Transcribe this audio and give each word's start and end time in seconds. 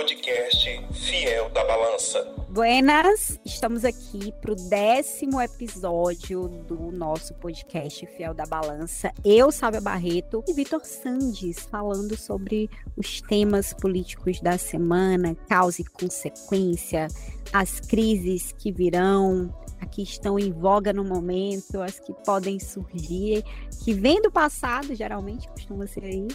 podcast 0.00 0.80
Fiel 0.94 1.50
da 1.50 1.62
Balança. 1.62 2.24
Buenas, 2.48 3.38
estamos 3.44 3.84
aqui 3.84 4.32
para 4.40 4.52
o 4.52 4.54
décimo 4.54 5.38
episódio 5.38 6.48
do 6.48 6.90
nosso 6.90 7.34
podcast 7.34 8.06
Fiel 8.06 8.32
da 8.32 8.46
Balança. 8.46 9.12
Eu, 9.22 9.52
Sábia 9.52 9.78
Barreto 9.78 10.42
e 10.48 10.54
Vitor 10.54 10.86
Sandes, 10.86 11.58
falando 11.70 12.16
sobre 12.16 12.70
os 12.96 13.20
temas 13.20 13.74
políticos 13.74 14.40
da 14.40 14.56
semana, 14.56 15.36
causa 15.46 15.82
e 15.82 15.84
consequência, 15.84 17.06
as 17.52 17.78
crises 17.78 18.52
que 18.52 18.72
virão, 18.72 19.54
que 19.90 20.02
estão 20.02 20.38
em 20.38 20.50
voga 20.50 20.92
no 20.92 21.04
momento, 21.04 21.80
as 21.82 21.98
que 22.00 22.14
podem 22.24 22.58
surgir, 22.58 23.44
que 23.84 23.92
vêm 23.92 24.22
do 24.22 24.30
passado, 24.30 24.94
geralmente 24.94 25.48
costuma 25.48 25.86
ser 25.86 26.04
aí, 26.04 26.28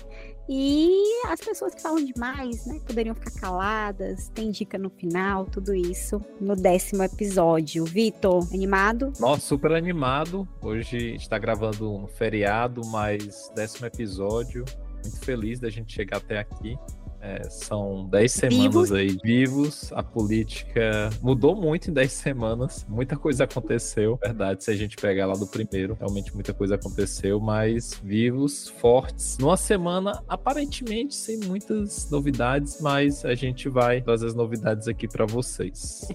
e 0.48 1.24
as 1.28 1.40
pessoas 1.40 1.74
que 1.74 1.82
falam 1.82 2.04
demais, 2.04 2.66
né, 2.66 2.80
poderiam 2.86 3.16
ficar 3.16 3.32
caladas, 3.40 4.30
tem 4.30 4.52
dica 4.52 4.78
no 4.78 4.90
final, 4.90 5.46
tudo 5.46 5.74
isso 5.74 6.22
no 6.40 6.56
décimo 6.56 7.04
episódio. 7.04 7.84
Vitor, 7.86 8.48
animado? 8.54 9.12
Nossa, 9.20 9.42
super 9.42 9.72
animado. 9.74 10.48
Hoje 10.62 11.16
está 11.16 11.38
gravando 11.38 11.92
um 11.92 12.08
feriado, 12.08 12.82
mas 12.88 13.52
décimo 13.56 13.88
episódio. 13.88 14.64
Muito 15.04 15.20
feliz 15.20 15.60
da 15.60 15.70
gente 15.70 15.94
chegar 15.94 16.18
até 16.18 16.40
aqui. 16.40 16.78
É, 17.26 17.50
são 17.50 18.06
10 18.06 18.32
semanas 18.32 18.92
aí 18.92 19.18
vivos. 19.24 19.92
A 19.94 20.04
política 20.04 21.10
mudou 21.24 21.56
muito 21.56 21.90
em 21.90 21.94
10 21.94 22.12
semanas. 22.12 22.86
Muita 22.88 23.18
coisa 23.18 23.46
aconteceu. 23.46 24.20
Verdade, 24.22 24.64
se 24.64 24.70
a 24.70 24.76
gente 24.76 24.96
pegar 24.96 25.26
lá 25.26 25.34
do 25.34 25.48
primeiro, 25.48 25.98
realmente 26.00 26.32
muita 26.36 26.54
coisa 26.54 26.76
aconteceu, 26.76 27.40
mas 27.40 28.00
vivos, 28.04 28.70
fortes. 28.80 29.40
Numa 29.40 29.58
semana, 29.58 30.24
aparentemente, 30.30 31.16
sem 31.16 31.40
muitas 31.40 32.12
novidades, 32.12 32.80
mas 32.80 33.26
a 33.26 33.34
gente 33.34 33.68
vai 33.70 34.02
trazer 34.02 34.28
as 34.28 34.36
novidades 34.36 34.88
aqui 34.88 35.08
para 35.08 35.26
vocês. 35.26 36.08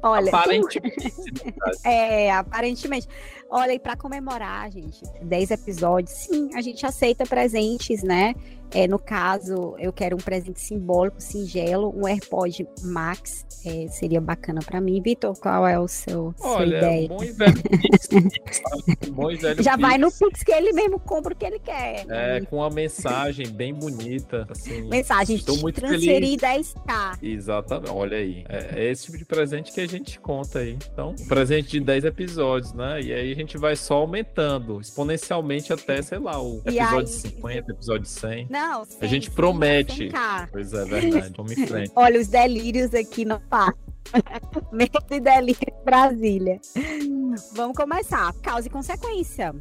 Olha, 0.00 0.28
aparentemente. 0.28 1.12
é, 1.82 2.30
aparentemente. 2.30 3.08
Olha, 3.50 3.72
e 3.72 3.78
para 3.78 3.96
comemorar, 3.96 4.70
gente, 4.70 5.02
10 5.22 5.50
episódios, 5.52 6.10
sim, 6.10 6.50
a 6.54 6.60
gente 6.60 6.84
aceita 6.84 7.24
presentes, 7.24 8.02
né? 8.02 8.34
É, 8.72 8.86
no 8.86 8.98
caso, 8.98 9.74
eu 9.78 9.92
quero 9.92 10.14
um 10.16 10.20
presente 10.20 10.60
simbólico, 10.60 11.20
singelo, 11.20 11.94
um 11.96 12.06
AirPod 12.06 12.68
Max, 12.82 13.46
é, 13.64 13.88
seria 13.88 14.20
bacana 14.20 14.60
para 14.64 14.80
mim. 14.80 15.00
Vitor, 15.00 15.34
qual 15.38 15.66
é 15.66 15.78
o 15.78 15.88
seu 15.88 16.34
Olha, 16.40 16.76
ideia? 16.76 17.08
Bom 17.08 17.24
e 17.24 17.32
velho 17.32 17.62
Pix, 17.62 18.08
bom 19.10 19.30
e 19.30 19.36
velho 19.36 19.62
Já 19.62 19.72
Pix. 19.72 19.88
vai 19.88 19.98
no 19.98 20.12
Pix 20.12 20.42
que 20.42 20.52
ele 20.52 20.72
mesmo 20.72 21.00
compra 21.00 21.32
o 21.32 21.36
que 21.36 21.46
ele 21.46 21.58
quer. 21.58 22.04
É, 22.10 22.40
com 22.42 22.56
uma 22.56 22.68
mensagem 22.68 23.48
bem 23.48 23.72
bonita, 23.72 24.46
assim. 24.50 24.82
Mensagem, 24.82 25.36
estou 25.36 25.56
muito 25.58 25.80
transferir 25.80 26.38
feliz. 26.38 26.74
10k. 26.76 27.18
Exatamente, 27.22 27.90
olha 27.90 28.18
aí. 28.18 28.44
É, 28.48 28.80
é, 28.80 28.90
esse 28.90 29.06
tipo 29.06 29.16
de 29.16 29.24
presente 29.24 29.72
que 29.72 29.80
a 29.80 29.88
gente 29.88 30.20
conta 30.20 30.58
aí. 30.58 30.76
Então, 30.92 31.14
presente 31.26 31.70
de 31.70 31.80
10 31.80 32.04
episódios, 32.04 32.72
né? 32.74 33.00
E 33.00 33.12
aí 33.12 33.34
gente 33.38 33.56
vai 33.56 33.76
só 33.76 33.98
aumentando 33.98 34.80
exponencialmente 34.80 35.72
até, 35.72 36.02
sei 36.02 36.18
lá, 36.18 36.42
o 36.42 36.60
episódio 36.66 36.98
aí... 36.98 37.06
50, 37.06 37.72
episódio 37.72 38.06
100. 38.06 38.48
Não, 38.50 38.82
a 39.00 39.06
gente 39.06 39.30
promete. 39.30 40.10
Pois 40.50 40.72
é, 40.72 40.84
verdade. 40.84 41.34
Vamos 41.36 41.52
em 41.52 41.66
frente. 41.66 41.92
Olha, 41.96 42.20
os 42.20 42.28
delírios 42.28 42.92
aqui 42.94 43.24
no 43.24 43.40
parque. 43.40 43.78
Medo 44.72 44.98
de 45.08 45.20
delírio 45.20 45.60
Brasília. 45.84 46.60
Vamos 47.52 47.76
começar. 47.76 48.32
Causa 48.42 48.66
e 48.66 48.70
consequência. 48.70 49.54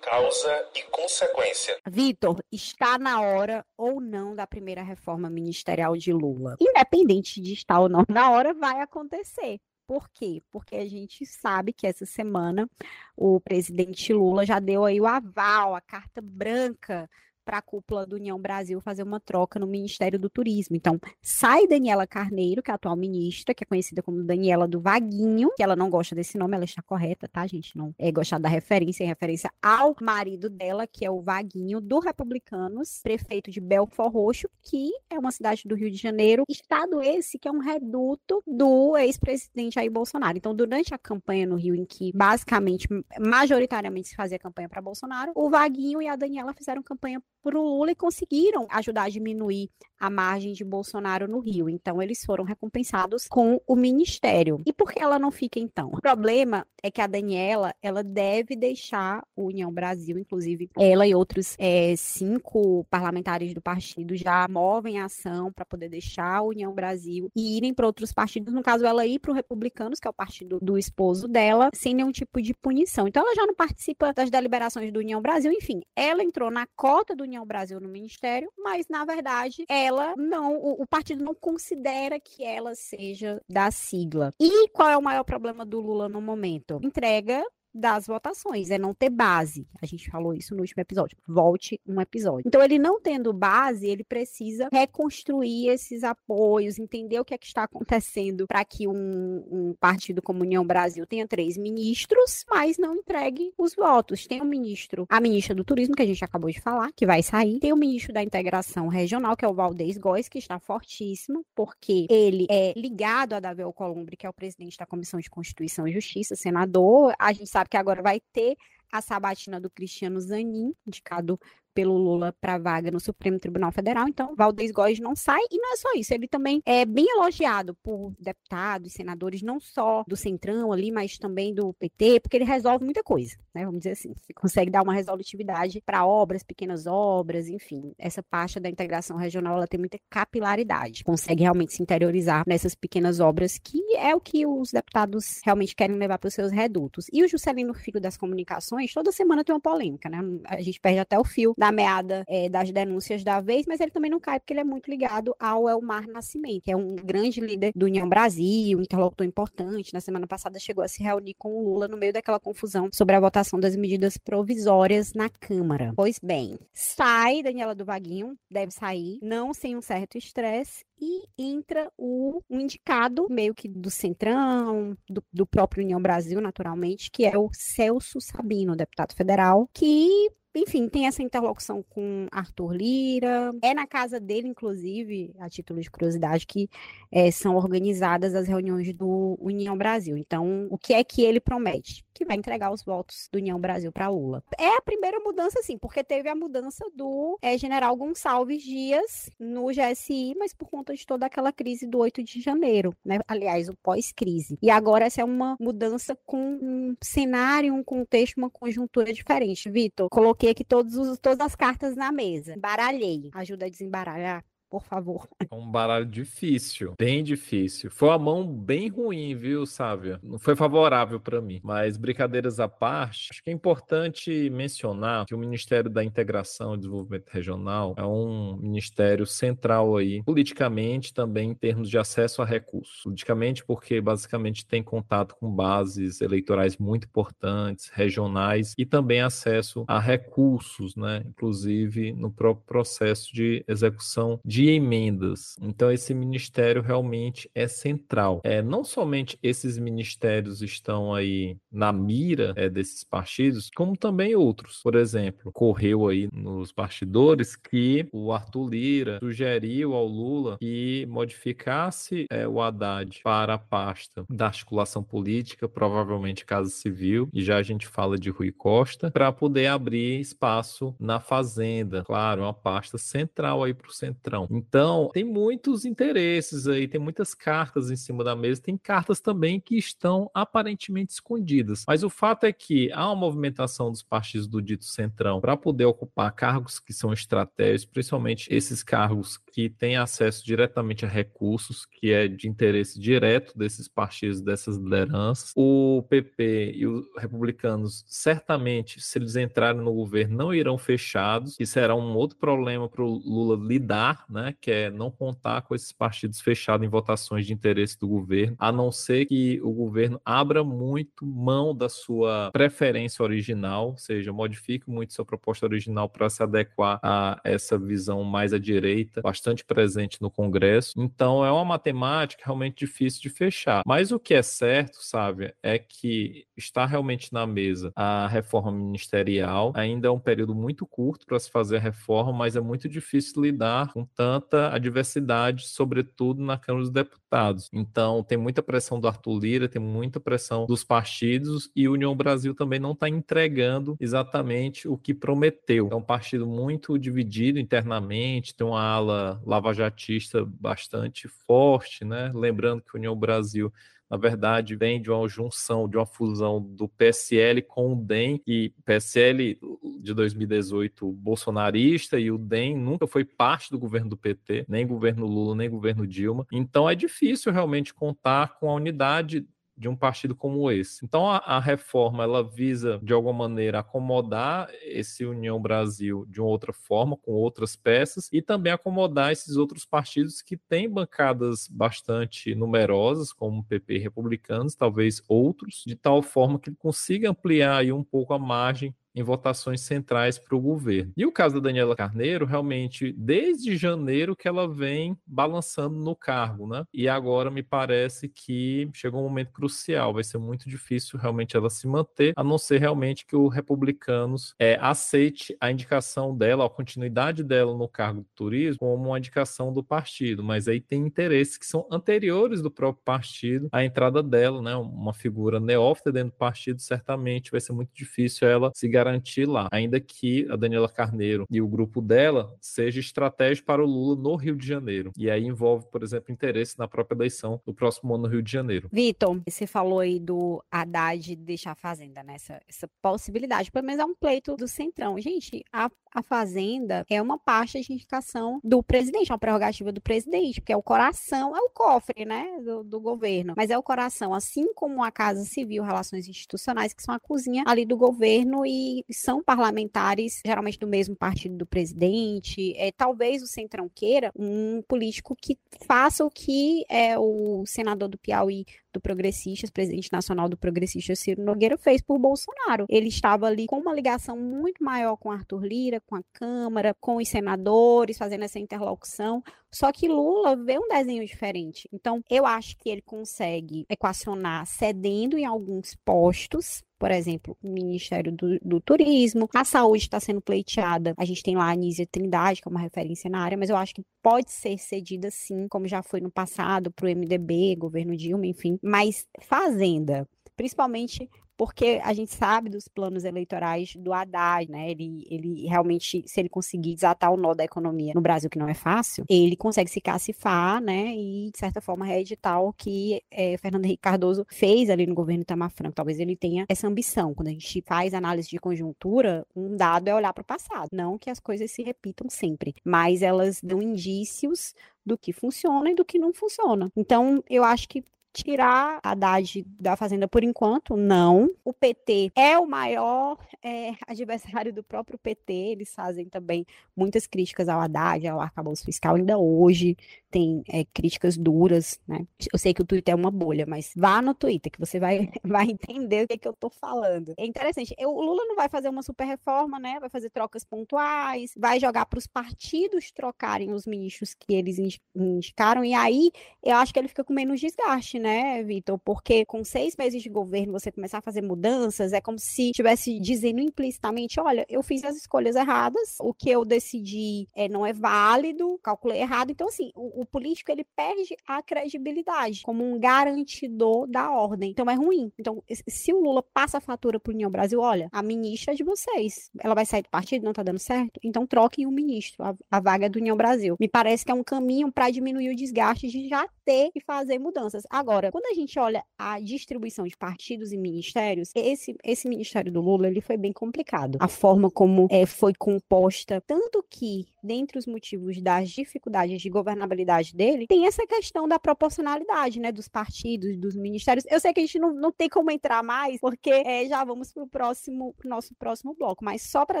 Causa 0.00 0.68
e 0.74 0.82
consequência. 0.84 1.76
Vitor, 1.86 2.38
está 2.50 2.98
na 2.98 3.20
hora 3.20 3.66
ou 3.76 4.00
não 4.00 4.34
da 4.34 4.46
primeira 4.46 4.82
reforma 4.82 5.28
ministerial 5.28 5.96
de 5.96 6.12
Lula? 6.12 6.56
Independente 6.58 7.42
de 7.42 7.52
estar 7.52 7.80
ou 7.80 7.88
não 7.88 8.04
na 8.08 8.30
hora, 8.30 8.54
vai 8.54 8.80
acontecer. 8.80 9.58
Por 9.88 10.06
quê? 10.10 10.42
Porque 10.50 10.76
a 10.76 10.86
gente 10.86 11.24
sabe 11.24 11.72
que 11.72 11.86
essa 11.86 12.04
semana 12.04 12.68
o 13.16 13.40
presidente 13.40 14.12
Lula 14.12 14.44
já 14.44 14.60
deu 14.60 14.84
aí 14.84 15.00
o 15.00 15.06
aval, 15.06 15.74
a 15.74 15.80
carta 15.80 16.20
branca 16.20 17.08
para 17.48 17.56
a 17.56 17.62
cúpula 17.62 18.04
do 18.04 18.16
União 18.16 18.38
Brasil 18.38 18.78
fazer 18.78 19.02
uma 19.02 19.18
troca 19.18 19.58
no 19.58 19.66
Ministério 19.66 20.18
do 20.18 20.28
Turismo. 20.28 20.76
Então, 20.76 21.00
sai 21.22 21.66
Daniela 21.66 22.06
Carneiro, 22.06 22.62
que 22.62 22.70
é 22.70 22.72
a 22.72 22.74
atual 22.74 22.94
ministra, 22.94 23.54
que 23.54 23.64
é 23.64 23.66
conhecida 23.66 24.02
como 24.02 24.22
Daniela 24.22 24.68
do 24.68 24.78
Vaguinho, 24.78 25.48
que 25.56 25.62
ela 25.62 25.74
não 25.74 25.88
gosta 25.88 26.14
desse 26.14 26.36
nome, 26.36 26.54
ela 26.54 26.66
está 26.66 26.82
correta, 26.82 27.26
tá, 27.26 27.46
gente? 27.46 27.74
Não 27.74 27.94
é 27.98 28.12
gostar 28.12 28.38
da 28.38 28.50
referência, 28.50 29.02
em 29.02 29.06
referência 29.06 29.50
ao 29.62 29.96
marido 29.98 30.50
dela, 30.50 30.86
que 30.86 31.06
é 31.06 31.10
o 31.10 31.22
Vaguinho, 31.22 31.80
do 31.80 32.00
Republicanos, 32.00 33.00
prefeito 33.02 33.50
de 33.50 33.62
Belfort 33.62 34.12
Roxo, 34.12 34.50
que 34.60 34.90
é 35.08 35.18
uma 35.18 35.30
cidade 35.30 35.62
do 35.64 35.74
Rio 35.74 35.90
de 35.90 35.96
Janeiro, 35.96 36.44
estado 36.50 37.00
esse 37.00 37.38
que 37.38 37.48
é 37.48 37.50
um 37.50 37.60
reduto 37.60 38.42
do 38.46 38.94
ex-presidente 38.98 39.76
Jair 39.76 39.90
Bolsonaro. 39.90 40.36
Então, 40.36 40.54
durante 40.54 40.92
a 40.92 40.98
campanha 40.98 41.46
no 41.46 41.56
Rio, 41.56 41.74
em 41.74 41.86
que 41.86 42.12
basicamente, 42.14 42.86
majoritariamente 43.18 44.08
se 44.08 44.16
fazia 44.16 44.38
campanha 44.38 44.68
para 44.68 44.82
Bolsonaro, 44.82 45.32
o 45.34 45.48
Vaguinho 45.48 46.02
e 46.02 46.08
a 46.08 46.14
Daniela 46.14 46.52
fizeram 46.52 46.82
campanha 46.82 47.22
para 47.42 47.58
o 47.58 47.62
Lula 47.62 47.92
e 47.92 47.94
conseguiram 47.94 48.66
ajudar 48.70 49.04
a 49.04 49.08
diminuir 49.08 49.70
a 49.98 50.08
margem 50.10 50.52
de 50.52 50.64
Bolsonaro 50.64 51.26
no 51.26 51.40
Rio. 51.40 51.68
Então, 51.68 52.00
eles 52.00 52.24
foram 52.24 52.44
recompensados 52.44 53.26
com 53.28 53.60
o 53.66 53.74
ministério. 53.74 54.60
E 54.64 54.72
por 54.72 54.92
que 54.92 55.02
ela 55.02 55.18
não 55.18 55.30
fica, 55.30 55.58
então? 55.58 55.88
O 55.92 56.00
problema 56.00 56.66
é 56.82 56.90
que 56.90 57.00
a 57.00 57.06
Daniela, 57.06 57.74
ela 57.82 58.02
deve 58.02 58.56
deixar 58.56 59.24
o 59.36 59.46
União 59.46 59.72
Brasil, 59.72 60.18
inclusive 60.18 60.70
ela 60.78 61.06
e 61.06 61.14
outros 61.14 61.56
é, 61.58 61.94
cinco 61.96 62.84
parlamentares 62.90 63.54
do 63.54 63.60
partido 63.60 64.16
já 64.16 64.46
movem 64.48 64.98
a 64.98 65.06
ação 65.06 65.52
para 65.52 65.64
poder 65.64 65.88
deixar 65.88 66.42
o 66.42 66.48
União 66.48 66.72
Brasil 66.72 67.30
e 67.34 67.56
irem 67.56 67.74
para 67.74 67.86
outros 67.86 68.12
partidos. 68.12 68.52
No 68.52 68.62
caso, 68.62 68.86
ela 68.86 69.06
ir 69.06 69.18
para 69.18 69.30
o 69.30 69.34
Republicanos, 69.34 69.98
que 69.98 70.06
é 70.06 70.10
o 70.10 70.14
partido 70.14 70.58
do 70.60 70.78
esposo 70.78 71.26
dela, 71.26 71.70
sem 71.74 71.94
nenhum 71.94 72.12
tipo 72.12 72.40
de 72.40 72.54
punição. 72.54 73.06
Então, 73.08 73.22
ela 73.22 73.34
já 73.34 73.46
não 73.46 73.54
participa 73.54 74.12
das 74.12 74.30
deliberações 74.30 74.92
do 74.92 75.00
União 75.00 75.20
Brasil. 75.20 75.52
Enfim, 75.52 75.82
ela 75.96 76.22
entrou 76.22 76.50
na 76.50 76.66
cota 76.76 77.14
do 77.14 77.24
União 77.24 77.44
Brasil 77.44 77.80
no 77.80 77.88
ministério, 77.88 78.50
mas 78.56 78.86
na 78.88 79.04
verdade 79.04 79.64
ela 79.68 80.14
não, 80.16 80.56
o, 80.56 80.82
o, 80.82 80.86
partido 80.86 81.24
não 81.24 81.34
considera 81.34 82.20
que 82.20 82.44
ela 82.44 82.74
seja 82.74 83.40
da 83.48 83.70
sigla. 83.70 84.32
E 84.40 84.68
qual 84.68 84.88
é 84.88 84.96
o 84.96 85.02
maior 85.02 85.24
problema 85.24 85.64
do 85.64 85.80
Lula 85.80 86.08
no 86.08 86.20
momento? 86.20 86.67
Entrega 86.76 87.42
das 87.78 88.06
votações, 88.06 88.70
é 88.70 88.78
não 88.78 88.92
ter 88.92 89.10
base. 89.10 89.66
A 89.80 89.86
gente 89.86 90.10
falou 90.10 90.34
isso 90.34 90.54
no 90.54 90.60
último 90.60 90.80
episódio. 90.80 91.16
Volte 91.26 91.80
um 91.86 92.00
episódio. 92.00 92.44
Então, 92.46 92.62
ele 92.62 92.78
não 92.78 93.00
tendo 93.00 93.32
base, 93.32 93.86
ele 93.86 94.04
precisa 94.04 94.68
reconstruir 94.72 95.68
esses 95.68 96.04
apoios, 96.04 96.78
entender 96.78 97.20
o 97.20 97.24
que 97.24 97.34
é 97.34 97.38
que 97.38 97.46
está 97.46 97.64
acontecendo 97.64 98.46
para 98.46 98.64
que 98.64 98.86
um, 98.88 99.44
um 99.50 99.74
partido 99.78 100.20
como 100.20 100.42
União 100.42 100.64
Brasil 100.64 101.06
tenha 101.06 101.26
três 101.26 101.56
ministros, 101.56 102.44
mas 102.48 102.78
não 102.78 102.96
entregue 102.96 103.52
os 103.56 103.74
votos. 103.74 104.26
Tem 104.26 104.40
o 104.40 104.44
um 104.44 104.48
ministro, 104.48 105.06
a 105.08 105.20
ministra 105.20 105.54
do 105.54 105.64
Turismo, 105.64 105.94
que 105.94 106.02
a 106.02 106.06
gente 106.06 106.24
acabou 106.24 106.50
de 106.50 106.60
falar, 106.60 106.90
que 106.94 107.06
vai 107.06 107.22
sair. 107.22 107.60
Tem 107.60 107.72
o 107.72 107.76
ministro 107.76 108.12
da 108.12 108.22
Integração 108.22 108.88
Regional, 108.88 109.36
que 109.36 109.44
é 109.44 109.48
o 109.48 109.54
Valdez 109.54 109.96
Góes, 109.96 110.28
que 110.28 110.38
está 110.38 110.58
fortíssimo, 110.58 111.44
porque 111.54 112.06
ele 112.10 112.46
é 112.50 112.72
ligado 112.76 113.34
a 113.34 113.40
Davi 113.40 113.62
Alcolumbre, 113.62 114.16
que 114.16 114.26
é 114.26 114.28
o 114.28 114.32
presidente 114.32 114.76
da 114.76 114.86
Comissão 114.86 115.20
de 115.20 115.30
Constituição 115.30 115.86
e 115.86 115.92
Justiça, 115.92 116.34
senador. 116.34 117.14
A 117.18 117.32
gente 117.32 117.48
sabe 117.48 117.67
que 117.68 117.76
agora 117.76 118.02
vai 118.02 118.20
ter 118.32 118.56
a 118.90 119.00
sabatina 119.00 119.60
do 119.60 119.70
Cristiano 119.70 120.20
Zanin, 120.20 120.72
indicado 120.86 121.38
pelo 121.78 121.96
Lula 121.96 122.34
para 122.40 122.58
vaga 122.58 122.90
no 122.90 122.98
Supremo 122.98 123.38
Tribunal 123.38 123.70
Federal. 123.70 124.08
Então, 124.08 124.34
Valdez 124.34 124.72
Góes 124.72 124.98
não 124.98 125.14
sai 125.14 125.38
e 125.48 125.58
não 125.58 125.74
é 125.74 125.76
só 125.76 125.92
isso, 125.94 126.12
ele 126.12 126.26
também 126.26 126.60
é 126.66 126.84
bem 126.84 127.06
elogiado 127.08 127.72
por 127.84 128.12
deputados, 128.18 128.94
senadores, 128.94 129.42
não 129.42 129.60
só 129.60 130.02
do 130.08 130.16
Centrão 130.16 130.72
ali, 130.72 130.90
mas 130.90 131.18
também 131.18 131.54
do 131.54 131.72
PT, 131.74 132.18
porque 132.18 132.36
ele 132.36 132.44
resolve 132.44 132.84
muita 132.84 133.00
coisa, 133.04 133.36
né? 133.54 133.64
Vamos 133.64 133.78
dizer 133.78 133.92
assim, 133.92 134.08
ele 134.08 134.34
consegue 134.34 134.72
dar 134.72 134.82
uma 134.82 134.92
resolutividade 134.92 135.80
para 135.86 136.04
obras, 136.04 136.42
pequenas 136.42 136.84
obras, 136.84 137.48
enfim. 137.48 137.92
Essa 137.96 138.24
parte 138.24 138.58
da 138.58 138.68
integração 138.68 139.16
regional, 139.16 139.56
ela 139.56 139.68
tem 139.68 139.78
muita 139.78 140.00
capilaridade, 140.10 141.04
consegue 141.04 141.44
realmente 141.44 141.74
se 141.74 141.80
interiorizar 141.80 142.42
nessas 142.44 142.74
pequenas 142.74 143.20
obras, 143.20 143.56
que 143.56 143.80
é 143.96 144.16
o 144.16 144.20
que 144.20 144.44
os 144.44 144.72
deputados 144.72 145.40
realmente 145.44 145.76
querem 145.76 145.94
levar 145.94 146.18
para 146.18 146.26
os 146.26 146.34
seus 146.34 146.50
redutos. 146.50 147.06
E 147.12 147.22
o 147.22 147.28
Juscelino 147.28 147.72
Filho 147.72 148.00
das 148.00 148.16
Comunicações, 148.16 148.92
toda 148.92 149.12
semana 149.12 149.44
tem 149.44 149.54
uma 149.54 149.60
polêmica, 149.60 150.08
né? 150.08 150.18
A 150.46 150.60
gente 150.60 150.80
perde 150.80 150.98
até 150.98 151.16
o 151.16 151.22
fio 151.22 151.54
da 151.56 151.67
meada 151.72 152.24
é, 152.28 152.48
das 152.48 152.70
denúncias 152.70 153.22
da 153.24 153.40
vez, 153.40 153.66
mas 153.66 153.80
ele 153.80 153.90
também 153.90 154.10
não 154.10 154.20
cai 154.20 154.38
porque 154.38 154.52
ele 154.52 154.60
é 154.60 154.64
muito 154.64 154.90
ligado 154.90 155.34
ao 155.38 155.68
Elmar 155.68 156.06
Nascimento, 156.08 156.62
que 156.64 156.72
é 156.72 156.76
um 156.76 156.96
grande 156.96 157.40
líder 157.40 157.72
do 157.74 157.86
União 157.86 158.08
Brasil, 158.08 158.78
um 158.78 158.82
interlocutor 158.82 159.26
importante. 159.26 159.94
Na 159.94 160.00
semana 160.00 160.26
passada 160.26 160.58
chegou 160.58 160.84
a 160.84 160.88
se 160.88 161.02
reunir 161.02 161.34
com 161.38 161.54
o 161.54 161.64
Lula 161.64 161.88
no 161.88 161.96
meio 161.96 162.12
daquela 162.12 162.40
confusão 162.40 162.88
sobre 162.92 163.14
a 163.14 163.20
votação 163.20 163.58
das 163.58 163.76
medidas 163.76 164.16
provisórias 164.16 165.12
na 165.14 165.28
Câmara. 165.28 165.92
Pois 165.94 166.18
bem, 166.22 166.58
sai 166.72 167.42
Daniela 167.42 167.74
do 167.74 167.84
Vaguinho, 167.84 168.36
deve 168.50 168.72
sair, 168.72 169.18
não 169.22 169.52
sem 169.52 169.76
um 169.76 169.82
certo 169.82 170.16
estresse, 170.18 170.84
e 171.00 171.22
entra 171.38 171.90
o 171.96 172.42
um 172.50 172.60
indicado 172.60 173.26
meio 173.30 173.54
que 173.54 173.68
do 173.68 173.90
Centrão, 173.90 174.96
do, 175.08 175.22
do 175.32 175.46
próprio 175.46 175.84
União 175.84 176.00
Brasil, 176.00 176.40
naturalmente, 176.40 177.10
que 177.10 177.24
é 177.24 177.38
o 177.38 177.48
Celso 177.52 178.20
Sabino, 178.20 178.76
deputado 178.76 179.14
federal, 179.14 179.68
que 179.72 180.28
enfim, 180.58 180.88
tem 180.88 181.06
essa 181.06 181.22
interlocução 181.22 181.82
com 181.88 182.26
Arthur 182.30 182.72
Lira. 182.72 183.52
É 183.62 183.74
na 183.74 183.86
casa 183.86 184.20
dele, 184.20 184.48
inclusive, 184.48 185.34
a 185.38 185.48
título 185.48 185.80
de 185.80 185.90
curiosidade, 185.90 186.46
que 186.46 186.68
é, 187.10 187.30
são 187.30 187.56
organizadas 187.56 188.34
as 188.34 188.46
reuniões 188.46 188.92
do 188.92 189.36
União 189.40 189.76
Brasil. 189.76 190.16
Então, 190.16 190.66
o 190.70 190.78
que 190.78 190.92
é 190.92 191.02
que 191.02 191.22
ele 191.22 191.40
promete? 191.40 192.04
Que 192.12 192.24
vai 192.24 192.36
entregar 192.36 192.72
os 192.72 192.82
votos 192.82 193.28
do 193.32 193.36
União 193.36 193.60
Brasil 193.60 193.92
para 193.92 194.08
Lula. 194.08 194.42
É 194.58 194.76
a 194.76 194.82
primeira 194.82 195.20
mudança, 195.20 195.62
sim, 195.62 195.78
porque 195.78 196.02
teve 196.02 196.28
a 196.28 196.34
mudança 196.34 196.84
do 196.94 197.38
é, 197.40 197.56
general 197.56 197.96
Gonçalves 197.96 198.62
Dias 198.62 199.30
no 199.38 199.66
GSI, 199.68 200.34
mas 200.36 200.52
por 200.52 200.68
conta 200.68 200.94
de 200.94 201.06
toda 201.06 201.26
aquela 201.26 201.52
crise 201.52 201.86
do 201.86 201.98
8 201.98 202.22
de 202.22 202.40
janeiro, 202.40 202.94
né? 203.04 203.18
Aliás, 203.26 203.68
o 203.68 203.76
pós-crise. 203.82 204.58
E 204.60 204.70
agora 204.70 205.06
essa 205.06 205.20
é 205.20 205.24
uma 205.24 205.56
mudança 205.60 206.16
com 206.26 206.58
um 206.60 206.96
cenário, 207.02 207.74
um 207.74 207.84
contexto, 207.84 208.36
uma 208.36 208.50
conjuntura 208.50 209.12
diferente. 209.12 209.70
Vitor, 209.70 210.08
coloquei 210.08 210.47
aqui 210.50 210.64
todos 210.64 210.96
os, 210.96 211.18
todas 211.18 211.40
as 211.40 211.54
cartas 211.54 211.96
na 211.96 212.12
mesa. 212.12 212.54
Baralhei. 212.58 213.30
Ajuda 213.34 213.66
a 213.66 213.68
desembaralhar 213.68 214.44
por 214.70 214.82
favor. 214.82 215.26
É 215.50 215.54
um 215.54 215.70
baralho 215.70 216.06
difícil, 216.06 216.94
bem 216.98 217.24
difícil. 217.24 217.90
Foi 217.90 218.08
uma 218.08 218.18
mão 218.18 218.46
bem 218.46 218.88
ruim, 218.88 219.34
viu, 219.34 219.64
Sávia? 219.66 220.20
Não 220.22 220.38
foi 220.38 220.54
favorável 220.54 221.18
para 221.18 221.40
mim. 221.40 221.60
Mas 221.62 221.96
brincadeiras 221.96 222.60
à 222.60 222.68
parte, 222.68 223.28
acho 223.30 223.42
que 223.42 223.50
é 223.50 223.52
importante 223.52 224.50
mencionar 224.50 225.26
que 225.26 225.34
o 225.34 225.38
Ministério 225.38 225.90
da 225.90 226.04
Integração 226.04 226.74
e 226.74 226.78
Desenvolvimento 226.78 227.28
Regional 227.30 227.94
é 227.96 228.04
um 228.04 228.56
ministério 228.56 229.26
central 229.26 229.96
aí, 229.96 230.22
politicamente 230.24 231.14
também 231.14 231.50
em 231.50 231.54
termos 231.54 231.88
de 231.88 231.98
acesso 231.98 232.42
a 232.42 232.44
recursos. 232.44 233.02
Politicamente 233.04 233.64
porque 233.64 234.00
basicamente 234.00 234.66
tem 234.66 234.82
contato 234.82 235.34
com 235.36 235.50
bases 235.50 236.20
eleitorais 236.20 236.76
muito 236.76 237.06
importantes, 237.06 237.90
regionais 237.92 238.74
e 238.76 238.84
também 238.84 239.20
acesso 239.20 239.84
a 239.88 239.98
recursos, 239.98 240.94
né? 240.94 241.22
Inclusive 241.26 242.12
no 242.12 242.30
próprio 242.30 242.66
processo 242.66 243.32
de 243.32 243.64
execução 243.66 244.40
de 244.44 244.57
de 244.58 244.70
emendas. 244.70 245.54
Então, 245.62 245.92
esse 245.92 246.12
ministério 246.12 246.82
realmente 246.82 247.48
é 247.54 247.68
central. 247.68 248.40
É, 248.42 248.60
não 248.60 248.82
somente 248.82 249.38
esses 249.40 249.78
ministérios 249.78 250.62
estão 250.62 251.14
aí 251.14 251.56
na 251.70 251.92
mira 251.92 252.54
é, 252.56 252.68
desses 252.68 253.04
partidos, 253.04 253.70
como 253.76 253.96
também 253.96 254.34
outros. 254.34 254.80
Por 254.82 254.96
exemplo, 254.96 255.52
correu 255.52 256.08
aí 256.08 256.28
nos 256.32 256.72
bastidores 256.72 257.54
que 257.54 258.08
o 258.12 258.32
Arthur 258.32 258.68
Lira 258.68 259.18
sugeriu 259.20 259.94
ao 259.94 260.08
Lula 260.08 260.58
que 260.58 261.06
modificasse 261.08 262.26
é, 262.28 262.48
o 262.48 262.60
Haddad 262.60 263.20
para 263.22 263.54
a 263.54 263.58
pasta 263.58 264.24
da 264.28 264.46
articulação 264.46 265.04
política, 265.04 265.68
provavelmente 265.68 266.44
Casa 266.44 266.70
Civil, 266.70 267.28
e 267.32 267.44
já 267.44 267.58
a 267.58 267.62
gente 267.62 267.86
fala 267.86 268.18
de 268.18 268.28
Rui 268.28 268.50
Costa, 268.50 269.08
para 269.08 269.30
poder 269.30 269.68
abrir 269.68 270.18
espaço 270.18 270.96
na 270.98 271.20
Fazenda. 271.20 272.02
Claro, 272.02 272.42
uma 272.42 272.52
pasta 272.52 272.98
central 272.98 273.62
aí 273.62 273.72
para 273.72 273.88
o 273.88 273.92
Centrão. 273.92 274.47
Então, 274.50 275.10
tem 275.12 275.24
muitos 275.24 275.84
interesses 275.84 276.66
aí, 276.66 276.88
tem 276.88 277.00
muitas 277.00 277.34
cartas 277.34 277.90
em 277.90 277.96
cima 277.96 278.24
da 278.24 278.34
mesa, 278.34 278.62
tem 278.62 278.76
cartas 278.76 279.20
também 279.20 279.60
que 279.60 279.76
estão 279.76 280.30
aparentemente 280.34 281.12
escondidas. 281.12 281.84
Mas 281.86 282.02
o 282.02 282.10
fato 282.10 282.44
é 282.44 282.52
que 282.52 282.90
há 282.92 283.06
uma 283.06 283.16
movimentação 283.16 283.90
dos 283.90 284.02
partidos 284.02 284.46
do 284.46 284.62
dito 284.62 284.84
centrão 284.84 285.40
para 285.40 285.56
poder 285.56 285.84
ocupar 285.84 286.32
cargos 286.32 286.78
que 286.78 286.92
são 286.92 287.12
estratégicos, 287.12 287.92
principalmente 287.92 288.48
esses 288.50 288.82
cargos 288.82 289.36
que 289.36 289.68
têm 289.68 289.96
acesso 289.96 290.44
diretamente 290.44 291.04
a 291.04 291.08
recursos, 291.08 291.84
que 291.84 292.12
é 292.12 292.28
de 292.28 292.48
interesse 292.48 292.98
direto 292.98 293.56
desses 293.58 293.88
partidos, 293.88 294.40
dessas 294.40 294.76
lideranças. 294.76 295.52
O 295.56 296.04
PP 296.08 296.72
e 296.76 296.86
os 296.86 297.06
republicanos, 297.16 298.04
certamente, 298.06 299.00
se 299.00 299.18
eles 299.18 299.36
entrarem 299.36 299.80
no 299.80 299.92
governo, 299.92 300.36
não 300.36 300.54
irão 300.54 300.78
fechados, 300.78 301.56
e 301.58 301.66
será 301.66 301.94
um 301.94 302.14
outro 302.14 302.38
problema 302.38 302.88
para 302.88 303.02
o 303.02 303.18
Lula 303.18 303.56
lidar, 303.56 304.24
né? 304.28 304.37
Né, 304.38 304.54
que 304.60 304.70
é 304.70 304.90
não 304.90 305.10
contar 305.10 305.62
com 305.62 305.74
esses 305.74 305.92
partidos 305.92 306.40
fechados 306.40 306.86
em 306.86 306.90
votações 306.90 307.46
de 307.46 307.52
interesse 307.52 307.98
do 307.98 308.06
governo, 308.06 308.56
a 308.58 308.70
não 308.70 308.92
ser 308.92 309.26
que 309.26 309.60
o 309.62 309.72
governo 309.72 310.20
abra 310.24 310.62
muito 310.62 311.26
mão 311.26 311.74
da 311.74 311.88
sua 311.88 312.50
preferência 312.52 313.22
original, 313.22 313.90
ou 313.90 313.98
seja, 313.98 314.32
modifique 314.32 314.88
muito 314.88 315.12
sua 315.12 315.24
proposta 315.24 315.66
original 315.66 316.08
para 316.08 316.30
se 316.30 316.42
adequar 316.42 317.00
a 317.02 317.40
essa 317.44 317.78
visão 317.78 318.22
mais 318.22 318.52
à 318.52 318.58
direita, 318.58 319.20
bastante 319.20 319.64
presente 319.64 320.20
no 320.22 320.30
Congresso. 320.30 320.94
Então, 320.96 321.44
é 321.44 321.50
uma 321.50 321.64
matemática 321.64 322.42
realmente 322.44 322.78
difícil 322.78 323.20
de 323.20 323.30
fechar. 323.30 323.82
Mas 323.86 324.12
o 324.12 324.20
que 324.20 324.34
é 324.34 324.42
certo, 324.42 324.98
sabe, 325.00 325.54
é 325.62 325.78
que 325.78 326.46
está 326.56 326.86
realmente 326.86 327.32
na 327.32 327.46
mesa 327.46 327.92
a 327.96 328.28
reforma 328.28 328.70
ministerial. 328.70 329.72
Ainda 329.74 330.08
é 330.08 330.10
um 330.10 330.18
período 330.18 330.54
muito 330.54 330.86
curto 330.86 331.26
para 331.26 331.38
se 331.38 331.50
fazer 331.50 331.76
a 331.76 331.80
reforma, 331.80 332.32
mas 332.32 332.56
é 332.56 332.60
muito 332.60 332.88
difícil 332.88 333.42
lidar 333.42 333.92
com 333.92 334.04
tanto 334.04 334.27
tanta 334.28 334.74
adversidade, 334.74 335.66
sobretudo 335.66 336.42
na 336.42 336.58
Câmara 336.58 336.84
dos 336.84 336.92
Deputados. 336.92 337.70
Então, 337.72 338.22
tem 338.22 338.36
muita 338.36 338.62
pressão 338.62 339.00
do 339.00 339.08
Arthur 339.08 339.38
Lira, 339.38 339.68
tem 339.68 339.80
muita 339.80 340.20
pressão 340.20 340.66
dos 340.66 340.84
partidos 340.84 341.70
e 341.74 341.88
o 341.88 341.94
União 341.94 342.14
Brasil 342.14 342.54
também 342.54 342.78
não 342.78 342.92
está 342.92 343.08
entregando 343.08 343.96
exatamente 343.98 344.86
o 344.86 344.98
que 344.98 345.14
prometeu. 345.14 345.88
É 345.90 345.94
um 345.94 346.02
partido 346.02 346.46
muito 346.46 346.98
dividido 346.98 347.58
internamente, 347.58 348.54
tem 348.54 348.66
uma 348.66 348.82
ala 348.82 349.40
lavajatista 349.46 350.44
bastante 350.44 351.26
forte, 351.26 352.04
né? 352.04 352.30
Lembrando 352.34 352.82
que 352.82 352.96
União 352.98 353.16
Brasil 353.16 353.72
na 354.10 354.16
verdade, 354.16 354.76
vem 354.76 355.00
de 355.00 355.10
uma 355.10 355.28
junção, 355.28 355.88
de 355.88 355.96
uma 355.96 356.06
fusão 356.06 356.60
do 356.60 356.88
PSL 356.88 357.62
com 357.62 357.92
o 357.92 357.96
DEM, 357.96 358.42
e 358.46 358.72
PSL 358.84 359.58
de 360.00 360.14
2018 360.14 361.12
bolsonarista 361.12 362.18
e 362.18 362.30
o 362.30 362.38
DEM 362.38 362.76
nunca 362.76 363.06
foi 363.06 363.24
parte 363.24 363.70
do 363.70 363.78
governo 363.78 364.10
do 364.10 364.16
PT, 364.16 364.64
nem 364.68 364.86
governo 364.86 365.26
Lula, 365.26 365.54
nem 365.54 365.68
governo 365.68 366.06
Dilma. 366.06 366.46
Então 366.50 366.88
é 366.88 366.94
difícil 366.94 367.52
realmente 367.52 367.92
contar 367.92 368.58
com 368.58 368.70
a 368.70 368.74
unidade 368.74 369.46
de 369.78 369.88
um 369.88 369.94
partido 369.94 370.34
como 370.34 370.70
esse. 370.70 371.04
Então 371.04 371.30
a, 371.30 371.36
a, 371.38 371.60
reforma 371.60 372.24
ela 372.24 372.42
visa 372.42 372.98
de 373.02 373.12
alguma 373.12 373.48
maneira 373.48 373.78
acomodar 373.78 374.68
esse 374.82 375.24
União 375.24 375.60
Brasil 375.60 376.26
de 376.28 376.40
uma 376.40 376.50
outra 376.50 376.72
forma, 376.72 377.16
com 377.16 377.32
outras 377.32 377.76
peças 377.76 378.28
e 378.32 378.42
também 378.42 378.72
acomodar 378.72 379.30
esses 379.30 379.56
outros 379.56 379.84
partidos 379.84 380.42
que 380.42 380.56
têm 380.56 380.88
bancadas 380.88 381.68
bastante 381.68 382.54
numerosas, 382.54 383.32
como 383.32 383.60
o 383.60 383.64
PP 383.64 383.94
e 383.94 383.98
republicanos, 383.98 384.74
talvez 384.74 385.22
outros, 385.28 385.84
de 385.86 385.94
tal 385.94 386.22
forma 386.22 386.58
que 386.58 386.70
ele 386.70 386.76
consiga 386.76 387.30
ampliar 387.30 387.78
aí 387.78 387.92
um 387.92 388.02
pouco 388.02 388.34
a 388.34 388.38
margem 388.38 388.94
em 389.18 389.22
votações 389.22 389.80
centrais 389.80 390.38
para 390.38 390.56
o 390.56 390.60
governo. 390.60 391.12
E 391.16 391.26
o 391.26 391.32
caso 391.32 391.56
da 391.56 391.68
Daniela 391.68 391.96
Carneiro, 391.96 392.46
realmente, 392.46 393.12
desde 393.16 393.76
janeiro 393.76 394.36
que 394.36 394.48
ela 394.48 394.68
vem 394.72 395.16
balançando 395.26 395.96
no 395.98 396.14
cargo, 396.14 396.66
né? 396.66 396.84
E 396.92 397.08
agora 397.08 397.50
me 397.50 397.62
parece 397.62 398.28
que 398.28 398.88
chegou 398.94 399.20
um 399.20 399.24
momento 399.24 399.52
crucial, 399.52 400.14
vai 400.14 400.24
ser 400.24 400.38
muito 400.38 400.68
difícil 400.68 401.18
realmente 401.18 401.56
ela 401.56 401.70
se 401.70 401.86
manter, 401.86 402.32
a 402.36 402.44
não 402.44 402.58
ser 402.58 402.78
realmente 402.78 403.26
que 403.26 403.36
o 403.36 403.48
Republicanos 403.48 404.54
é, 404.58 404.78
aceite 404.80 405.56
a 405.60 405.70
indicação 405.70 406.36
dela, 406.36 406.66
a 406.66 406.70
continuidade 406.70 407.42
dela 407.42 407.76
no 407.76 407.88
cargo 407.88 408.20
do 408.20 408.28
turismo, 408.34 408.78
como 408.80 409.08
uma 409.08 409.18
indicação 409.18 409.72
do 409.72 409.82
partido, 409.82 410.42
mas 410.42 410.68
aí 410.68 410.80
tem 410.80 411.06
interesses 411.06 411.56
que 411.56 411.66
são 411.66 411.86
anteriores 411.90 412.62
do 412.62 412.70
próprio 412.70 413.02
partido 413.04 413.68
à 413.72 413.84
entrada 413.84 414.22
dela, 414.22 414.62
né? 414.62 414.74
Uma 414.76 415.12
figura 415.12 415.58
neófita 415.60 416.12
dentro 416.12 416.30
do 416.30 416.38
partido, 416.38 416.80
certamente 416.80 417.50
vai 417.50 417.60
ser 417.60 417.72
muito 417.72 417.90
difícil 417.92 418.48
ela 418.48 418.70
se 418.74 418.88
garantir 418.88 419.07
lá, 419.46 419.68
ainda 419.70 420.00
que 420.00 420.46
a 420.50 420.56
Daniela 420.56 420.88
Carneiro 420.88 421.46
e 421.50 421.60
o 421.60 421.68
grupo 421.68 422.00
dela 422.00 422.54
seja 422.60 423.00
estratégia 423.00 423.64
para 423.64 423.82
o 423.82 423.86
Lula 423.86 424.20
no 424.20 424.36
Rio 424.36 424.56
de 424.56 424.66
Janeiro. 424.66 425.12
E 425.16 425.30
aí 425.30 425.44
envolve, 425.44 425.86
por 425.90 426.02
exemplo, 426.02 426.32
interesse 426.32 426.78
na 426.78 426.88
própria 426.88 427.16
eleição 427.16 427.60
do 427.64 427.74
próximo 427.74 428.14
ano 428.14 428.24
no 428.24 428.28
Rio 428.28 428.42
de 428.42 428.50
Janeiro. 428.50 428.88
Vitor, 428.92 429.40
você 429.48 429.66
falou 429.66 430.00
aí 430.00 430.18
do 430.18 430.62
Haddad 430.70 431.36
deixar 431.36 431.72
a 431.72 431.74
Fazenda, 431.74 432.22
né? 432.22 432.36
Essa 432.68 432.88
possibilidade, 433.00 433.70
pelo 433.70 433.86
menos 433.86 434.00
é 434.00 434.04
um 434.04 434.14
pleito 434.14 434.56
do 434.56 434.66
Centrão. 434.66 435.18
Gente, 435.18 435.64
a, 435.72 435.90
a 436.14 436.22
Fazenda 436.22 437.04
é 437.08 437.20
uma 437.20 437.38
parte 437.38 437.80
de 437.80 437.92
indicação 437.92 438.60
do 438.62 438.82
presidente, 438.82 439.30
é 439.30 439.34
uma 439.34 439.38
prerrogativa 439.38 439.92
do 439.92 440.00
presidente, 440.00 440.60
porque 440.60 440.72
é 440.72 440.76
o 440.76 440.82
coração, 440.82 441.56
é 441.56 441.60
o 441.60 441.70
cofre, 441.70 442.24
né, 442.24 442.58
do, 442.62 442.84
do 442.84 443.00
governo. 443.00 443.54
Mas 443.56 443.70
é 443.70 443.78
o 443.78 443.82
coração, 443.82 444.34
assim 444.34 444.72
como 444.74 445.02
a 445.02 445.10
Casa 445.10 445.44
Civil, 445.44 445.82
Relações 445.82 446.28
Institucionais, 446.28 446.92
que 446.92 447.02
são 447.02 447.14
a 447.14 447.20
cozinha 447.20 447.64
ali 447.66 447.84
do 447.84 447.96
governo 447.96 448.64
e 448.64 449.04
são 449.10 449.42
parlamentares, 449.42 450.40
geralmente 450.44 450.78
do 450.78 450.86
mesmo 450.86 451.16
partido 451.16 451.56
do 451.56 451.66
presidente. 451.66 452.74
É, 452.76 452.92
talvez 452.92 453.42
o 453.42 453.46
Centrão 453.46 453.90
queira 453.92 454.32
um 454.36 454.82
político 454.86 455.36
que 455.36 455.58
faça 455.86 456.24
o 456.24 456.30
que 456.30 456.84
é, 456.88 457.18
o 457.18 457.64
senador 457.66 458.08
do 458.08 458.18
Piauí 458.18 458.64
do 458.98 459.00
Progressistas, 459.00 459.70
presidente 459.70 460.12
nacional 460.12 460.48
do 460.48 460.56
Progressistas, 460.56 461.20
Ciro 461.20 461.42
Nogueira, 461.42 461.78
fez 461.78 462.02
por 462.02 462.18
Bolsonaro. 462.18 462.84
Ele 462.88 463.08
estava 463.08 463.46
ali 463.46 463.66
com 463.66 463.78
uma 463.78 463.94
ligação 463.94 464.36
muito 464.36 464.82
maior 464.82 465.16
com 465.16 465.30
Arthur 465.30 465.64
Lira, 465.64 466.00
com 466.00 466.16
a 466.16 466.22
Câmara, 466.32 466.94
com 467.00 467.16
os 467.16 467.28
senadores, 467.28 468.18
fazendo 468.18 468.44
essa 468.44 468.58
interlocução 468.58 469.42
Só 469.72 469.92
que 469.92 470.08
Lula 470.08 470.56
vê 470.56 470.78
um 470.78 470.88
desenho 470.88 471.24
diferente. 471.26 471.88
Então, 471.92 472.22
eu 472.30 472.46
acho 472.46 472.76
que 472.78 472.88
ele 472.88 473.02
consegue 473.02 473.84
equacionar 473.88 474.66
cedendo 474.66 475.36
em 475.36 475.44
alguns 475.44 475.94
postos, 476.04 476.82
por 476.98 477.10
exemplo, 477.10 477.56
o 477.62 477.68
Ministério 477.68 478.32
do, 478.32 478.58
do 478.60 478.80
Turismo, 478.80 479.48
a 479.54 479.64
saúde 479.64 480.02
está 480.02 480.18
sendo 480.18 480.40
pleiteada. 480.40 481.14
A 481.16 481.24
gente 481.24 481.42
tem 481.42 481.56
lá 481.56 481.66
a 481.66 481.72
Anísia 481.72 482.06
Trindade, 482.06 482.60
que 482.60 482.68
é 482.68 482.70
uma 482.70 482.80
referência 482.80 483.30
na 483.30 483.40
área, 483.40 483.56
mas 483.56 483.70
eu 483.70 483.76
acho 483.76 483.94
que 483.94 484.02
pode 484.22 484.50
ser 484.50 484.78
cedida 484.78 485.30
sim, 485.30 485.68
como 485.68 485.86
já 485.86 486.02
foi 486.02 486.20
no 486.20 486.30
passado, 486.30 486.90
para 486.90 487.06
o 487.06 487.08
MDB, 487.08 487.76
governo 487.76 488.16
Dilma, 488.16 488.46
enfim. 488.46 488.78
Mas 488.82 489.26
Fazenda, 489.40 490.28
principalmente 490.56 491.28
porque 491.58 492.00
a 492.04 492.14
gente 492.14 492.32
sabe 492.32 492.70
dos 492.70 492.86
planos 492.86 493.24
eleitorais 493.24 493.96
do 493.96 494.12
Haddad, 494.12 494.70
né? 494.70 494.92
Ele, 494.92 495.26
ele 495.28 495.66
realmente, 495.66 496.22
se 496.24 496.38
ele 496.40 496.48
conseguir 496.48 496.94
desatar 496.94 497.32
o 497.32 497.36
nó 497.36 497.52
da 497.52 497.64
economia 497.64 498.12
no 498.14 498.20
Brasil, 498.20 498.48
que 498.48 498.58
não 498.58 498.68
é 498.68 498.74
fácil, 498.74 499.24
ele 499.28 499.56
consegue 499.56 499.90
se 499.90 500.00
cacifar, 500.00 500.80
né? 500.80 501.12
E, 501.16 501.50
de 501.50 501.58
certa 501.58 501.80
forma, 501.80 502.06
reeditar 502.06 502.62
o 502.62 502.72
que 502.72 503.20
é, 503.28 503.58
Fernando 503.58 503.84
Henrique 503.86 504.02
Cardoso 504.02 504.46
fez 504.48 504.88
ali 504.88 505.04
no 505.04 505.16
governo 505.16 505.42
Itamar 505.42 505.70
Franco. 505.70 505.96
Talvez 505.96 506.20
ele 506.20 506.36
tenha 506.36 506.64
essa 506.68 506.86
ambição. 506.86 507.34
Quando 507.34 507.48
a 507.48 507.50
gente 507.50 507.82
faz 507.84 508.14
análise 508.14 508.48
de 508.48 508.58
conjuntura, 508.60 509.44
um 509.56 509.76
dado 509.76 510.06
é 510.06 510.14
olhar 510.14 510.32
para 510.32 510.42
o 510.42 510.46
passado. 510.46 510.90
Não 510.92 511.18
que 511.18 511.28
as 511.28 511.40
coisas 511.40 511.72
se 511.72 511.82
repitam 511.82 512.30
sempre, 512.30 512.76
mas 512.84 513.20
elas 513.20 513.60
dão 513.60 513.82
indícios 513.82 514.74
do 515.04 515.18
que 515.18 515.32
funciona 515.32 515.90
e 515.90 515.94
do 515.96 516.04
que 516.04 516.20
não 516.20 516.32
funciona. 516.32 516.92
Então, 516.96 517.42
eu 517.50 517.64
acho 517.64 517.88
que 517.88 518.04
tirar 518.32 519.00
Haddad 519.02 519.64
da 519.80 519.96
Fazenda 519.96 520.28
por 520.28 520.44
enquanto, 520.44 520.96
não. 520.96 521.50
O 521.64 521.72
PT 521.72 522.30
é 522.34 522.58
o 522.58 522.66
maior 522.66 523.38
é, 523.62 523.92
adversário 524.06 524.72
do 524.72 524.82
próprio 524.82 525.18
PT, 525.18 525.52
eles 525.52 525.94
fazem 525.94 526.28
também 526.28 526.64
muitas 526.96 527.26
críticas 527.26 527.68
ao 527.68 527.80
Haddad, 527.80 528.26
ao 528.26 528.40
arcabouço 528.40 528.84
fiscal, 528.84 529.16
ainda 529.16 529.38
hoje 529.38 529.96
tem 530.30 530.62
é, 530.68 530.84
críticas 530.84 531.36
duras, 531.36 531.98
né? 532.06 532.26
Eu 532.52 532.58
sei 532.58 532.74
que 532.74 532.82
o 532.82 532.84
Twitter 532.84 533.12
é 533.12 533.16
uma 533.16 533.30
bolha, 533.30 533.64
mas 533.66 533.92
vá 533.96 534.20
no 534.20 534.34
Twitter 534.34 534.70
que 534.70 534.78
você 534.78 535.00
vai, 535.00 535.30
vai 535.42 535.64
entender 535.64 536.24
o 536.24 536.28
que, 536.28 536.34
é 536.34 536.38
que 536.38 536.48
eu 536.48 536.52
tô 536.52 536.68
falando. 536.68 537.34
É 537.36 537.46
interessante, 537.46 537.94
eu, 537.98 538.10
o 538.10 538.20
Lula 538.20 538.44
não 538.44 538.54
vai 538.54 538.68
fazer 538.68 538.88
uma 538.88 539.02
super 539.02 539.24
reforma, 539.24 539.78
né? 539.78 539.98
Vai 540.00 540.08
fazer 540.08 540.30
trocas 540.30 540.64
pontuais, 540.64 541.52
vai 541.56 541.80
jogar 541.80 542.06
para 542.06 542.18
os 542.18 542.26
partidos 542.26 543.10
trocarem 543.10 543.72
os 543.72 543.86
ministros 543.86 544.34
que 544.34 544.54
eles 544.54 544.78
indicaram, 545.14 545.84
e 545.84 545.94
aí 545.94 546.30
eu 546.62 546.76
acho 546.76 546.92
que 546.92 546.98
ele 546.98 547.08
fica 547.08 547.24
com 547.24 547.32
menos 547.32 547.60
desgaste, 547.60 548.17
né, 548.18 548.62
Vitor? 548.62 548.98
Porque 548.98 549.44
com 549.44 549.64
seis 549.64 549.96
meses 549.96 550.22
de 550.22 550.28
governo 550.28 550.72
você 550.72 550.90
começar 550.90 551.18
a 551.18 551.22
fazer 551.22 551.42
mudanças, 551.42 552.12
é 552.12 552.20
como 552.20 552.38
se 552.38 552.70
estivesse 552.70 553.18
dizendo 553.20 553.60
implicitamente: 553.60 554.40
olha, 554.40 554.64
eu 554.68 554.82
fiz 554.82 555.04
as 555.04 555.16
escolhas 555.16 555.56
erradas, 555.56 556.16
o 556.20 556.32
que 556.32 556.50
eu 556.50 556.64
decidi 556.64 557.46
é, 557.54 557.68
não 557.68 557.84
é 557.84 557.92
válido, 557.92 558.78
calculei 558.82 559.20
errado. 559.20 559.50
Então, 559.50 559.68
assim, 559.68 559.90
o, 559.94 560.22
o 560.22 560.26
político 560.26 560.70
ele 560.70 560.84
perde 560.96 561.36
a 561.46 561.62
credibilidade 561.62 562.62
como 562.62 562.84
um 562.84 562.98
garantidor 562.98 564.06
da 564.06 564.30
ordem. 564.30 564.70
Então 564.70 564.90
é 564.90 564.94
ruim. 564.94 565.32
Então, 565.38 565.62
se 565.88 566.12
o 566.12 566.20
Lula 566.20 566.42
passa 566.42 566.78
a 566.78 566.80
fatura 566.80 567.18
para 567.20 567.32
União 567.32 567.50
Brasil, 567.50 567.80
olha, 567.80 568.08
a 568.12 568.22
ministra 568.22 568.72
é 568.72 568.76
de 568.76 568.84
vocês. 568.84 569.50
Ela 569.60 569.74
vai 569.74 569.86
sair 569.86 570.02
do 570.02 570.10
partido, 570.10 570.44
não 570.44 570.50
está 570.50 570.62
dando 570.62 570.78
certo? 570.78 571.20
Então 571.22 571.46
troquem 571.46 571.86
o 571.86 571.90
ministro, 571.90 572.44
a, 572.44 572.54
a 572.70 572.80
vaga 572.80 573.06
é 573.06 573.08
do 573.08 573.18
União 573.18 573.36
Brasil. 573.36 573.76
Me 573.78 573.88
parece 573.88 574.24
que 574.24 574.30
é 574.30 574.34
um 574.34 574.44
caminho 574.44 574.90
para 574.92 575.10
diminuir 575.10 575.50
o 575.50 575.56
desgaste 575.56 576.08
de 576.08 576.28
já 576.28 576.48
ter 576.68 576.90
e 576.94 577.00
fazer 577.00 577.38
mudanças. 577.38 577.84
Agora, 577.88 578.30
quando 578.30 578.44
a 578.44 578.52
gente 578.52 578.78
olha 578.78 579.02
a 579.16 579.40
distribuição 579.40 580.06
de 580.06 580.14
partidos 580.14 580.70
e 580.70 580.76
ministérios, 580.76 581.50
esse, 581.54 581.96
esse 582.04 582.28
ministério 582.28 582.70
do 582.70 582.82
Lula 582.82 583.08
ele 583.08 583.22
foi 583.22 583.38
bem 583.38 583.54
complicado. 583.54 584.18
A 584.20 584.28
forma 584.28 584.70
como 584.70 585.08
é, 585.10 585.24
foi 585.24 585.54
composta, 585.54 586.42
tanto 586.46 586.84
que, 586.90 587.24
dentre 587.42 587.78
os 587.78 587.86
motivos 587.86 588.42
das 588.42 588.68
dificuldades 588.68 589.40
de 589.40 589.48
governabilidade 589.48 590.36
dele, 590.36 590.66
tem 590.66 590.86
essa 590.86 591.06
questão 591.06 591.48
da 591.48 591.58
proporcionalidade, 591.58 592.60
né, 592.60 592.70
dos 592.70 592.86
partidos, 592.86 593.56
dos 593.56 593.74
ministérios. 593.74 594.26
Eu 594.28 594.38
sei 594.38 594.52
que 594.52 594.60
a 594.60 594.62
gente 594.62 594.78
não, 594.78 594.92
não 594.92 595.10
tem 595.10 595.30
como 595.30 595.50
entrar 595.50 595.82
mais, 595.82 596.20
porque 596.20 596.50
é, 596.50 596.84
já 596.86 597.02
vamos 597.02 597.32
para 597.32 597.44
o 597.44 597.48
próximo, 597.48 598.14
nosso 598.26 598.54
próximo 598.56 598.94
bloco, 598.94 599.24
mas 599.24 599.40
só 599.40 599.64
para 599.64 599.80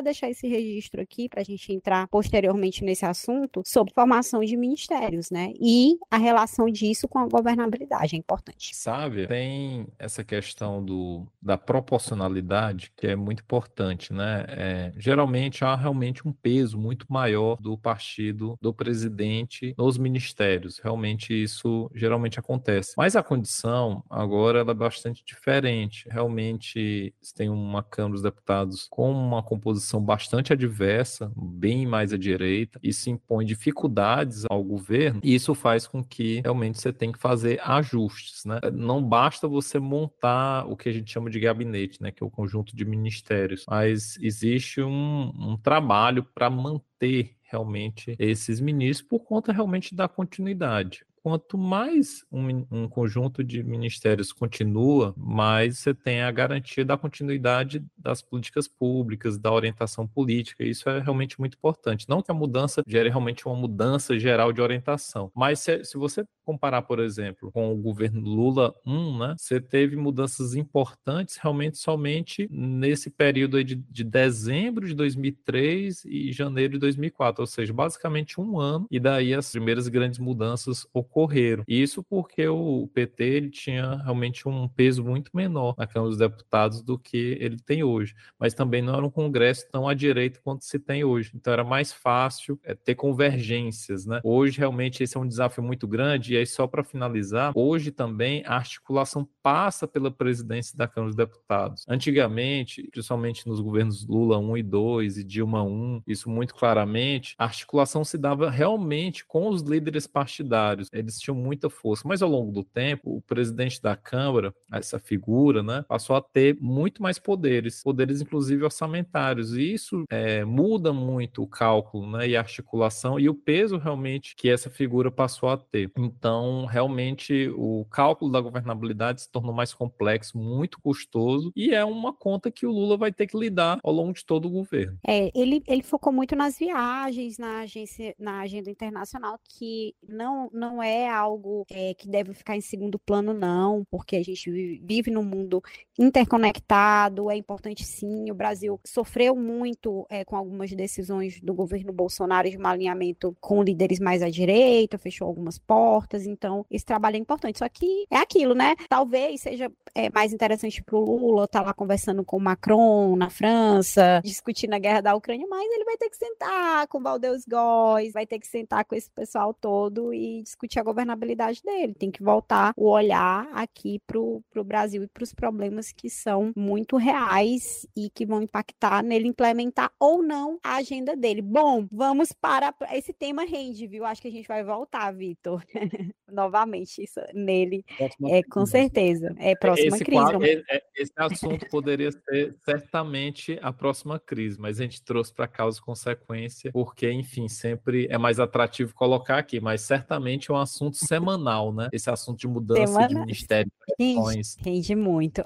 deixar 0.00 0.30
esse 0.30 0.48
registro 0.48 1.02
aqui, 1.02 1.28
para 1.28 1.42
a 1.42 1.44
gente 1.44 1.70
entrar 1.70 2.08
posteriormente 2.08 2.82
nesse 2.82 3.04
assunto, 3.04 3.62
sobre 3.66 3.92
formação 3.92 4.40
de 4.42 4.56
ministérios, 4.56 5.30
né, 5.30 5.52
e 5.60 5.98
a 6.10 6.16
relação 6.16 6.66
disso 6.78 7.08
com 7.08 7.18
a 7.18 7.26
governabilidade, 7.26 8.14
é 8.14 8.18
importante. 8.18 8.74
Sabe, 8.74 9.26
tem 9.26 9.86
essa 9.98 10.22
questão 10.22 10.84
do, 10.84 11.26
da 11.40 11.58
proporcionalidade 11.58 12.92
que 12.96 13.06
é 13.06 13.16
muito 13.16 13.42
importante, 13.42 14.12
né, 14.12 14.44
é, 14.48 14.92
geralmente 14.96 15.64
há 15.64 15.74
realmente 15.74 16.26
um 16.26 16.32
peso 16.32 16.78
muito 16.78 17.06
maior 17.08 17.56
do 17.60 17.76
partido 17.76 18.58
do 18.60 18.72
presidente 18.72 19.74
nos 19.76 19.98
ministérios. 19.98 20.78
Realmente 20.78 21.32
isso 21.32 21.90
geralmente 21.94 22.38
acontece. 22.38 22.94
Mas 22.96 23.16
a 23.16 23.22
condição 23.22 24.04
agora 24.08 24.60
é 24.60 24.74
bastante 24.74 25.24
diferente. 25.24 26.08
Realmente 26.10 27.14
tem 27.34 27.48
uma 27.48 27.82
Câmara 27.82 28.14
dos 28.14 28.22
Deputados 28.22 28.86
com 28.90 29.10
uma 29.10 29.42
composição 29.42 30.00
bastante 30.00 30.52
adversa, 30.52 31.32
bem 31.36 31.86
mais 31.86 32.12
à 32.12 32.18
direita, 32.18 32.78
e 32.82 32.92
se 32.92 33.10
impõe 33.10 33.44
dificuldades 33.44 34.44
ao 34.48 34.62
governo, 34.62 35.20
e 35.22 35.34
isso 35.34 35.54
faz 35.54 35.86
com 35.86 36.02
que 36.02 36.40
realmente 36.40 36.67
você 36.76 36.92
tem 36.92 37.12
que 37.12 37.18
fazer 37.18 37.60
ajustes. 37.62 38.44
Né? 38.44 38.60
Não 38.72 39.02
basta 39.02 39.48
você 39.48 39.78
montar 39.78 40.66
o 40.66 40.76
que 40.76 40.88
a 40.88 40.92
gente 40.92 41.10
chama 41.10 41.30
de 41.30 41.40
gabinete, 41.40 42.02
né? 42.02 42.10
que 42.10 42.22
é 42.22 42.26
o 42.26 42.30
conjunto 42.30 42.74
de 42.74 42.84
ministérios, 42.84 43.64
mas 43.68 44.18
existe 44.20 44.82
um, 44.82 45.32
um 45.34 45.56
trabalho 45.56 46.24
para 46.34 46.50
manter 46.50 47.36
realmente 47.42 48.14
esses 48.18 48.60
ministros 48.60 49.08
por 49.08 49.20
conta 49.20 49.52
realmente 49.52 49.94
da 49.94 50.06
continuidade 50.06 51.06
quanto 51.28 51.58
mais 51.58 52.24
um, 52.32 52.64
um, 52.70 52.88
conjunto 52.88 53.44
de 53.44 53.62
ministérios 53.62 54.32
continua, 54.32 55.14
mais 55.14 55.78
você 55.78 55.92
tem 55.92 56.22
a 56.22 56.30
garantia 56.30 56.86
da 56.86 56.96
continuidade 56.96 57.84
das 57.98 58.22
políticas 58.22 58.66
públicas, 58.66 59.38
da 59.38 59.52
orientação 59.52 60.06
política. 60.06 60.64
Isso 60.64 60.88
é 60.88 61.00
realmente 61.00 61.38
muito 61.38 61.56
importante. 61.58 62.08
Não 62.08 62.22
que 62.22 62.30
a 62.30 62.34
mudança 62.34 62.82
gere 62.86 63.10
realmente 63.10 63.46
uma 63.46 63.54
mudança 63.54 64.18
geral 64.18 64.54
de 64.54 64.62
orientação, 64.62 65.30
mas 65.34 65.60
se, 65.60 65.84
se 65.84 65.98
você 65.98 66.24
comparar, 66.48 66.80
por 66.80 66.98
exemplo, 66.98 67.52
com 67.52 67.70
o 67.70 67.76
governo 67.76 68.22
Lula 68.22 68.74
1, 68.86 69.18
né, 69.18 69.34
você 69.36 69.60
teve 69.60 69.96
mudanças 69.96 70.54
importantes 70.54 71.36
realmente 71.36 71.76
somente 71.76 72.48
nesse 72.50 73.10
período 73.10 73.62
de, 73.62 73.74
de 73.74 74.02
dezembro 74.02 74.86
de 74.86 74.94
2003 74.94 76.06
e 76.06 76.32
janeiro 76.32 76.72
de 76.72 76.78
2004, 76.78 77.42
ou 77.42 77.46
seja, 77.46 77.70
basicamente 77.74 78.40
um 78.40 78.58
ano, 78.58 78.86
e 78.90 78.98
daí 78.98 79.34
as 79.34 79.50
primeiras 79.50 79.88
grandes 79.88 80.18
mudanças 80.18 80.86
ocorreram. 80.94 81.64
Isso 81.68 82.02
porque 82.02 82.48
o 82.48 82.88
PT 82.94 83.24
ele 83.24 83.50
tinha 83.50 83.96
realmente 83.96 84.48
um 84.48 84.66
peso 84.68 85.04
muito 85.04 85.30
menor 85.34 85.74
na 85.76 85.86
Câmara 85.86 86.08
dos 86.08 86.18
Deputados 86.18 86.80
do 86.80 86.98
que 86.98 87.36
ele 87.38 87.58
tem 87.58 87.82
hoje, 87.82 88.14
mas 88.38 88.54
também 88.54 88.80
não 88.80 88.94
era 88.94 89.04
um 89.04 89.10
Congresso 89.10 89.66
tão 89.70 89.86
à 89.86 89.92
direita 89.92 90.40
quanto 90.42 90.64
se 90.64 90.78
tem 90.78 91.04
hoje, 91.04 91.30
então 91.34 91.52
era 91.52 91.62
mais 91.62 91.92
fácil 91.92 92.58
é, 92.64 92.74
ter 92.74 92.94
convergências, 92.94 94.06
né? 94.06 94.20
Hoje 94.24 94.58
realmente 94.58 95.02
esse 95.02 95.14
é 95.14 95.20
um 95.20 95.28
desafio 95.28 95.62
muito 95.62 95.86
grande 95.86 96.37
aí, 96.38 96.46
só 96.46 96.66
para 96.66 96.84
finalizar, 96.84 97.52
hoje 97.54 97.90
também 97.90 98.42
a 98.46 98.56
articulação 98.56 99.28
passa 99.42 99.86
pela 99.86 100.10
presidência 100.10 100.76
da 100.76 100.86
Câmara 100.86 101.08
dos 101.08 101.16
Deputados. 101.16 101.84
Antigamente, 101.88 102.88
principalmente 102.90 103.46
nos 103.46 103.60
governos 103.60 104.06
Lula 104.06 104.38
1 104.38 104.56
e 104.56 104.62
2 104.62 105.18
e 105.18 105.24
Dilma 105.24 105.62
1, 105.62 106.02
isso 106.06 106.28
muito 106.30 106.54
claramente, 106.54 107.34
a 107.38 107.44
articulação 107.44 108.04
se 108.04 108.18
dava 108.18 108.50
realmente 108.50 109.24
com 109.26 109.48
os 109.48 109.62
líderes 109.62 110.06
partidários. 110.06 110.88
Eles 110.92 111.18
tinham 111.18 111.36
muita 111.36 111.70
força, 111.70 112.06
mas 112.06 112.22
ao 112.22 112.28
longo 112.28 112.52
do 112.52 112.62
tempo, 112.64 113.16
o 113.16 113.22
presidente 113.22 113.80
da 113.80 113.96
Câmara, 113.96 114.54
essa 114.72 114.98
figura, 114.98 115.62
né, 115.62 115.84
passou 115.88 116.16
a 116.16 116.20
ter 116.20 116.56
muito 116.60 117.02
mais 117.02 117.18
poderes, 117.18 117.82
poderes 117.82 118.20
inclusive 118.20 118.64
orçamentários, 118.64 119.56
e 119.56 119.72
isso 119.72 120.04
é, 120.10 120.44
muda 120.44 120.92
muito 120.92 121.42
o 121.42 121.46
cálculo, 121.46 122.10
né, 122.10 122.28
e 122.28 122.36
a 122.36 122.40
articulação 122.40 123.18
e 123.18 123.28
o 123.28 123.34
peso 123.34 123.78
realmente 123.78 124.34
que 124.36 124.48
essa 124.48 124.70
figura 124.70 125.10
passou 125.10 125.48
a 125.48 125.56
ter. 125.56 125.90
Então, 125.96 126.27
então, 126.28 126.66
realmente, 126.66 127.48
o 127.56 127.86
cálculo 127.90 128.30
da 128.30 128.38
governabilidade 128.38 129.22
se 129.22 129.32
tornou 129.32 129.54
mais 129.54 129.72
complexo, 129.72 130.36
muito 130.36 130.78
custoso, 130.78 131.50
e 131.56 131.74
é 131.74 131.82
uma 131.82 132.12
conta 132.12 132.50
que 132.50 132.66
o 132.66 132.70
Lula 132.70 132.98
vai 132.98 133.10
ter 133.10 133.26
que 133.26 133.38
lidar 133.38 133.78
ao 133.82 133.90
longo 133.90 134.12
de 134.12 134.22
todo 134.26 134.44
o 134.44 134.50
governo. 134.50 134.98
É, 135.06 135.30
ele, 135.34 135.62
ele 135.66 135.82
focou 135.82 136.12
muito 136.12 136.36
nas 136.36 136.58
viagens, 136.58 137.38
na, 137.38 137.60
agência, 137.60 138.14
na 138.18 138.40
agenda 138.40 138.70
internacional, 138.70 139.40
que 139.42 139.94
não, 140.06 140.50
não 140.52 140.82
é 140.82 141.08
algo 141.08 141.64
é, 141.70 141.94
que 141.94 142.06
deve 142.06 142.34
ficar 142.34 142.54
em 142.54 142.60
segundo 142.60 142.98
plano, 142.98 143.32
não, 143.32 143.86
porque 143.90 144.14
a 144.14 144.22
gente 144.22 144.50
vive, 144.50 144.82
vive 144.84 145.10
num 145.10 145.24
mundo 145.24 145.62
interconectado, 145.98 147.30
é 147.30 147.36
importante 147.36 147.84
sim. 147.84 148.30
O 148.30 148.34
Brasil 148.34 148.78
sofreu 148.84 149.34
muito 149.34 150.06
é, 150.10 150.26
com 150.26 150.36
algumas 150.36 150.70
decisões 150.72 151.40
do 151.40 151.54
governo 151.54 151.90
Bolsonaro 151.90 152.50
de 152.50 152.58
um 152.58 152.66
alinhamento 152.66 153.34
com 153.40 153.62
líderes 153.62 153.98
mais 153.98 154.22
à 154.22 154.28
direita, 154.28 154.98
fechou 154.98 155.26
algumas 155.26 155.58
portas 155.58 156.17
políticas. 156.18 156.26
Então, 156.26 156.64
esse 156.70 156.84
trabalho 156.84 157.16
é 157.16 157.18
importante. 157.18 157.58
Só 157.58 157.68
que 157.68 158.06
é 158.10 158.16
aquilo, 158.16 158.54
né? 158.54 158.74
Talvez 158.88 159.42
seja 159.42 159.70
é, 159.94 160.10
mais 160.10 160.32
interessante 160.32 160.82
para 160.82 160.96
o 160.96 161.04
Lula 161.04 161.44
estar 161.44 161.60
tá 161.60 161.66
lá 161.66 161.74
conversando 161.74 162.24
com 162.24 162.36
o 162.36 162.40
Macron 162.40 163.16
na 163.16 163.30
França, 163.30 164.20
discutindo 164.24 164.74
a 164.74 164.78
guerra 164.78 165.00
da 165.00 165.14
Ucrânia, 165.14 165.46
mas 165.48 165.70
ele 165.70 165.84
vai 165.84 165.96
ter 165.96 166.10
que 166.10 166.16
sentar 166.16 166.86
com 166.88 166.98
o 166.98 167.02
Valdeus 167.02 167.44
Góes, 167.44 168.12
vai 168.12 168.26
ter 168.26 168.38
que 168.38 168.46
sentar 168.46 168.84
com 168.84 168.94
esse 168.94 169.10
pessoal 169.10 169.54
todo 169.54 170.12
e 170.12 170.42
discutir 170.42 170.78
a 170.78 170.82
governabilidade 170.82 171.62
dele. 171.62 171.94
Tem 171.94 172.10
que 172.10 172.22
voltar 172.22 172.72
o 172.76 172.88
olhar 172.88 173.48
aqui 173.52 174.00
para 174.06 174.18
o 174.18 174.64
Brasil 174.64 175.02
e 175.02 175.06
para 175.06 175.24
os 175.24 175.32
problemas 175.32 175.92
que 175.92 176.10
são 176.10 176.52
muito 176.56 176.96
reais 176.96 177.86
e 177.96 178.10
que 178.10 178.26
vão 178.26 178.42
impactar 178.42 179.02
nele 179.02 179.28
implementar 179.28 179.90
ou 179.98 180.22
não 180.22 180.58
a 180.62 180.76
agenda 180.76 181.16
dele. 181.16 181.42
Bom, 181.42 181.86
vamos 181.90 182.32
para 182.32 182.74
esse 182.92 183.12
tema 183.12 183.44
rende, 183.44 183.86
viu? 183.86 184.04
Acho 184.04 184.22
que 184.22 184.28
a 184.28 184.32
gente 184.32 184.48
vai 184.48 184.62
voltar, 184.64 185.12
Vitor, 185.12 185.62
novamente 186.30 187.02
isso, 187.02 187.20
nele, 187.34 187.84
é, 188.28 188.42
com 188.42 188.64
certeza. 188.64 189.34
É 189.38 189.54
próxima 189.56 189.96
esse 189.96 190.04
crise. 190.04 190.22
Quadro, 190.22 190.44
é, 190.44 190.62
é, 190.70 190.82
esse 190.96 191.12
assunto 191.16 191.66
poderia 191.68 192.10
ser 192.12 192.54
certamente 192.64 193.58
a 193.62 193.72
próxima 193.72 194.18
crise, 194.18 194.58
mas 194.58 194.80
a 194.80 194.84
gente 194.84 195.02
trouxe 195.02 195.32
para 195.32 195.48
causa 195.48 195.78
e 195.78 195.82
consequência, 195.82 196.70
porque, 196.72 197.10
enfim, 197.10 197.48
sempre 197.48 198.06
é 198.10 198.18
mais 198.18 198.38
atrativo 198.38 198.94
colocar 198.94 199.38
aqui, 199.38 199.60
mas 199.60 199.82
certamente 199.82 200.50
é 200.50 200.54
um 200.54 200.58
assunto 200.58 200.96
semanal, 200.96 201.72
né? 201.72 201.88
Esse 201.92 202.10
assunto 202.10 202.38
de 202.38 202.48
mudança 202.48 202.86
Semana... 202.86 203.08
de 203.08 203.14
ministério. 203.14 203.72
Rende, 203.98 204.42
rende 204.60 204.94
muito. 204.94 205.44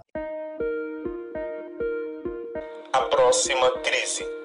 A 2.92 3.00
próxima 3.08 3.70
crise 3.80 4.41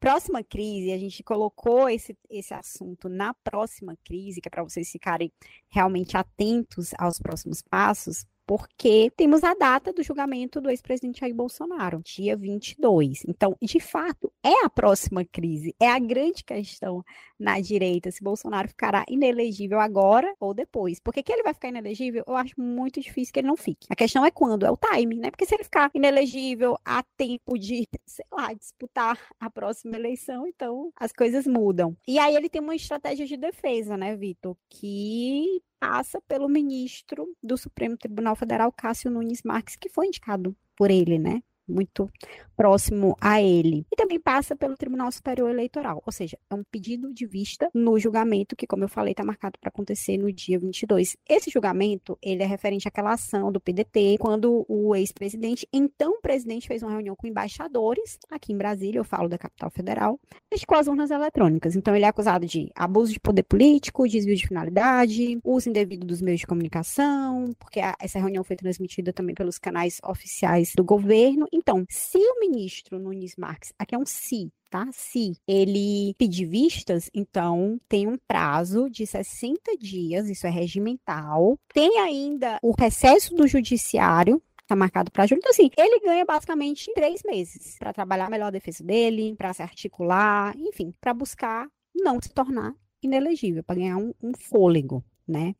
próxima 0.00 0.42
crise, 0.42 0.92
a 0.92 0.98
gente 0.98 1.22
colocou 1.22 1.88
esse, 1.88 2.16
esse 2.30 2.54
assunto 2.54 3.08
na 3.08 3.34
próxima 3.34 3.96
crise, 4.04 4.40
que 4.40 4.48
é 4.48 4.50
para 4.50 4.62
vocês 4.62 4.90
ficarem 4.90 5.32
realmente 5.68 6.16
atentos 6.16 6.90
aos 6.98 7.18
próximos 7.18 7.62
passos, 7.62 8.24
porque 8.46 9.10
temos 9.16 9.42
a 9.42 9.54
data 9.54 9.92
do 9.92 10.02
julgamento 10.02 10.60
do 10.60 10.70
ex-presidente 10.70 11.20
Jair 11.20 11.34
Bolsonaro, 11.34 12.00
dia 12.04 12.36
22. 12.36 13.24
Então, 13.26 13.56
de 13.60 13.80
fato, 13.80 14.32
é 14.42 14.64
a 14.64 14.70
próxima 14.70 15.24
crise, 15.24 15.74
é 15.80 15.90
a 15.90 15.98
grande 15.98 16.44
questão 16.44 17.04
na 17.38 17.60
direita, 17.60 18.10
se 18.10 18.22
Bolsonaro 18.22 18.68
ficará 18.68 19.04
inelegível 19.08 19.80
agora 19.80 20.32
ou 20.38 20.54
depois. 20.54 21.00
Porque 21.00 21.22
que 21.22 21.32
ele 21.32 21.42
vai 21.42 21.52
ficar 21.52 21.68
inelegível, 21.68 22.22
eu 22.26 22.36
acho 22.36 22.54
muito 22.58 23.00
difícil 23.00 23.32
que 23.32 23.40
ele 23.40 23.48
não 23.48 23.56
fique. 23.56 23.86
A 23.90 23.96
questão 23.96 24.24
é 24.24 24.30
quando, 24.30 24.64
é 24.64 24.70
o 24.70 24.76
timing, 24.76 25.18
né? 25.18 25.30
Porque 25.30 25.44
se 25.44 25.54
ele 25.54 25.64
ficar 25.64 25.90
inelegível 25.92 26.78
há 26.84 27.02
tempo 27.16 27.58
de, 27.58 27.86
sei 28.06 28.24
lá, 28.30 28.52
disputar 28.52 29.18
a 29.40 29.50
próxima 29.50 29.96
eleição, 29.96 30.46
então 30.46 30.92
as 30.96 31.12
coisas 31.12 31.46
mudam. 31.46 31.96
E 32.06 32.18
aí 32.18 32.36
ele 32.36 32.48
tem 32.48 32.62
uma 32.62 32.76
estratégia 32.76 33.26
de 33.26 33.36
defesa, 33.36 33.96
né, 33.96 34.14
Vitor, 34.14 34.56
que 34.68 35.60
passa 35.78 36.20
pelo 36.22 36.48
ministro 36.48 37.36
do 37.42 37.56
Supremo 37.56 37.96
Tribunal 37.96 38.36
Federal, 38.36 38.72
Cássio 38.72 39.10
Nunes 39.10 39.42
Marques, 39.42 39.76
que 39.76 39.88
foi 39.88 40.06
indicado 40.06 40.56
por 40.76 40.90
ele, 40.90 41.18
né? 41.18 41.42
Muito 41.68 42.10
próximo 42.56 43.16
a 43.20 43.40
ele. 43.42 43.86
E 43.92 43.96
também 43.96 44.18
passa 44.18 44.56
pelo 44.56 44.76
Tribunal 44.76 45.12
Superior 45.12 45.50
Eleitoral, 45.50 46.02
ou 46.04 46.12
seja, 46.12 46.38
é 46.50 46.54
um 46.54 46.64
pedido 46.64 47.12
de 47.12 47.26
vista 47.26 47.68
no 47.74 47.98
julgamento 47.98 48.56
que, 48.56 48.66
como 48.66 48.84
eu 48.84 48.88
falei, 48.88 49.12
está 49.12 49.24
marcado 49.24 49.58
para 49.60 49.68
acontecer 49.68 50.16
no 50.16 50.32
dia 50.32 50.58
22. 50.58 51.16
Esse 51.28 51.50
julgamento, 51.50 52.18
ele 52.22 52.42
é 52.42 52.46
referente 52.46 52.88
àquela 52.88 53.12
ação 53.12 53.52
do 53.52 53.60
PDT, 53.60 54.16
quando 54.18 54.64
o 54.68 54.94
ex-presidente, 54.94 55.68
então 55.72 56.20
presidente, 56.20 56.66
fez 56.66 56.82
uma 56.82 56.92
reunião 56.92 57.14
com 57.14 57.26
embaixadores 57.26 58.18
aqui 58.30 58.52
em 58.52 58.56
Brasília, 58.56 58.98
eu 58.98 59.04
falo 59.04 59.28
da 59.28 59.38
capital 59.38 59.70
federal, 59.70 60.18
com 60.66 60.74
as 60.74 60.86
urnas 60.86 61.10
eletrônicas. 61.10 61.76
Então, 61.76 61.94
ele 61.94 62.04
é 62.04 62.08
acusado 62.08 62.46
de 62.46 62.70
abuso 62.74 63.12
de 63.12 63.20
poder 63.20 63.42
político, 63.42 64.08
desvio 64.08 64.34
de 64.34 64.46
finalidade, 64.46 65.38
uso 65.44 65.68
indevido 65.68 66.06
dos 66.06 66.22
meios 66.22 66.40
de 66.40 66.46
comunicação, 66.46 67.54
porque 67.58 67.80
a, 67.80 67.94
essa 68.00 68.18
reunião 68.18 68.42
foi 68.42 68.56
transmitida 68.56 69.12
também 69.12 69.34
pelos 69.34 69.58
canais 69.58 70.00
oficiais 70.04 70.72
do 70.74 70.84
governo 70.84 71.46
então, 71.56 71.86
se 71.88 72.18
o 72.18 72.40
ministro 72.40 72.98
Nunes 72.98 73.34
Marques, 73.36 73.72
aqui 73.78 73.94
é 73.94 73.98
um 73.98 74.04
se, 74.04 74.52
tá? 74.70 74.86
Se 74.92 75.32
ele 75.48 76.14
pedir 76.18 76.44
vistas, 76.44 77.10
então 77.14 77.80
tem 77.88 78.06
um 78.06 78.18
prazo 78.28 78.90
de 78.90 79.06
60 79.06 79.76
dias, 79.78 80.28
isso 80.28 80.46
é 80.46 80.50
regimental. 80.50 81.58
Tem 81.72 81.98
ainda 81.98 82.58
o 82.62 82.72
recesso 82.78 83.34
do 83.34 83.48
judiciário, 83.48 84.42
está 84.60 84.76
marcado 84.76 85.10
para 85.10 85.26
julho. 85.26 85.38
Então, 85.38 85.50
assim, 85.50 85.70
ele 85.78 86.00
ganha 86.00 86.24
basicamente 86.24 86.92
três 86.94 87.22
meses 87.24 87.76
para 87.78 87.92
trabalhar 87.92 88.28
melhor 88.28 88.48
a 88.48 88.50
defesa 88.50 88.84
dele, 88.84 89.34
para 89.36 89.54
se 89.54 89.62
articular, 89.62 90.54
enfim, 90.58 90.92
para 91.00 91.14
buscar 91.14 91.66
não 91.94 92.20
se 92.20 92.28
tornar 92.28 92.74
inelegível, 93.02 93.64
para 93.64 93.76
ganhar 93.76 93.96
um, 93.96 94.12
um 94.22 94.32
fôlego 94.36 95.02
né? 95.26 95.54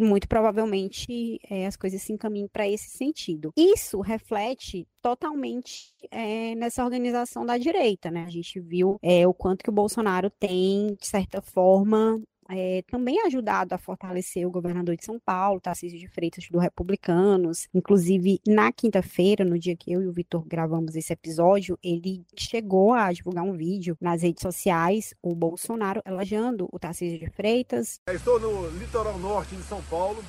Muito 0.00 0.28
provavelmente 0.28 1.38
é, 1.48 1.66
as 1.66 1.76
coisas 1.76 2.02
se 2.02 2.12
encaminham 2.12 2.48
para 2.48 2.68
esse 2.68 2.90
sentido. 2.90 3.52
Isso 3.56 4.00
reflete 4.00 4.86
totalmente 5.00 5.92
é, 6.10 6.54
nessa 6.54 6.84
organização 6.84 7.44
da 7.44 7.58
direita, 7.58 8.10
né? 8.10 8.24
A 8.24 8.30
gente 8.30 8.60
viu 8.60 8.96
é, 9.02 9.26
o 9.26 9.34
quanto 9.34 9.62
que 9.62 9.70
o 9.70 9.72
Bolsonaro 9.72 10.30
tem, 10.30 10.94
de 11.00 11.06
certa 11.06 11.40
forma, 11.40 12.20
é, 12.52 12.82
também 12.82 13.20
ajudado 13.22 13.74
a 13.74 13.78
fortalecer 13.78 14.46
o 14.46 14.50
governador 14.50 14.94
de 14.96 15.04
São 15.04 15.18
Paulo, 15.18 15.60
Tarcísio 15.60 15.98
de 15.98 16.06
Freitas, 16.06 16.46
do 16.50 16.58
Republicanos. 16.58 17.66
Inclusive, 17.72 18.40
na 18.46 18.70
quinta-feira, 18.70 19.44
no 19.44 19.58
dia 19.58 19.74
que 19.74 19.90
eu 19.90 20.02
e 20.02 20.06
o 20.06 20.12
Vitor 20.12 20.44
gravamos 20.46 20.94
esse 20.94 21.12
episódio, 21.12 21.78
ele 21.82 22.24
chegou 22.36 22.92
a 22.92 23.10
divulgar 23.12 23.44
um 23.44 23.56
vídeo 23.56 23.96
nas 24.00 24.22
redes 24.22 24.42
sociais, 24.42 25.14
o 25.22 25.34
Bolsonaro 25.34 26.02
elogiando 26.04 26.68
o 26.70 26.78
Tarcísio 26.78 27.18
de 27.18 27.30
Freitas. 27.30 28.00
estou 28.12 28.38
no 28.38 28.68
litoral 28.78 29.18
norte 29.18 29.56
de 29.56 29.62
São 29.62 29.82
Paulo, 29.84 30.22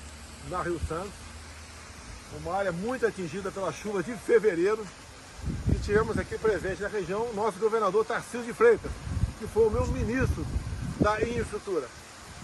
na 0.50 0.62
Rio 0.62 0.80
Santos, 0.88 1.12
uma 2.42 2.56
área 2.56 2.72
muito 2.72 3.06
atingida 3.06 3.52
pela 3.52 3.72
chuva 3.72 4.02
de 4.02 4.14
fevereiro, 4.16 4.86
e 5.74 5.80
tivemos 5.80 6.18
aqui 6.18 6.38
presente 6.38 6.82
na 6.82 6.88
região 6.88 7.30
o 7.30 7.34
nosso 7.34 7.60
governador 7.60 8.06
Tarcísio 8.06 8.46
de 8.46 8.54
Freitas, 8.54 8.92
que 9.40 9.46
foi 9.48 9.68
o 9.68 9.70
meu 9.70 9.86
ministro 9.88 10.46
da 11.00 11.22
infraestrutura. 11.22 11.88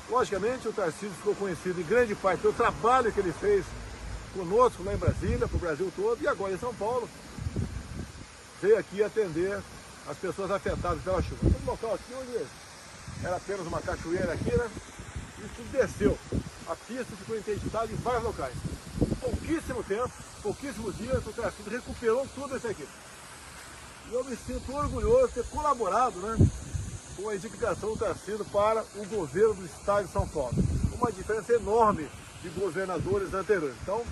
Logicamente, 0.09 0.67
o 0.67 0.73
Tarcísio 0.73 1.11
ficou 1.11 1.35
conhecido 1.35 1.79
em 1.79 1.83
grande 1.83 2.15
parte 2.15 2.41
pelo 2.41 2.53
trabalho 2.53 3.11
que 3.11 3.19
ele 3.19 3.31
fez 3.31 3.63
conosco 4.33 4.83
lá 4.83 4.93
em 4.93 4.97
Brasília, 4.97 5.47
para 5.47 5.55
o 5.55 5.59
Brasil 5.59 5.93
todo, 5.95 6.21
e 6.21 6.27
agora 6.27 6.53
em 6.53 6.57
São 6.57 6.73
Paulo, 6.73 7.07
veio 8.59 8.77
aqui 8.77 9.03
atender 9.03 9.61
as 10.07 10.17
pessoas 10.17 10.49
afetadas 10.49 11.01
pela 11.03 11.21
chuva. 11.21 11.37
Um 11.45 11.69
local 11.69 11.93
aqui 11.93 12.13
onde 12.19 12.45
era 13.23 13.35
apenas 13.35 13.67
uma 13.67 13.81
cachoeira 13.81 14.33
aqui, 14.33 14.55
né? 14.55 14.69
Isso 15.37 15.61
desceu. 15.71 16.17
A 16.67 16.75
pista 16.75 17.15
ficou 17.15 17.37
interditada 17.37 17.91
em 17.91 17.95
vários 17.95 18.23
locais. 18.23 18.55
Pouquíssimo 19.21 19.83
tempo, 19.83 20.11
pouquíssimos 20.41 20.97
dias, 20.97 21.25
o 21.25 21.33
Tarcísio 21.33 21.71
recuperou 21.71 22.27
tudo 22.33 22.57
isso 22.57 22.67
aqui. 22.67 22.87
E 24.09 24.13
eu 24.13 24.23
me 24.23 24.35
sinto 24.35 24.73
orgulhoso 24.73 25.27
de 25.27 25.33
ter 25.35 25.45
colaborado, 25.45 26.19
né? 26.19 26.35
Com 27.21 27.29
a 27.29 27.35
indicação 27.35 27.89
do 27.89 27.97
Tarcísio 27.97 28.45
para 28.45 28.83
o 28.95 29.05
governo 29.05 29.55
do 29.55 29.65
Estado 29.65 30.07
de 30.07 30.13
São 30.13 30.27
Paulo. 30.27 30.53
Uma 30.93 31.11
diferença 31.11 31.53
enorme 31.53 32.07
de 32.41 32.49
governadores 32.49 33.33
anteriores. 33.33 33.75
Então, 33.83 34.03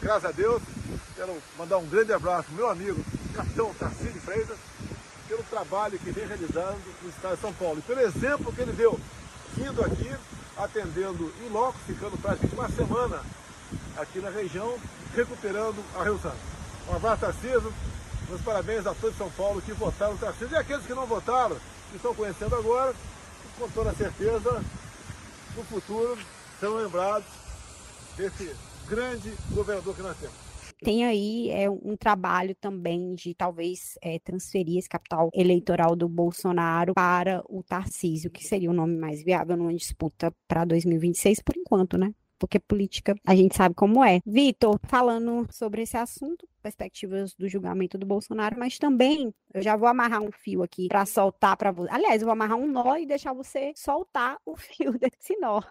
graças 0.00 0.26
a 0.26 0.32
Deus, 0.32 0.62
quero 1.16 1.36
mandar 1.58 1.78
um 1.78 1.86
grande 1.86 2.12
abraço 2.12 2.52
meu 2.52 2.68
amigo, 2.68 3.04
capitão 3.34 3.74
Tarcísio 3.74 4.20
Freitas, 4.20 4.56
pelo 5.28 5.42
trabalho 5.44 5.98
que 5.98 6.10
vem 6.12 6.26
realizando 6.26 6.78
no 7.02 7.08
Estado 7.08 7.34
de 7.34 7.40
São 7.40 7.52
Paulo 7.52 7.78
e 7.80 7.82
pelo 7.82 8.00
exemplo 8.00 8.52
que 8.52 8.60
ele 8.60 8.72
deu, 8.72 8.98
vindo 9.56 9.84
aqui, 9.84 10.14
atendendo 10.56 11.32
em 11.44 11.48
loco, 11.48 11.78
ficando 11.84 12.16
praticamente 12.20 12.54
uma 12.54 12.68
semana 12.70 13.22
aqui 13.96 14.20
na 14.20 14.30
região, 14.30 14.78
recuperando 15.14 15.82
a 15.98 16.04
Rio 16.04 16.18
Santos. 16.20 16.38
Um 16.88 16.94
abraço, 16.94 17.22
Tarcísio. 17.22 17.72
Meus 18.28 18.40
parabéns 18.40 18.86
a 18.86 18.94
todos 18.94 19.12
de 19.12 19.18
São 19.18 19.30
Paulo 19.30 19.62
que 19.62 19.72
votaram 19.72 20.12
no 20.12 20.18
Tarcísio 20.18 20.52
e 20.52 20.56
aqueles 20.56 20.84
que 20.84 20.94
não 20.94 21.06
votaram, 21.06 21.56
que 21.90 21.96
estão 21.96 22.14
conhecendo 22.14 22.54
agora, 22.54 22.94
com 23.58 23.68
toda 23.70 23.94
certeza, 23.94 24.64
no 25.56 25.64
futuro 25.64 26.18
serão 26.58 26.76
lembrados 26.76 27.28
desse 28.16 28.54
grande 28.88 29.32
governador 29.50 29.94
que 29.94 30.02
nós 30.02 30.16
temos. 30.18 30.46
Tem 30.82 31.06
aí 31.06 31.50
é, 31.50 31.70
um 31.70 31.96
trabalho 31.96 32.54
também 32.54 33.14
de 33.14 33.34
talvez 33.34 33.98
é, 34.02 34.18
transferir 34.18 34.78
esse 34.78 34.88
capital 34.88 35.30
eleitoral 35.32 35.96
do 35.96 36.06
Bolsonaro 36.06 36.92
para 36.94 37.42
o 37.48 37.62
Tarcísio, 37.62 38.30
que 38.30 38.44
seria 38.44 38.70
o 38.70 38.74
nome 38.74 38.96
mais 38.98 39.24
viável 39.24 39.56
numa 39.56 39.74
disputa 39.74 40.30
para 40.46 40.66
2026, 40.66 41.40
por 41.40 41.56
enquanto, 41.56 41.96
né? 41.96 42.12
Porque 42.38 42.58
política 42.58 43.14
a 43.26 43.34
gente 43.34 43.56
sabe 43.56 43.74
como 43.74 44.04
é. 44.04 44.20
Vitor, 44.24 44.78
falando 44.84 45.46
sobre 45.50 45.82
esse 45.82 45.96
assunto, 45.96 46.48
perspectivas 46.62 47.34
do 47.34 47.48
julgamento 47.48 47.96
do 47.96 48.04
Bolsonaro, 48.04 48.58
mas 48.58 48.78
também 48.78 49.32
eu 49.54 49.62
já 49.62 49.76
vou 49.76 49.88
amarrar 49.88 50.20
um 50.20 50.32
fio 50.32 50.62
aqui 50.62 50.88
para 50.88 51.06
soltar 51.06 51.56
para 51.56 51.70
você. 51.70 51.90
Aliás, 51.92 52.20
eu 52.20 52.26
vou 52.26 52.32
amarrar 52.32 52.58
um 52.58 52.66
nó 52.66 52.96
e 52.96 53.06
deixar 53.06 53.32
você 53.32 53.72
soltar 53.76 54.38
o 54.44 54.56
fio 54.56 54.98
desse 54.98 55.36
nó. 55.40 55.62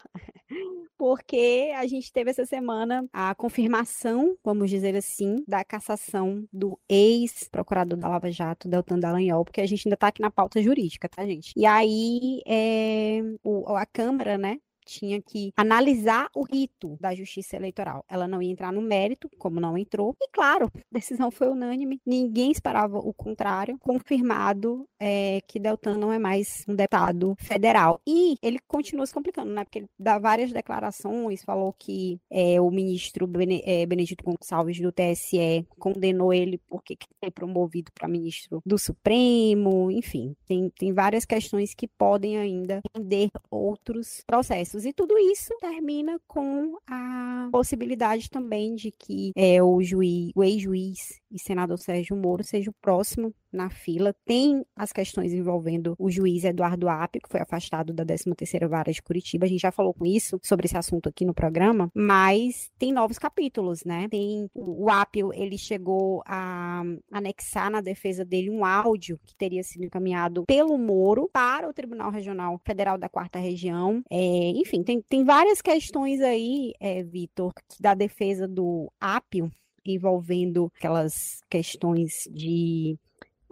Porque 0.98 1.74
a 1.76 1.86
gente 1.86 2.12
teve 2.12 2.32
essa 2.32 2.46
semana 2.46 3.06
a 3.12 3.36
confirmação, 3.36 4.38
vamos 4.44 4.70
dizer 4.70 4.96
assim, 4.96 5.44
da 5.46 5.64
cassação 5.66 6.48
do 6.52 6.80
ex-procurador 6.88 7.98
da 7.98 8.08
Lava 8.08 8.32
Jato, 8.32 8.70
Deltan 8.70 9.00
Dallagnol, 9.00 9.44
porque 9.44 9.62
a 9.62 9.66
gente 9.66 9.88
ainda 9.88 9.96
está 9.96 10.08
aqui 10.08 10.22
na 10.22 10.32
pauta 10.32 10.62
jurídica, 10.62 11.10
tá, 11.10 11.26
gente? 11.26 11.52
E 11.56 11.66
aí, 11.66 12.42
é, 12.48 13.22
o, 13.44 13.76
a 13.76 13.86
Câmara, 13.86 14.38
né, 14.38 14.60
tinha 14.86 15.22
que 15.22 15.52
analisar 15.58 16.30
o 16.36 16.44
rito 16.44 16.98
da 17.00 17.14
justiça 17.14 17.56
eleitoral. 17.56 18.06
Ela 18.08 18.28
não 18.28 18.42
ia 18.42 18.52
entrar 18.52 18.72
no 18.72 18.82
mérito, 18.82 19.30
como 19.38 19.60
não 19.60 19.78
entrou. 19.78 20.16
E 20.22 20.28
claro, 20.32 20.72
a 20.76 20.80
decisão 20.92 21.32
foi 21.32 21.48
unânime. 21.48 22.00
Ninguém 22.06 22.52
esperava 22.52 22.98
o 23.00 23.14
contrário. 23.14 23.78
Confirmado 23.80 24.88
é, 25.00 25.42
que 25.48 25.60
Deltan 25.60 25.98
não 25.98 26.12
é 26.12 26.20
mais 26.20 26.64
um 26.68 26.76
deputado 26.76 27.36
federal. 27.40 28.00
E 28.08 28.38
ele 28.42 28.60
continua 28.68 29.06
se 29.06 29.14
complicando, 29.14 29.52
né? 29.52 29.64
Porque 29.64 29.80
ele 29.80 29.90
dá 30.00 30.18
várias 30.20 30.52
declarações, 30.52 31.44
falou 31.44 31.74
que 31.74 32.20
é, 32.30 32.60
o 32.62 32.70
ministro 32.70 33.30
é, 33.64 33.86
Benedito 33.86 34.24
Gonçalves 34.24 34.80
do 34.80 34.92
TSE 34.92 35.66
condenou 35.80 36.34
ele 36.34 36.58
porque 36.68 36.98
foi 37.20 37.32
promovido 37.32 37.92
para 37.94 38.08
ministro 38.08 38.62
do 38.66 38.78
Supremo, 38.78 39.90
enfim, 39.92 40.36
tem, 40.46 40.70
tem 40.78 40.94
várias 40.94 41.26
questões 41.26 41.74
que 41.74 41.88
podem 41.88 42.38
ainda 42.38 42.82
render 42.96 43.30
outros 43.50 44.24
processos. 44.28 44.75
E 44.84 44.92
tudo 44.92 45.18
isso 45.18 45.56
termina 45.60 46.20
com 46.28 46.78
a 46.88 47.50
possibilidade 47.52 48.30
também 48.30 48.76
de 48.76 48.92
que 48.92 49.32
é, 49.36 49.62
o 49.62 49.82
juiz, 49.82 50.32
o 50.36 50.44
ex-juiz 50.44 51.22
e 51.36 51.40
senador 51.40 51.78
Sérgio 51.78 52.16
Moro 52.16 52.44
seja 52.44 52.70
o 52.70 52.76
próximo 52.82 53.34
na 53.52 53.70
fila. 53.70 54.16
Tem 54.26 54.66
as 54.76 54.92
questões 54.92 55.34
envolvendo 55.34 55.96
o 56.00 56.10
juiz 56.10 56.46
Eduardo 56.46 56.88
Apio, 56.88 57.22
que 57.22 57.30
foi 57.30 57.42
afastado 57.42 57.94
da 57.94 58.06
13ª 58.06 58.68
Vara 58.68 58.92
de 58.92 59.02
Curitiba. 59.02 59.46
A 59.46 59.50
gente 59.50 59.62
já 59.62 59.72
falou 59.72 59.94
com 59.94 60.06
isso, 60.06 60.40
sobre 60.42 60.66
esse 60.66 60.78
assunto 60.78 61.10
aqui 61.10 61.26
no 61.26 61.34
programa, 61.34 61.90
mas 61.94 62.72
tem 62.80 62.94
novos 62.94 63.20
capítulos, 63.20 63.84
né? 63.84 64.08
Tem 64.10 64.50
o 64.54 64.90
Apio, 64.90 65.34
ele 65.34 65.58
chegou 65.58 66.24
a 66.26 66.84
anexar 67.12 67.70
na 67.70 67.82
defesa 67.82 68.24
dele 68.24 68.50
um 68.50 68.64
áudio 68.64 69.20
que 69.26 69.36
teria 69.36 69.64
sido 69.64 69.84
encaminhado 69.84 70.46
pelo 70.46 70.78
Moro 70.78 71.30
para 71.34 71.68
o 71.68 71.74
Tribunal 71.74 72.12
Regional 72.12 72.60
Federal 72.66 72.98
da 72.98 73.10
Quarta 73.10 73.40
Região. 73.40 74.02
É, 74.10 74.18
enfim, 74.56 74.84
tem, 74.84 75.02
tem 75.02 75.24
várias 75.26 75.62
questões 75.62 76.22
aí, 76.22 76.74
é, 76.80 77.04
Vitor, 77.04 77.54
da 77.80 77.94
defesa 77.94 78.48
do 78.48 78.90
Apio 79.00 79.52
envolvendo 79.86 80.72
aquelas 80.76 81.42
questões 81.50 82.28
de 82.32 82.98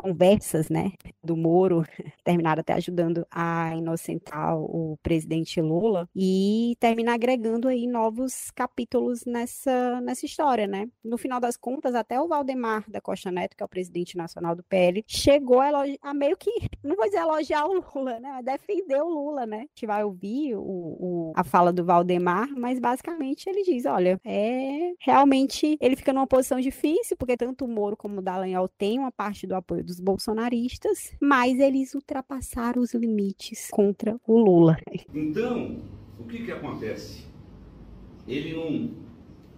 conversas, 0.04 0.70
né, 0.70 0.92
do 1.24 1.36
Moro, 1.38 1.84
terminaram 2.24 2.60
até 2.62 2.74
ajudando 2.74 3.26
a 3.32 3.74
inocentar 3.76 4.58
o 4.58 4.98
presidente 5.02 5.62
Lula 5.62 6.10
e 6.16 6.76
termina 6.80 7.14
agregando 7.14 7.68
aí 7.68 7.88
novos 7.88 8.52
capítulos 8.52 9.24
nessa, 9.26 10.02
nessa 10.02 10.26
história, 10.26 10.68
né? 10.68 10.88
No 11.04 11.18
final 11.18 11.40
das 11.40 11.56
contas, 11.56 11.96
até 11.96 12.20
o 12.20 12.28
Valdemar 12.28 12.84
da 12.90 13.00
Costa 13.02 13.32
Neto, 13.32 13.56
que 13.56 13.64
é 13.64 13.66
o 13.66 13.70
presidente 13.70 14.18
nacional 14.18 14.56
do 14.56 14.64
PL, 14.64 15.04
chegou 15.08 15.62
a, 15.62 15.70
a 16.02 16.14
meio 16.14 16.36
que, 16.38 16.52
não 16.84 16.96
vou 16.96 17.06
dizer 17.06 17.20
elogiar 17.20 17.66
o 17.66 17.74
Lula, 17.96 18.20
né, 18.20 18.30
mas 18.34 18.46
defender 18.46 19.02
o 19.02 19.08
Lula, 19.10 19.46
né? 19.46 19.58
A 19.58 19.62
gente 19.62 19.86
vai 19.88 20.04
ouvir 20.04 20.56
o, 20.56 20.62
o- 20.62 21.34
a 21.36 21.44
fala 21.44 21.72
do 21.72 21.86
Valdemar, 21.86 22.50
mas 22.58 22.80
basicamente 22.80 23.48
ele 23.50 23.64
diz, 23.64 23.86
olha, 23.86 24.20
é 24.26 24.94
realmente 25.00 25.78
ele 25.82 25.96
fica 25.96 26.12
numa 26.14 26.28
posição 26.28 26.60
difícil, 26.60 27.16
porque 27.18 27.38
tanto 27.38 27.66
o 27.66 27.68
Moro 27.68 27.96
como 27.98 28.20
o 28.20 28.22
Dallagnol 28.22 28.68
têm 28.68 29.00
uma 29.00 29.12
parte 29.12 29.48
do 29.48 29.56
apoio 29.56 29.84
dos 29.94 30.00
bolsonaristas, 30.00 31.12
mas 31.22 31.60
eles 31.60 31.94
ultrapassaram 31.94 32.82
os 32.82 32.94
limites 32.94 33.70
contra 33.70 34.20
o 34.26 34.38
Lula. 34.38 34.78
Então, 35.14 35.80
o 36.20 36.24
que 36.24 36.44
que 36.44 36.52
acontece? 36.52 37.26
Ele 38.28 38.54
não, 38.54 38.92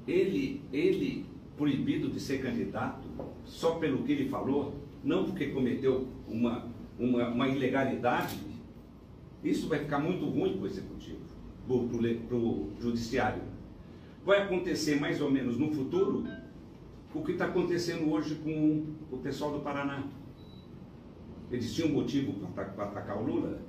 ele, 0.08 0.62
ele 0.74 1.26
proibido 1.56 2.10
de 2.10 2.20
ser 2.20 2.42
candidato 2.42 3.08
só 3.46 3.76
pelo 3.76 4.04
que 4.04 4.12
ele 4.12 4.30
falou, 4.30 4.74
não 5.04 5.26
porque 5.26 5.48
cometeu 5.48 6.08
uma, 6.28 6.68
uma, 7.00 7.30
uma 7.30 7.48
ilegalidade, 7.48 8.38
isso 9.44 9.68
vai 9.70 9.80
ficar 9.80 10.00
muito 10.00 10.26
ruim 10.26 10.54
para 10.54 10.64
o 10.64 10.68
executivo, 10.68 11.20
para 12.28 12.38
o 12.38 12.72
judiciário. 12.80 13.42
Vai 14.26 14.42
acontecer 14.42 15.00
mais 15.00 15.22
ou 15.22 15.30
menos 15.30 15.58
no 15.58 15.72
futuro 15.72 16.26
o 17.14 17.24
que 17.24 17.32
está 17.32 17.46
acontecendo 17.46 18.12
hoje 18.12 18.36
com 18.36 18.84
o 19.10 19.18
pessoal 19.20 19.52
do 19.52 19.60
Paraná. 19.60 20.04
Eles 21.52 21.74
tinham 21.74 21.90
motivo 21.90 22.34
para 22.54 22.64
atacar 22.64 23.18
o 23.18 23.26
Lula? 23.26 23.60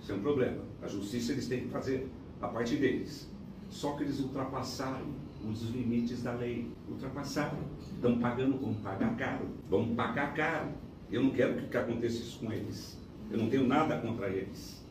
Isso 0.00 0.12
é 0.12 0.14
um 0.14 0.20
problema. 0.20 0.62
A 0.82 0.88
justiça 0.88 1.32
eles 1.32 1.48
têm 1.48 1.62
que 1.62 1.68
fazer 1.68 2.08
a 2.40 2.48
parte 2.48 2.76
deles. 2.76 3.30
Só 3.68 3.92
que 3.92 4.04
eles 4.04 4.20
ultrapassaram 4.20 5.06
os 5.44 5.62
limites 5.70 6.22
da 6.22 6.32
lei. 6.32 6.70
Ultrapassaram. 6.88 7.58
Estão 7.94 8.18
pagando, 8.18 8.58
vão 8.58 8.74
pagar 8.74 9.16
caro. 9.16 9.48
Vão 9.68 9.94
pagar 9.94 10.34
caro. 10.34 10.70
Eu 11.10 11.22
não 11.22 11.30
quero 11.30 11.68
que 11.68 11.76
aconteça 11.76 12.16
isso 12.16 12.38
com 12.40 12.52
eles. 12.52 12.98
Eu 13.30 13.38
não 13.38 13.48
tenho 13.48 13.66
nada 13.66 13.98
contra 13.98 14.28
eles. 14.28 14.85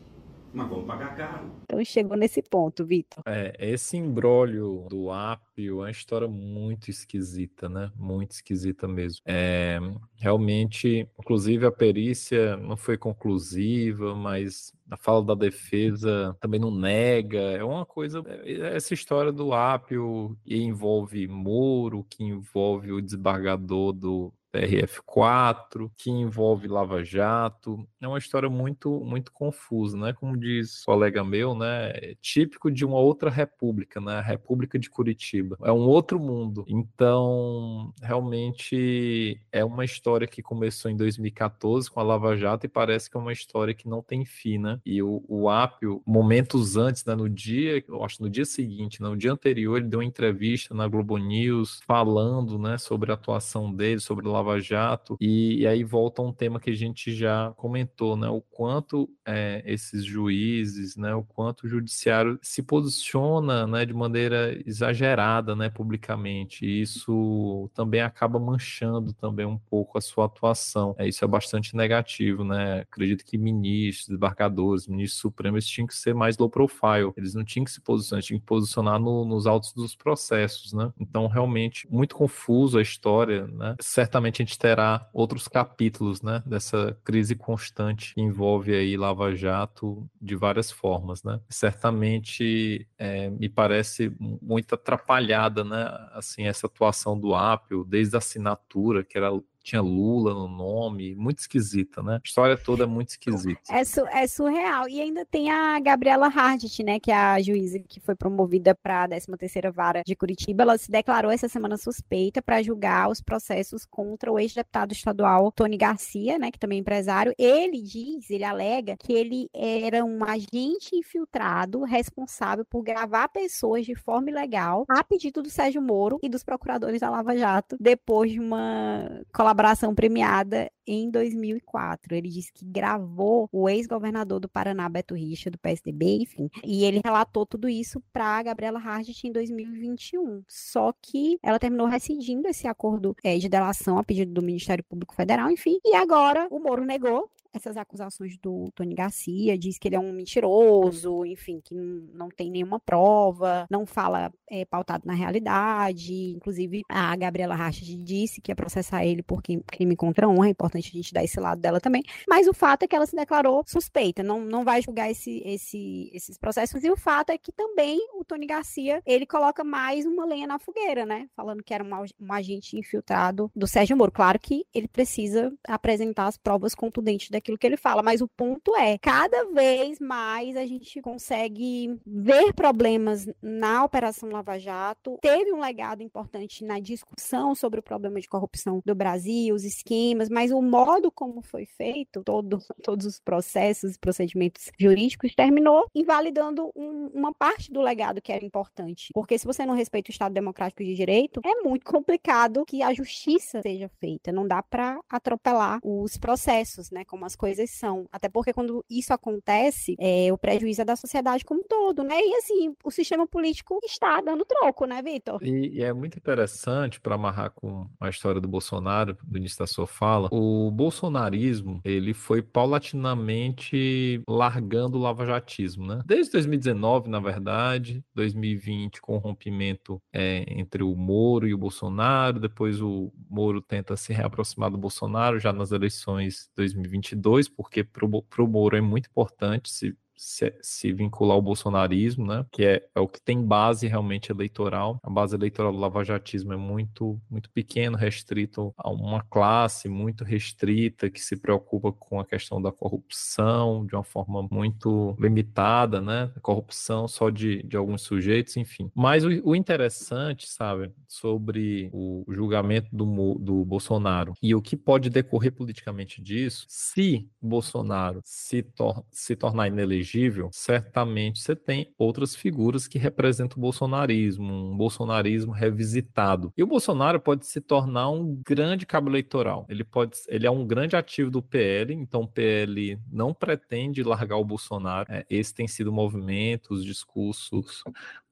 Mas 0.56 0.68
vão 0.70 0.84
pagar 0.86 1.14
caro. 1.14 1.50
Então 1.64 1.84
chegou 1.84 2.16
nesse 2.16 2.40
ponto, 2.40 2.82
Vitor. 2.86 3.22
É, 3.26 3.54
esse 3.58 3.98
imbróglio 3.98 4.86
do 4.88 5.10
Apio 5.10 5.80
é 5.80 5.84
uma 5.84 5.90
história 5.90 6.26
muito 6.26 6.90
esquisita, 6.90 7.68
né? 7.68 7.92
Muito 7.94 8.30
esquisita 8.30 8.88
mesmo. 8.88 9.20
É, 9.26 9.78
realmente, 10.16 11.06
inclusive 11.20 11.66
a 11.66 11.70
perícia 11.70 12.56
não 12.56 12.74
foi 12.76 12.96
conclusiva, 12.96 14.14
mas 14.14 14.72
a 14.90 14.96
fala 14.96 15.22
da 15.22 15.34
defesa 15.34 16.34
também 16.40 16.58
não 16.58 16.70
nega. 16.74 17.38
É 17.38 17.62
uma 17.62 17.84
coisa. 17.84 18.22
é- 18.26 18.76
Essa 18.76 18.94
história 18.94 19.30
do 19.30 19.52
Apio 19.52 20.38
que 20.42 20.56
envolve 20.56 21.28
Moro, 21.28 22.02
que 22.08 22.24
envolve 22.24 22.92
o 22.92 23.02
desembargador 23.02 23.92
do 23.92 24.32
PRF4, 24.56 25.90
que 25.96 26.10
envolve 26.10 26.66
Lava 26.66 27.04
Jato. 27.04 27.86
É 28.00 28.08
uma 28.08 28.18
história 28.18 28.48
muito 28.48 29.00
muito 29.04 29.32
confusa, 29.32 29.96
né? 29.96 30.12
Como 30.12 30.36
diz 30.36 30.82
um 30.82 30.92
colega 30.92 31.22
meu, 31.22 31.54
né? 31.54 31.90
É 31.90 32.16
típico 32.20 32.70
de 32.70 32.84
uma 32.84 32.98
outra 32.98 33.30
república, 33.30 34.00
né? 34.00 34.14
A 34.14 34.22
República 34.22 34.78
de 34.78 34.88
Curitiba. 34.88 35.56
É 35.62 35.72
um 35.72 35.86
outro 35.86 36.18
mundo. 36.18 36.64
Então, 36.66 37.92
realmente 38.00 39.40
é 39.52 39.64
uma 39.64 39.84
história 39.84 40.26
que 40.26 40.42
começou 40.42 40.90
em 40.90 40.96
2014 40.96 41.90
com 41.90 42.00
a 42.00 42.02
Lava 42.02 42.36
Jato 42.36 42.66
e 42.66 42.68
parece 42.68 43.10
que 43.10 43.16
é 43.16 43.20
uma 43.20 43.32
história 43.32 43.74
que 43.74 43.88
não 43.88 44.02
tem 44.02 44.24
fim, 44.24 44.58
né? 44.58 44.80
E 44.84 45.02
o, 45.02 45.22
o 45.28 45.48
Apio, 45.48 46.02
momentos 46.06 46.76
antes, 46.76 47.04
né? 47.04 47.14
No 47.14 47.28
dia, 47.28 47.82
eu 47.86 48.02
acho 48.02 48.22
no 48.22 48.30
dia 48.30 48.44
seguinte, 48.44 49.00
no 49.00 49.16
dia 49.16 49.32
anterior, 49.32 49.78
ele 49.78 49.88
deu 49.88 50.00
uma 50.00 50.04
entrevista 50.04 50.74
na 50.74 50.88
Globo 50.88 51.18
News 51.18 51.80
falando, 51.86 52.58
né? 52.58 52.78
Sobre 52.78 53.10
a 53.10 53.14
atuação 53.14 53.72
dele, 53.72 54.00
sobre 54.00 54.26
a 54.28 54.30
Lava 54.46 54.60
Jato. 54.60 55.16
E, 55.20 55.60
e 55.60 55.66
aí 55.66 55.82
volta 55.82 56.22
um 56.22 56.32
tema 56.32 56.60
que 56.60 56.70
a 56.70 56.74
gente 56.74 57.14
já 57.14 57.52
comentou, 57.56 58.16
né? 58.16 58.28
O 58.28 58.40
quanto 58.40 59.08
é, 59.26 59.62
esses 59.66 60.04
juízes, 60.04 60.96
né? 60.96 61.14
O 61.14 61.22
quanto 61.24 61.64
o 61.64 61.68
judiciário 61.68 62.38
se 62.42 62.62
posiciona, 62.62 63.66
né? 63.66 63.84
De 63.84 63.92
maneira 63.92 64.56
exagerada, 64.66 65.54
né? 65.56 65.68
Publicamente. 65.68 66.64
E 66.64 66.80
isso 66.82 67.70
também 67.74 68.00
acaba 68.00 68.38
manchando 68.38 69.12
também 69.12 69.46
um 69.46 69.58
pouco 69.58 69.98
a 69.98 70.00
sua 70.00 70.26
atuação. 70.26 70.94
É, 70.98 71.08
isso 71.08 71.24
é 71.24 71.28
bastante 71.28 71.76
negativo, 71.76 72.44
né? 72.44 72.80
Acredito 72.80 73.24
que 73.24 73.36
ministros, 73.36 74.08
desembargadores, 74.08 74.86
ministros 74.86 75.20
supremos 75.20 75.66
tinham 75.66 75.86
que 75.86 75.94
ser 75.94 76.14
mais 76.14 76.38
low 76.38 76.48
profile. 76.48 77.12
Eles 77.16 77.34
não 77.34 77.44
tinham 77.44 77.64
que 77.64 77.70
se 77.70 77.80
posicionar, 77.80 78.22
tinham 78.22 78.38
que 78.40 78.46
posicionar 78.46 78.98
no- 79.00 79.24
nos 79.24 79.46
autos 79.46 79.72
dos 79.72 79.94
processos, 79.94 80.72
né? 80.72 80.92
Então, 81.00 81.26
realmente, 81.26 81.86
muito 81.90 82.14
confuso 82.14 82.78
a 82.78 82.82
história, 82.82 83.46
né? 83.48 83.74
Certamente 83.80 84.25
a 84.28 84.44
gente 84.44 84.58
terá 84.58 85.08
outros 85.12 85.48
capítulos, 85.48 86.22
né? 86.22 86.42
Dessa 86.46 86.96
crise 87.04 87.34
constante 87.34 88.14
que 88.14 88.20
envolve 88.20 88.74
aí 88.74 88.96
Lava 88.96 89.34
Jato 89.34 90.08
de 90.20 90.34
várias 90.34 90.70
formas, 90.70 91.22
né? 91.22 91.40
Certamente 91.48 92.86
é, 92.98 93.30
me 93.30 93.48
parece 93.48 94.14
muito 94.18 94.74
atrapalhada, 94.74 95.64
né? 95.64 95.86
Assim, 96.12 96.46
essa 96.46 96.66
atuação 96.66 97.18
do 97.18 97.34
Apio, 97.34 97.84
desde 97.84 98.16
a 98.16 98.18
assinatura, 98.18 99.04
que 99.04 99.16
era 99.16 99.30
tinha 99.66 99.82
Lula 99.82 100.32
no 100.32 100.46
nome, 100.46 101.16
muito 101.16 101.40
esquisita, 101.40 102.00
né? 102.00 102.14
A 102.14 102.20
história 102.24 102.56
toda 102.56 102.84
é 102.84 102.86
muito 102.86 103.08
esquisita. 103.08 103.60
É, 103.68 103.84
su- 103.84 104.06
é 104.06 104.24
surreal. 104.28 104.88
E 104.88 105.00
ainda 105.00 105.26
tem 105.26 105.50
a 105.50 105.78
Gabriela 105.80 106.28
Hardt, 106.28 106.82
né, 106.84 107.00
que 107.00 107.10
é 107.10 107.16
a 107.16 107.40
juíza 107.42 107.80
que 107.80 107.98
foi 107.98 108.14
promovida 108.14 108.74
para 108.76 109.02
a 109.02 109.08
13ª 109.08 109.72
Vara 109.72 110.02
de 110.06 110.14
Curitiba. 110.14 110.62
Ela 110.62 110.78
se 110.78 110.88
declarou 110.88 111.32
essa 111.32 111.48
semana 111.48 111.76
suspeita 111.76 112.40
para 112.40 112.62
julgar 112.62 113.10
os 113.10 113.20
processos 113.20 113.84
contra 113.84 114.30
o 114.30 114.38
ex-deputado 114.38 114.92
estadual 114.92 115.50
Tony 115.50 115.76
Garcia, 115.76 116.38
né, 116.38 116.52
que 116.52 116.58
também 116.60 116.78
é 116.78 116.80
empresário. 116.80 117.34
Ele 117.36 117.82
diz, 117.82 118.30
ele 118.30 118.44
alega 118.44 118.96
que 119.00 119.12
ele 119.12 119.48
era 119.52 120.04
um 120.04 120.22
agente 120.22 120.94
infiltrado 120.94 121.82
responsável 121.82 122.64
por 122.64 122.82
gravar 122.82 123.26
pessoas 123.28 123.84
de 123.84 123.96
forma 123.96 124.30
ilegal 124.30 124.84
a 124.88 125.02
pedido 125.02 125.42
do 125.42 125.50
Sérgio 125.50 125.82
Moro 125.82 126.18
e 126.22 126.28
dos 126.28 126.44
procuradores 126.44 127.00
da 127.00 127.10
Lava 127.10 127.36
Jato, 127.36 127.76
depois 127.80 128.30
de 128.30 128.38
uma 128.38 129.10
colaboração 129.34 129.55
premiada 129.94 130.70
em 130.86 131.10
2004. 131.10 132.14
Ele 132.14 132.28
disse 132.28 132.52
que 132.52 132.64
gravou 132.64 133.48
o 133.52 133.68
ex-governador 133.68 134.40
do 134.40 134.48
Paraná, 134.48 134.88
Beto 134.88 135.14
Richa, 135.14 135.50
do 135.50 135.58
PSDB, 135.58 136.22
enfim. 136.22 136.48
E 136.64 136.84
ele 136.84 137.00
relatou 137.04 137.44
tudo 137.44 137.68
isso 137.68 138.02
para 138.12 138.42
Gabriela 138.42 138.78
Hardt 138.78 139.26
em 139.26 139.32
2021. 139.32 140.42
Só 140.48 140.92
que 141.02 141.38
ela 141.42 141.58
terminou 141.58 141.86
rescindindo 141.86 142.48
esse 142.48 142.66
acordo 142.66 143.16
eh, 143.24 143.38
de 143.38 143.48
delação 143.48 143.98
a 143.98 144.04
pedido 144.04 144.32
do 144.32 144.42
Ministério 144.42 144.84
Público 144.84 145.14
Federal, 145.14 145.50
enfim. 145.50 145.78
E 145.84 145.94
agora 145.96 146.46
o 146.50 146.60
Moro 146.60 146.84
negou 146.84 147.30
essas 147.56 147.76
acusações 147.76 148.36
do 148.38 148.70
Tony 148.74 148.94
Garcia, 148.94 149.58
diz 149.58 149.78
que 149.78 149.88
ele 149.88 149.96
é 149.96 150.00
um 150.00 150.12
mentiroso, 150.12 151.24
enfim, 151.24 151.60
que 151.62 151.74
não 151.74 152.28
tem 152.28 152.50
nenhuma 152.50 152.78
prova, 152.78 153.66
não 153.70 153.86
fala 153.86 154.32
é, 154.50 154.64
pautado 154.64 155.04
na 155.06 155.14
realidade. 155.14 156.12
Inclusive, 156.30 156.82
a 156.88 157.14
Gabriela 157.16 157.54
Rachid 157.54 158.02
disse 158.02 158.40
que 158.40 158.50
ia 158.50 158.56
processar 158.56 159.04
ele 159.04 159.22
por 159.22 159.42
crime 159.42 159.96
contra 159.96 160.26
a 160.26 160.28
honra. 160.28 160.48
É 160.48 160.50
importante 160.50 160.90
a 160.90 160.96
gente 160.96 161.12
dar 161.12 161.24
esse 161.24 161.38
lado 161.40 161.60
dela 161.60 161.80
também. 161.80 162.02
Mas 162.28 162.46
o 162.46 162.54
fato 162.54 162.82
é 162.84 162.88
que 162.88 162.94
ela 162.94 163.06
se 163.06 163.16
declarou 163.16 163.64
suspeita, 163.66 164.22
não, 164.22 164.40
não 164.40 164.64
vai 164.64 164.82
julgar 164.82 165.10
esse, 165.10 165.42
esse, 165.44 166.10
esses 166.12 166.38
processos. 166.38 166.82
E 166.84 166.90
o 166.90 166.96
fato 166.96 167.30
é 167.30 167.38
que 167.38 167.52
também 167.52 167.98
o 168.14 168.24
Tony 168.24 168.46
Garcia 168.46 169.02
ele 169.06 169.26
coloca 169.26 169.64
mais 169.64 170.06
uma 170.06 170.24
lenha 170.24 170.46
na 170.46 170.58
fogueira, 170.58 171.04
né? 171.04 171.28
Falando 171.34 171.62
que 171.62 171.74
era 171.74 171.82
um, 171.82 171.90
um 172.20 172.32
agente 172.32 172.78
infiltrado 172.78 173.50
do 173.54 173.66
Sérgio 173.66 173.96
Moro. 173.96 174.12
Claro 174.12 174.38
que 174.38 174.64
ele 174.74 174.88
precisa 174.88 175.52
apresentar 175.66 176.26
as 176.26 176.36
provas 176.36 176.74
contundentes 176.74 177.30
daquilo 177.46 177.58
que 177.58 177.66
ele 177.66 177.76
fala, 177.76 178.02
mas 178.02 178.20
o 178.20 178.28
ponto 178.28 178.74
é, 178.76 178.98
cada 178.98 179.44
vez 179.52 180.00
mais 180.00 180.56
a 180.56 180.66
gente 180.66 181.00
consegue 181.00 181.96
ver 182.04 182.52
problemas 182.52 183.28
na 183.40 183.84
Operação 183.84 184.28
Lava 184.30 184.58
Jato. 184.58 185.18
Teve 185.22 185.52
um 185.52 185.60
legado 185.60 186.02
importante 186.02 186.64
na 186.64 186.80
discussão 186.80 187.54
sobre 187.54 187.80
o 187.80 187.82
problema 187.82 188.20
de 188.20 188.28
corrupção 188.28 188.82
do 188.84 188.94
Brasil, 188.94 189.54
os 189.54 189.64
esquemas, 189.64 190.28
mas 190.28 190.50
o 190.50 190.60
modo 190.60 191.10
como 191.10 191.40
foi 191.40 191.66
feito, 191.66 192.22
todo, 192.24 192.58
todos 192.82 193.06
os 193.06 193.20
processos 193.20 193.94
e 193.94 193.98
procedimentos 193.98 194.70
jurídicos, 194.78 195.34
terminou 195.34 195.86
invalidando 195.94 196.70
um, 196.74 197.10
uma 197.14 197.32
parte 197.32 197.70
do 197.70 197.80
legado 197.80 198.20
que 198.20 198.32
era 198.32 198.44
importante. 198.44 199.10
Porque 199.14 199.38
se 199.38 199.46
você 199.46 199.64
não 199.64 199.74
respeita 199.74 200.10
o 200.10 200.12
Estado 200.12 200.32
Democrático 200.32 200.82
de 200.82 200.94
Direito, 200.94 201.40
é 201.44 201.62
muito 201.62 201.84
complicado 201.84 202.64
que 202.66 202.82
a 202.82 202.92
justiça 202.92 203.62
seja 203.62 203.88
feita. 204.00 204.32
Não 204.32 204.46
dá 204.46 204.62
para 204.62 204.98
atropelar 205.08 205.78
os 205.82 206.16
processos, 206.16 206.90
né? 206.90 207.04
Como 207.04 207.24
as 207.24 207.35
coisas 207.36 207.70
são. 207.70 208.08
Até 208.10 208.28
porque 208.28 208.52
quando 208.52 208.84
isso 208.90 209.12
acontece, 209.12 209.94
é, 209.98 210.32
o 210.32 210.38
prejuízo 210.38 210.82
é 210.82 210.84
da 210.84 210.96
sociedade 210.96 211.44
como 211.44 211.60
um 211.60 211.64
todo, 211.68 212.02
né? 212.02 212.16
E 212.18 212.34
assim, 212.36 212.74
o 212.84 212.90
sistema 212.90 213.26
político 213.26 213.78
está 213.84 214.20
dando 214.20 214.44
troco, 214.44 214.86
né, 214.86 215.00
Vitor? 215.02 215.42
E, 215.42 215.76
e, 215.76 215.82
é 215.82 215.92
muito 215.92 216.18
interessante 216.18 217.00
para 217.00 217.14
amarrar 217.14 217.50
com 217.50 217.86
a 218.00 218.08
história 218.08 218.40
do 218.40 218.48
Bolsonaro, 218.48 219.16
do 219.22 219.38
início 219.38 219.58
da 219.58 219.66
sua 219.66 219.86
fala, 219.86 220.28
o 220.32 220.70
bolsonarismo, 220.70 221.80
ele 221.84 222.12
foi 222.14 222.42
paulatinamente 222.42 224.22
largando 224.28 224.98
o 224.98 225.00
lavajatismo, 225.00 225.86
né? 225.86 226.02
Desde 226.04 226.32
2019, 226.32 227.08
na 227.08 227.20
verdade, 227.20 228.02
2020 228.14 229.00
com 229.00 229.16
o 229.16 229.18
rompimento 229.18 230.00
é, 230.12 230.44
entre 230.48 230.82
o 230.82 230.94
Moro 230.94 231.46
e 231.46 231.54
o 231.54 231.58
Bolsonaro, 231.58 232.40
depois 232.40 232.80
o 232.80 233.12
Moro 233.28 233.60
tenta 233.60 233.96
se 233.96 234.12
reaproximar 234.12 234.70
do 234.70 234.78
Bolsonaro 234.78 235.38
já 235.38 235.52
nas 235.52 235.72
eleições 235.72 236.48
2022, 236.56 237.15
porque 237.48 237.82
para 237.84 238.04
o 238.04 238.46
Moro 238.48 238.76
é 238.76 238.80
muito 238.80 239.06
importante 239.08 239.70
se 239.70 239.96
se, 240.16 240.54
se, 240.62 240.92
vincular 240.92 241.34
ao 241.34 241.42
bolsonarismo, 241.42 242.26
né? 242.26 242.44
Que 242.50 242.64
é, 242.64 242.88
é, 242.94 243.00
o 243.00 243.06
que 243.06 243.20
tem 243.20 243.44
base 243.44 243.86
realmente 243.86 244.32
eleitoral. 244.32 244.98
A 245.02 245.10
base 245.10 245.34
eleitoral 245.34 245.72
do 245.72 245.78
lavajatismo 245.78 246.52
é 246.52 246.56
muito, 246.56 247.20
muito 247.30 247.50
pequeno, 247.50 247.96
restrito 247.96 248.72
a 248.76 248.90
uma 248.90 249.22
classe 249.22 249.88
muito 249.88 250.24
restrita 250.24 251.10
que 251.10 251.20
se 251.20 251.36
preocupa 251.36 251.92
com 251.92 252.18
a 252.18 252.24
questão 252.24 252.60
da 252.60 252.72
corrupção 252.72 253.84
de 253.86 253.94
uma 253.94 254.04
forma 254.04 254.46
muito 254.50 255.16
limitada, 255.20 256.00
né? 256.00 256.30
Corrupção 256.40 257.06
só 257.06 257.30
de, 257.30 257.62
de 257.62 257.76
alguns 257.76 258.02
sujeitos, 258.02 258.56
enfim. 258.56 258.90
Mas 258.94 259.24
o, 259.24 259.28
o 259.44 259.54
interessante, 259.54 260.48
sabe, 260.48 260.90
sobre 261.06 261.90
o 261.92 262.24
julgamento 262.28 262.88
do, 262.92 263.34
do 263.38 263.64
Bolsonaro 263.64 264.34
e 264.42 264.54
o 264.54 264.62
que 264.62 264.76
pode 264.76 265.10
decorrer 265.10 265.52
politicamente 265.52 266.22
disso, 266.22 266.64
se 266.68 267.28
Bolsonaro 267.40 268.20
se, 268.24 268.62
tor 268.62 269.04
se 269.10 269.36
tornar 269.36 269.68
inelegível 269.68 270.05
elegível, 270.06 270.48
certamente 270.52 271.40
você 271.40 271.56
tem 271.56 271.92
outras 271.98 272.34
figuras 272.34 272.86
que 272.86 272.98
representam 272.98 273.58
o 273.58 273.60
bolsonarismo, 273.60 274.72
um 274.72 274.76
bolsonarismo 274.76 275.52
revisitado. 275.52 276.52
E 276.56 276.62
o 276.62 276.66
Bolsonaro 276.66 277.20
pode 277.20 277.46
se 277.46 277.60
tornar 277.60 278.08
um 278.10 278.40
grande 278.46 278.86
cabo 278.86 279.10
eleitoral. 279.10 279.66
Ele 279.68 279.82
pode, 279.82 280.16
ele 280.28 280.46
é 280.46 280.50
um 280.50 280.66
grande 280.66 280.96
ativo 280.96 281.30
do 281.30 281.42
PL, 281.42 281.92
então 281.92 282.22
o 282.22 282.28
PL 282.28 282.98
não 283.10 283.34
pretende 283.34 284.02
largar 284.02 284.36
o 284.36 284.44
Bolsonaro. 284.44 285.10
É, 285.10 285.26
esse 285.28 285.52
tem 285.52 285.66
sido 285.66 285.88
o 285.88 285.92
movimento, 285.92 286.72
os 286.72 286.84
discursos 286.84 287.82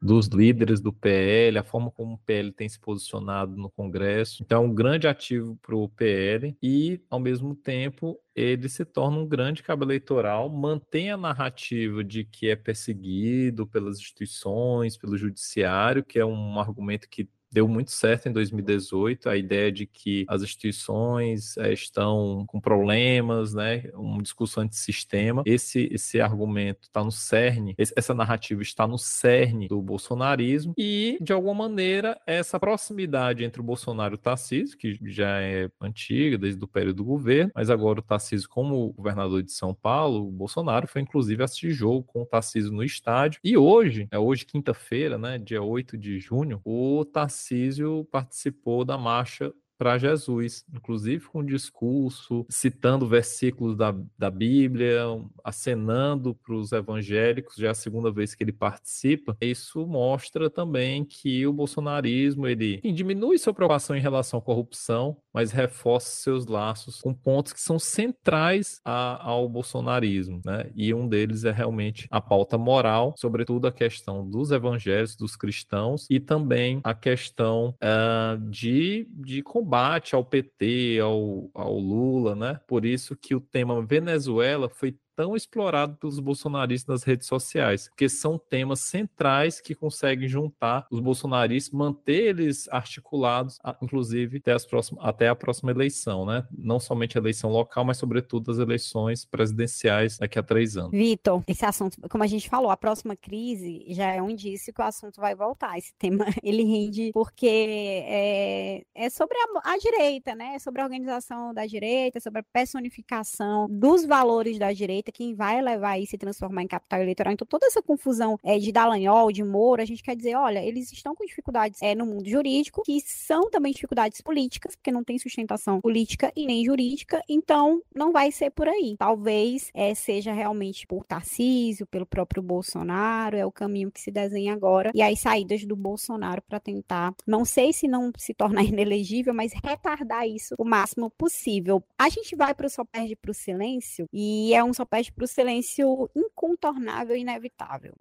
dos 0.04 0.26
líderes 0.26 0.82
do 0.82 0.92
PL, 0.92 1.56
a 1.56 1.64
forma 1.64 1.90
como 1.90 2.14
o 2.14 2.18
PL 2.18 2.52
tem 2.52 2.68
se 2.68 2.78
posicionado 2.78 3.56
no 3.56 3.70
Congresso. 3.70 4.42
Então, 4.42 4.62
é 4.62 4.66
um 4.66 4.74
grande 4.74 5.08
ativo 5.08 5.58
para 5.62 5.74
o 5.74 5.88
PL 5.88 6.54
e, 6.62 7.00
ao 7.08 7.18
mesmo 7.18 7.56
tempo, 7.56 8.20
ele 8.34 8.68
se 8.68 8.84
torna 8.84 9.16
um 9.16 9.26
grande 9.26 9.62
cabo 9.62 9.82
eleitoral, 9.82 10.50
mantém 10.50 11.10
a 11.10 11.16
narrativa 11.16 12.04
de 12.04 12.22
que 12.22 12.48
é 12.50 12.56
perseguido 12.56 13.66
pelas 13.66 13.96
instituições, 13.98 14.94
pelo 14.94 15.16
judiciário, 15.16 16.04
que 16.04 16.18
é 16.18 16.26
um 16.26 16.60
argumento 16.60 17.08
que 17.08 17.26
deu 17.54 17.68
muito 17.68 17.92
certo 17.92 18.28
em 18.28 18.32
2018, 18.32 19.28
a 19.28 19.36
ideia 19.36 19.70
de 19.70 19.86
que 19.86 20.24
as 20.26 20.42
instituições 20.42 21.56
é, 21.56 21.72
estão 21.72 22.44
com 22.48 22.60
problemas, 22.60 23.54
né, 23.54 23.84
um 23.94 24.20
discurso 24.20 24.60
antissistema. 24.60 25.44
Esse, 25.46 25.88
esse 25.92 26.20
argumento 26.20 26.88
está 26.88 27.04
no 27.04 27.12
cerne, 27.12 27.72
esse, 27.78 27.94
essa 27.96 28.12
narrativa 28.12 28.60
está 28.60 28.88
no 28.88 28.98
cerne 28.98 29.68
do 29.68 29.80
bolsonarismo 29.80 30.74
e, 30.76 31.16
de 31.20 31.32
alguma 31.32 31.68
maneira, 31.68 32.20
essa 32.26 32.58
proximidade 32.58 33.44
entre 33.44 33.60
o 33.60 33.64
Bolsonaro 33.64 34.14
e 34.14 34.16
o 34.16 34.18
Tarcísio, 34.18 34.76
que 34.76 34.98
já 35.04 35.40
é 35.40 35.70
antiga, 35.80 36.36
desde 36.36 36.62
o 36.64 36.66
período 36.66 36.96
do 36.96 37.04
governo, 37.04 37.52
mas 37.54 37.70
agora 37.70 38.00
o 38.00 38.02
Tarcísio 38.02 38.48
como 38.48 38.92
governador 38.94 39.44
de 39.44 39.52
São 39.52 39.72
Paulo, 39.72 40.26
o 40.26 40.32
Bolsonaro 40.32 40.88
foi 40.88 41.02
inclusive 41.02 41.44
assistir 41.44 41.70
jogo 41.70 42.02
com 42.02 42.22
o 42.22 42.26
Tarcísio 42.26 42.72
no 42.72 42.82
estádio. 42.82 43.38
E 43.44 43.56
hoje, 43.56 44.08
é 44.10 44.18
hoje 44.18 44.44
quinta-feira, 44.44 45.16
né, 45.16 45.38
dia 45.38 45.62
8 45.62 45.96
de 45.96 46.18
junho, 46.18 46.60
o 46.64 47.04
Tarcísio 47.04 47.43
Tarcísio 47.44 48.06
participou 48.10 48.86
da 48.86 48.96
marcha 48.96 49.52
para 49.84 49.98
Jesus, 49.98 50.64
inclusive 50.72 51.26
com 51.26 51.40
um 51.40 51.44
discurso, 51.44 52.46
citando 52.48 53.06
versículos 53.06 53.76
da, 53.76 53.94
da 54.16 54.30
Bíblia, 54.30 55.02
acenando 55.44 56.34
para 56.34 56.54
os 56.54 56.72
evangélicos, 56.72 57.56
já 57.56 57.68
é 57.68 57.70
a 57.70 57.74
segunda 57.74 58.10
vez 58.10 58.34
que 58.34 58.42
ele 58.42 58.50
participa. 58.50 59.36
Isso 59.42 59.86
mostra 59.86 60.48
também 60.48 61.04
que 61.04 61.46
o 61.46 61.52
bolsonarismo 61.52 62.46
ele 62.46 62.80
diminui 62.94 63.36
sua 63.36 63.52
preocupação 63.52 63.94
em 63.94 64.00
relação 64.00 64.38
à 64.38 64.42
corrupção, 64.42 65.18
mas 65.34 65.50
reforça 65.52 66.22
seus 66.22 66.46
laços 66.46 67.02
com 67.02 67.12
pontos 67.12 67.52
que 67.52 67.60
são 67.60 67.78
centrais 67.78 68.80
a, 68.86 69.22
ao 69.22 69.46
bolsonarismo, 69.50 70.40
né? 70.46 70.70
E 70.74 70.94
um 70.94 71.06
deles 71.06 71.44
é 71.44 71.50
realmente 71.50 72.08
a 72.10 72.22
pauta 72.22 72.56
moral, 72.56 73.14
sobretudo 73.18 73.66
a 73.66 73.72
questão 73.72 74.26
dos 74.26 74.50
evangélicos, 74.50 75.14
dos 75.14 75.36
cristãos, 75.36 76.06
e 76.08 76.18
também 76.18 76.80
a 76.82 76.94
questão 76.94 77.74
uh, 77.82 78.38
de, 78.48 79.06
de 79.10 79.42
combate 79.42 79.73
ao 80.14 80.24
PT, 80.24 80.98
ao, 81.00 81.50
ao 81.54 81.78
Lula, 81.78 82.34
né? 82.34 82.60
Por 82.66 82.84
isso 82.84 83.16
que 83.16 83.34
o 83.34 83.40
tema 83.40 83.84
Venezuela 83.84 84.68
foi 84.68 84.96
tão 85.16 85.36
explorado 85.36 85.96
pelos 85.96 86.18
bolsonaristas 86.18 86.88
nas 86.88 87.02
redes 87.04 87.26
sociais, 87.26 87.88
porque 87.88 88.08
são 88.08 88.38
temas 88.38 88.80
centrais 88.80 89.60
que 89.60 89.74
conseguem 89.74 90.28
juntar 90.28 90.86
os 90.90 91.00
bolsonaristas, 91.00 91.72
manter 91.72 92.28
eles 92.28 92.68
articulados, 92.68 93.58
inclusive 93.82 94.38
até, 94.38 94.52
as 94.52 94.66
próximas, 94.66 95.04
até 95.04 95.28
a 95.28 95.34
próxima 95.34 95.70
eleição, 95.70 96.26
né? 96.26 96.46
Não 96.56 96.80
somente 96.80 97.16
a 97.16 97.20
eleição 97.20 97.50
local, 97.50 97.84
mas 97.84 97.96
sobretudo 97.96 98.50
as 98.50 98.58
eleições 98.58 99.24
presidenciais 99.24 100.18
daqui 100.18 100.38
a 100.38 100.42
três 100.42 100.76
anos. 100.76 100.90
Vitor, 100.90 101.42
esse 101.46 101.64
assunto, 101.64 101.96
como 102.08 102.24
a 102.24 102.26
gente 102.26 102.48
falou, 102.48 102.70
a 102.70 102.76
próxima 102.76 103.16
crise 103.16 103.84
já 103.88 104.12
é 104.12 104.22
um 104.22 104.30
indício 104.30 104.72
que 104.72 104.80
o 104.80 104.84
assunto 104.84 105.20
vai 105.20 105.34
voltar. 105.34 105.78
Esse 105.78 105.94
tema 105.98 106.26
ele 106.42 106.64
rende 106.64 107.10
porque 107.12 107.46
é, 107.46 108.84
é 108.94 109.10
sobre 109.10 109.36
a, 109.38 109.72
a 109.72 109.78
direita, 109.78 110.34
né? 110.34 110.54
É 110.54 110.58
sobre 110.58 110.80
a 110.80 110.84
organização 110.84 111.54
da 111.54 111.66
direita, 111.66 112.20
sobre 112.20 112.40
a 112.40 112.44
personificação 112.52 113.68
dos 113.70 114.04
valores 114.04 114.58
da 114.58 114.72
direita 114.72 115.03
direita, 115.04 115.12
quem 115.12 115.34
vai 115.34 115.60
levar 115.60 115.98
e 115.98 116.06
transformar 116.18 116.62
em 116.62 116.66
capital 116.66 117.00
eleitoral. 117.00 117.32
Então, 117.32 117.46
toda 117.46 117.66
essa 117.66 117.82
confusão 117.82 118.38
é, 118.42 118.58
de 118.58 118.72
Dallagnol, 118.72 119.30
de 119.30 119.44
Moro, 119.44 119.82
a 119.82 119.84
gente 119.84 120.02
quer 120.02 120.16
dizer, 120.16 120.34
olha, 120.36 120.64
eles 120.64 120.92
estão 120.92 121.14
com 121.14 121.24
dificuldades 121.24 121.82
é, 121.82 121.94
no 121.94 122.06
mundo 122.06 122.28
jurídico, 122.28 122.82
que 122.84 123.00
são 123.00 123.50
também 123.50 123.72
dificuldades 123.72 124.20
políticas, 124.20 124.74
porque 124.76 124.92
não 124.92 125.04
tem 125.04 125.18
sustentação 125.18 125.80
política 125.80 126.32
e 126.36 126.46
nem 126.46 126.64
jurídica, 126.64 127.22
então 127.28 127.82
não 127.94 128.12
vai 128.12 128.30
ser 128.30 128.50
por 128.50 128.68
aí. 128.68 128.96
Talvez 128.98 129.70
é, 129.74 129.94
seja 129.94 130.32
realmente 130.32 130.86
por 130.86 131.04
Tarcísio, 131.04 131.86
pelo 131.86 132.06
próprio 132.06 132.42
Bolsonaro, 132.42 133.36
é 133.36 133.44
o 133.44 133.52
caminho 133.52 133.90
que 133.90 134.00
se 134.00 134.10
desenha 134.10 134.54
agora, 134.54 134.90
e 134.94 135.02
as 135.02 135.18
saídas 135.20 135.64
do 135.64 135.76
Bolsonaro 135.76 136.42
para 136.42 136.60
tentar, 136.60 137.14
não 137.26 137.44
sei 137.44 137.72
se 137.72 137.88
não 137.88 138.12
se 138.16 138.32
tornar 138.32 138.62
inelegível, 138.64 139.34
mas 139.34 139.52
retardar 139.52 140.26
isso 140.26 140.54
o 140.58 140.64
máximo 140.64 141.10
possível. 141.10 141.82
A 141.98 142.08
gente 142.08 142.36
vai 142.36 142.54
para 142.54 142.66
o 142.66 142.70
Só 142.70 142.84
Perde 142.84 143.16
para 143.16 143.30
o 143.30 143.34
Silêncio, 143.34 144.06
e 144.12 144.54
é 144.54 144.62
um 144.62 144.72
Só 144.72 144.84
pede 144.94 145.10
para 145.10 145.24
o 145.24 145.26
silêncio 145.26 146.08
incontornável 146.14 147.16
e 147.16 147.20
inevitável. 147.20 147.94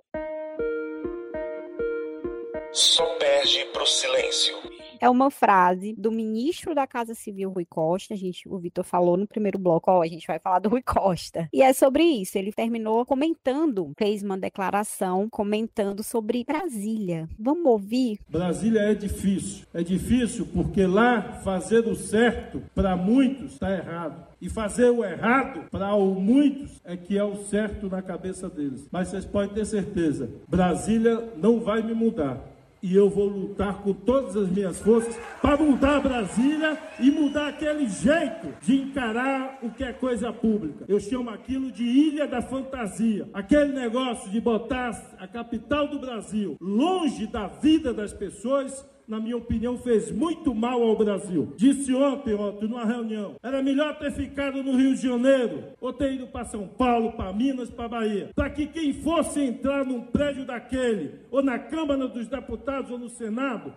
Só 2.71 3.03
perde 3.15 3.65
para 3.73 3.81
o 3.81 3.87
silêncio. 3.87 4.55
É 5.03 5.09
uma 5.09 5.29
frase 5.29 5.93
do 5.97 6.09
ministro 6.09 6.73
da 6.73 6.87
Casa 6.87 7.13
Civil, 7.13 7.51
Rui 7.51 7.65
Costa. 7.65 8.13
A 8.13 8.17
gente, 8.17 8.47
o 8.47 8.57
Vitor 8.57 8.85
falou 8.85 9.17
no 9.17 9.27
primeiro 9.27 9.59
bloco, 9.59 9.91
ó, 9.91 10.01
a 10.01 10.07
gente 10.07 10.25
vai 10.25 10.39
falar 10.39 10.59
do 10.59 10.69
Rui 10.69 10.81
Costa. 10.81 11.49
E 11.51 11.61
é 11.61 11.73
sobre 11.73 12.03
isso. 12.03 12.37
Ele 12.37 12.53
terminou 12.53 13.05
comentando, 13.05 13.91
fez 13.97 14.23
uma 14.23 14.37
declaração 14.37 15.27
comentando 15.29 16.01
sobre 16.03 16.45
Brasília. 16.45 17.27
Vamos 17.37 17.65
ouvir? 17.65 18.17
Brasília 18.29 18.79
é 18.79 18.95
difícil. 18.95 19.65
É 19.73 19.83
difícil 19.83 20.47
porque 20.53 20.85
lá 20.85 21.41
fazer 21.43 21.85
o 21.85 21.97
certo 21.97 22.63
para 22.73 22.95
muitos 22.95 23.51
está 23.53 23.69
errado. 23.75 24.25
E 24.39 24.47
fazer 24.47 24.89
o 24.89 25.03
errado 25.03 25.69
para 25.69 25.97
muitos 25.97 26.79
é 26.85 26.95
que 26.95 27.17
é 27.17 27.23
o 27.25 27.35
certo 27.43 27.89
na 27.89 28.01
cabeça 28.01 28.49
deles. 28.49 28.87
Mas 28.89 29.09
vocês 29.09 29.25
podem 29.25 29.53
ter 29.53 29.65
certeza, 29.65 30.29
Brasília 30.47 31.33
não 31.35 31.59
vai 31.59 31.81
me 31.81 31.93
mudar 31.93 32.52
e 32.83 32.93
eu 32.93 33.09
vou 33.09 33.27
lutar 33.27 33.81
com 33.81 33.93
todas 33.93 34.35
as 34.35 34.49
minhas 34.49 34.77
forças 34.79 35.17
para 35.41 35.55
mudar 35.55 36.01
Brasília 36.01 36.77
e 36.99 37.09
mudar 37.09 37.47
aquele 37.47 37.87
jeito 37.87 38.53
de 38.61 38.75
encarar 38.75 39.59
o 39.63 39.71
que 39.71 39.85
é 39.85 39.93
coisa 39.93 40.33
pública. 40.33 40.83
Eu 40.89 40.99
chamo 40.99 41.29
aquilo 41.29 41.71
de 41.71 41.83
ilha 41.83 42.27
da 42.27 42.41
fantasia. 42.41 43.29
Aquele 43.33 43.71
negócio 43.71 44.29
de 44.29 44.41
botar 44.41 44.91
a 45.17 45.25
capital 45.25 45.87
do 45.87 45.97
Brasil 45.97 46.57
longe 46.59 47.25
da 47.25 47.47
vida 47.47 47.93
das 47.93 48.11
pessoas 48.11 48.85
na 49.07 49.19
minha 49.19 49.37
opinião, 49.37 49.77
fez 49.77 50.11
muito 50.11 50.53
mal 50.55 50.81
ao 50.81 50.97
Brasil. 50.97 51.53
Disse 51.57 51.93
ontem, 51.93 52.33
ontem, 52.33 52.67
numa 52.67 52.85
reunião, 52.85 53.35
era 53.43 53.61
melhor 53.61 53.97
ter 53.97 54.11
ficado 54.11 54.63
no 54.63 54.75
Rio 54.77 54.95
de 54.95 55.01
Janeiro, 55.01 55.63
ou 55.81 55.91
ter 55.91 56.13
ido 56.13 56.27
para 56.27 56.45
São 56.45 56.67
Paulo, 56.67 57.11
para 57.13 57.33
Minas, 57.33 57.69
para 57.69 57.89
Bahia, 57.89 58.29
para 58.35 58.49
que 58.49 58.65
quem 58.67 58.93
fosse 58.93 59.41
entrar 59.41 59.85
num 59.85 60.01
prédio 60.01 60.45
daquele, 60.45 61.15
ou 61.29 61.43
na 61.43 61.59
Câmara 61.59 62.07
dos 62.07 62.27
Deputados, 62.27 62.91
ou 62.91 62.97
no 62.97 63.09
Senado, 63.09 63.73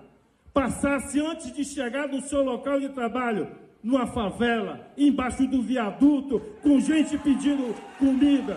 passasse 0.53 1.21
antes 1.21 1.53
de 1.53 1.65
chegar 1.65 2.09
no 2.09 2.21
seu 2.23 2.43
local 2.43 2.81
de 2.81 2.89
trabalho, 2.89 3.49
numa 3.83 4.07
favela, 4.07 4.91
embaixo 4.97 5.47
do 5.47 5.63
viaduto, 5.63 6.41
com 6.63 6.81
gente 6.81 7.19
pedindo 7.19 7.75
comida, 7.99 8.57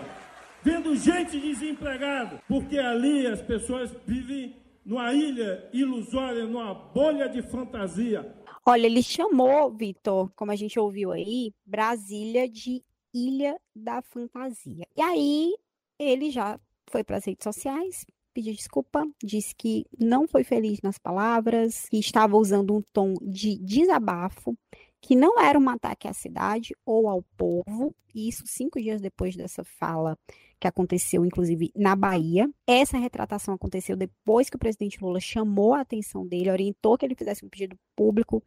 vendo 0.62 0.96
gente 0.96 1.38
desempregada, 1.38 2.40
porque 2.48 2.78
ali 2.78 3.26
as 3.26 3.40
pessoas 3.40 3.94
vivem 4.06 4.54
numa 4.90 5.14
ilha 5.14 5.70
ilusória, 5.72 6.44
numa 6.44 6.74
bolha 6.74 7.28
de 7.28 7.40
fantasia. 7.42 8.34
Olha, 8.66 8.86
ele 8.86 9.04
chamou, 9.04 9.70
Vitor, 9.70 10.32
como 10.34 10.50
a 10.50 10.56
gente 10.56 10.80
ouviu 10.80 11.12
aí, 11.12 11.54
Brasília 11.64 12.48
de 12.48 12.82
Ilha 13.14 13.56
da 13.74 14.02
Fantasia. 14.02 14.84
E 14.96 15.00
aí 15.00 15.54
ele 15.96 16.32
já 16.32 16.58
foi 16.90 17.04
para 17.04 17.18
as 17.18 17.24
redes 17.24 17.44
sociais, 17.44 18.04
pediu 18.34 18.52
desculpa, 18.52 19.06
disse 19.22 19.54
que 19.54 19.86
não 19.96 20.26
foi 20.26 20.42
feliz 20.42 20.80
nas 20.82 20.98
palavras, 20.98 21.88
que 21.88 21.98
estava 21.98 22.36
usando 22.36 22.74
um 22.74 22.82
tom 22.92 23.14
de 23.22 23.58
desabafo, 23.58 24.58
que 25.00 25.16
não 25.16 25.40
era 25.40 25.58
um 25.58 25.68
ataque 25.68 26.06
à 26.06 26.12
cidade 26.12 26.74
ou 26.84 27.08
ao 27.08 27.22
povo, 27.36 27.94
e 28.14 28.28
isso 28.28 28.44
cinco 28.46 28.80
dias 28.80 29.00
depois 29.00 29.34
dessa 29.36 29.64
fala 29.64 30.18
que 30.58 30.68
aconteceu, 30.68 31.24
inclusive, 31.24 31.72
na 31.74 31.96
Bahia. 31.96 32.48
Essa 32.66 32.98
retratação 32.98 33.54
aconteceu 33.54 33.96
depois 33.96 34.50
que 34.50 34.56
o 34.56 34.58
presidente 34.58 35.02
Lula 35.02 35.18
chamou 35.18 35.72
a 35.74 35.80
atenção 35.80 36.26
dele, 36.26 36.50
orientou 36.50 36.98
que 36.98 37.06
ele 37.06 37.14
fizesse 37.14 37.44
um 37.44 37.48
pedido 37.48 37.76
público 37.96 38.42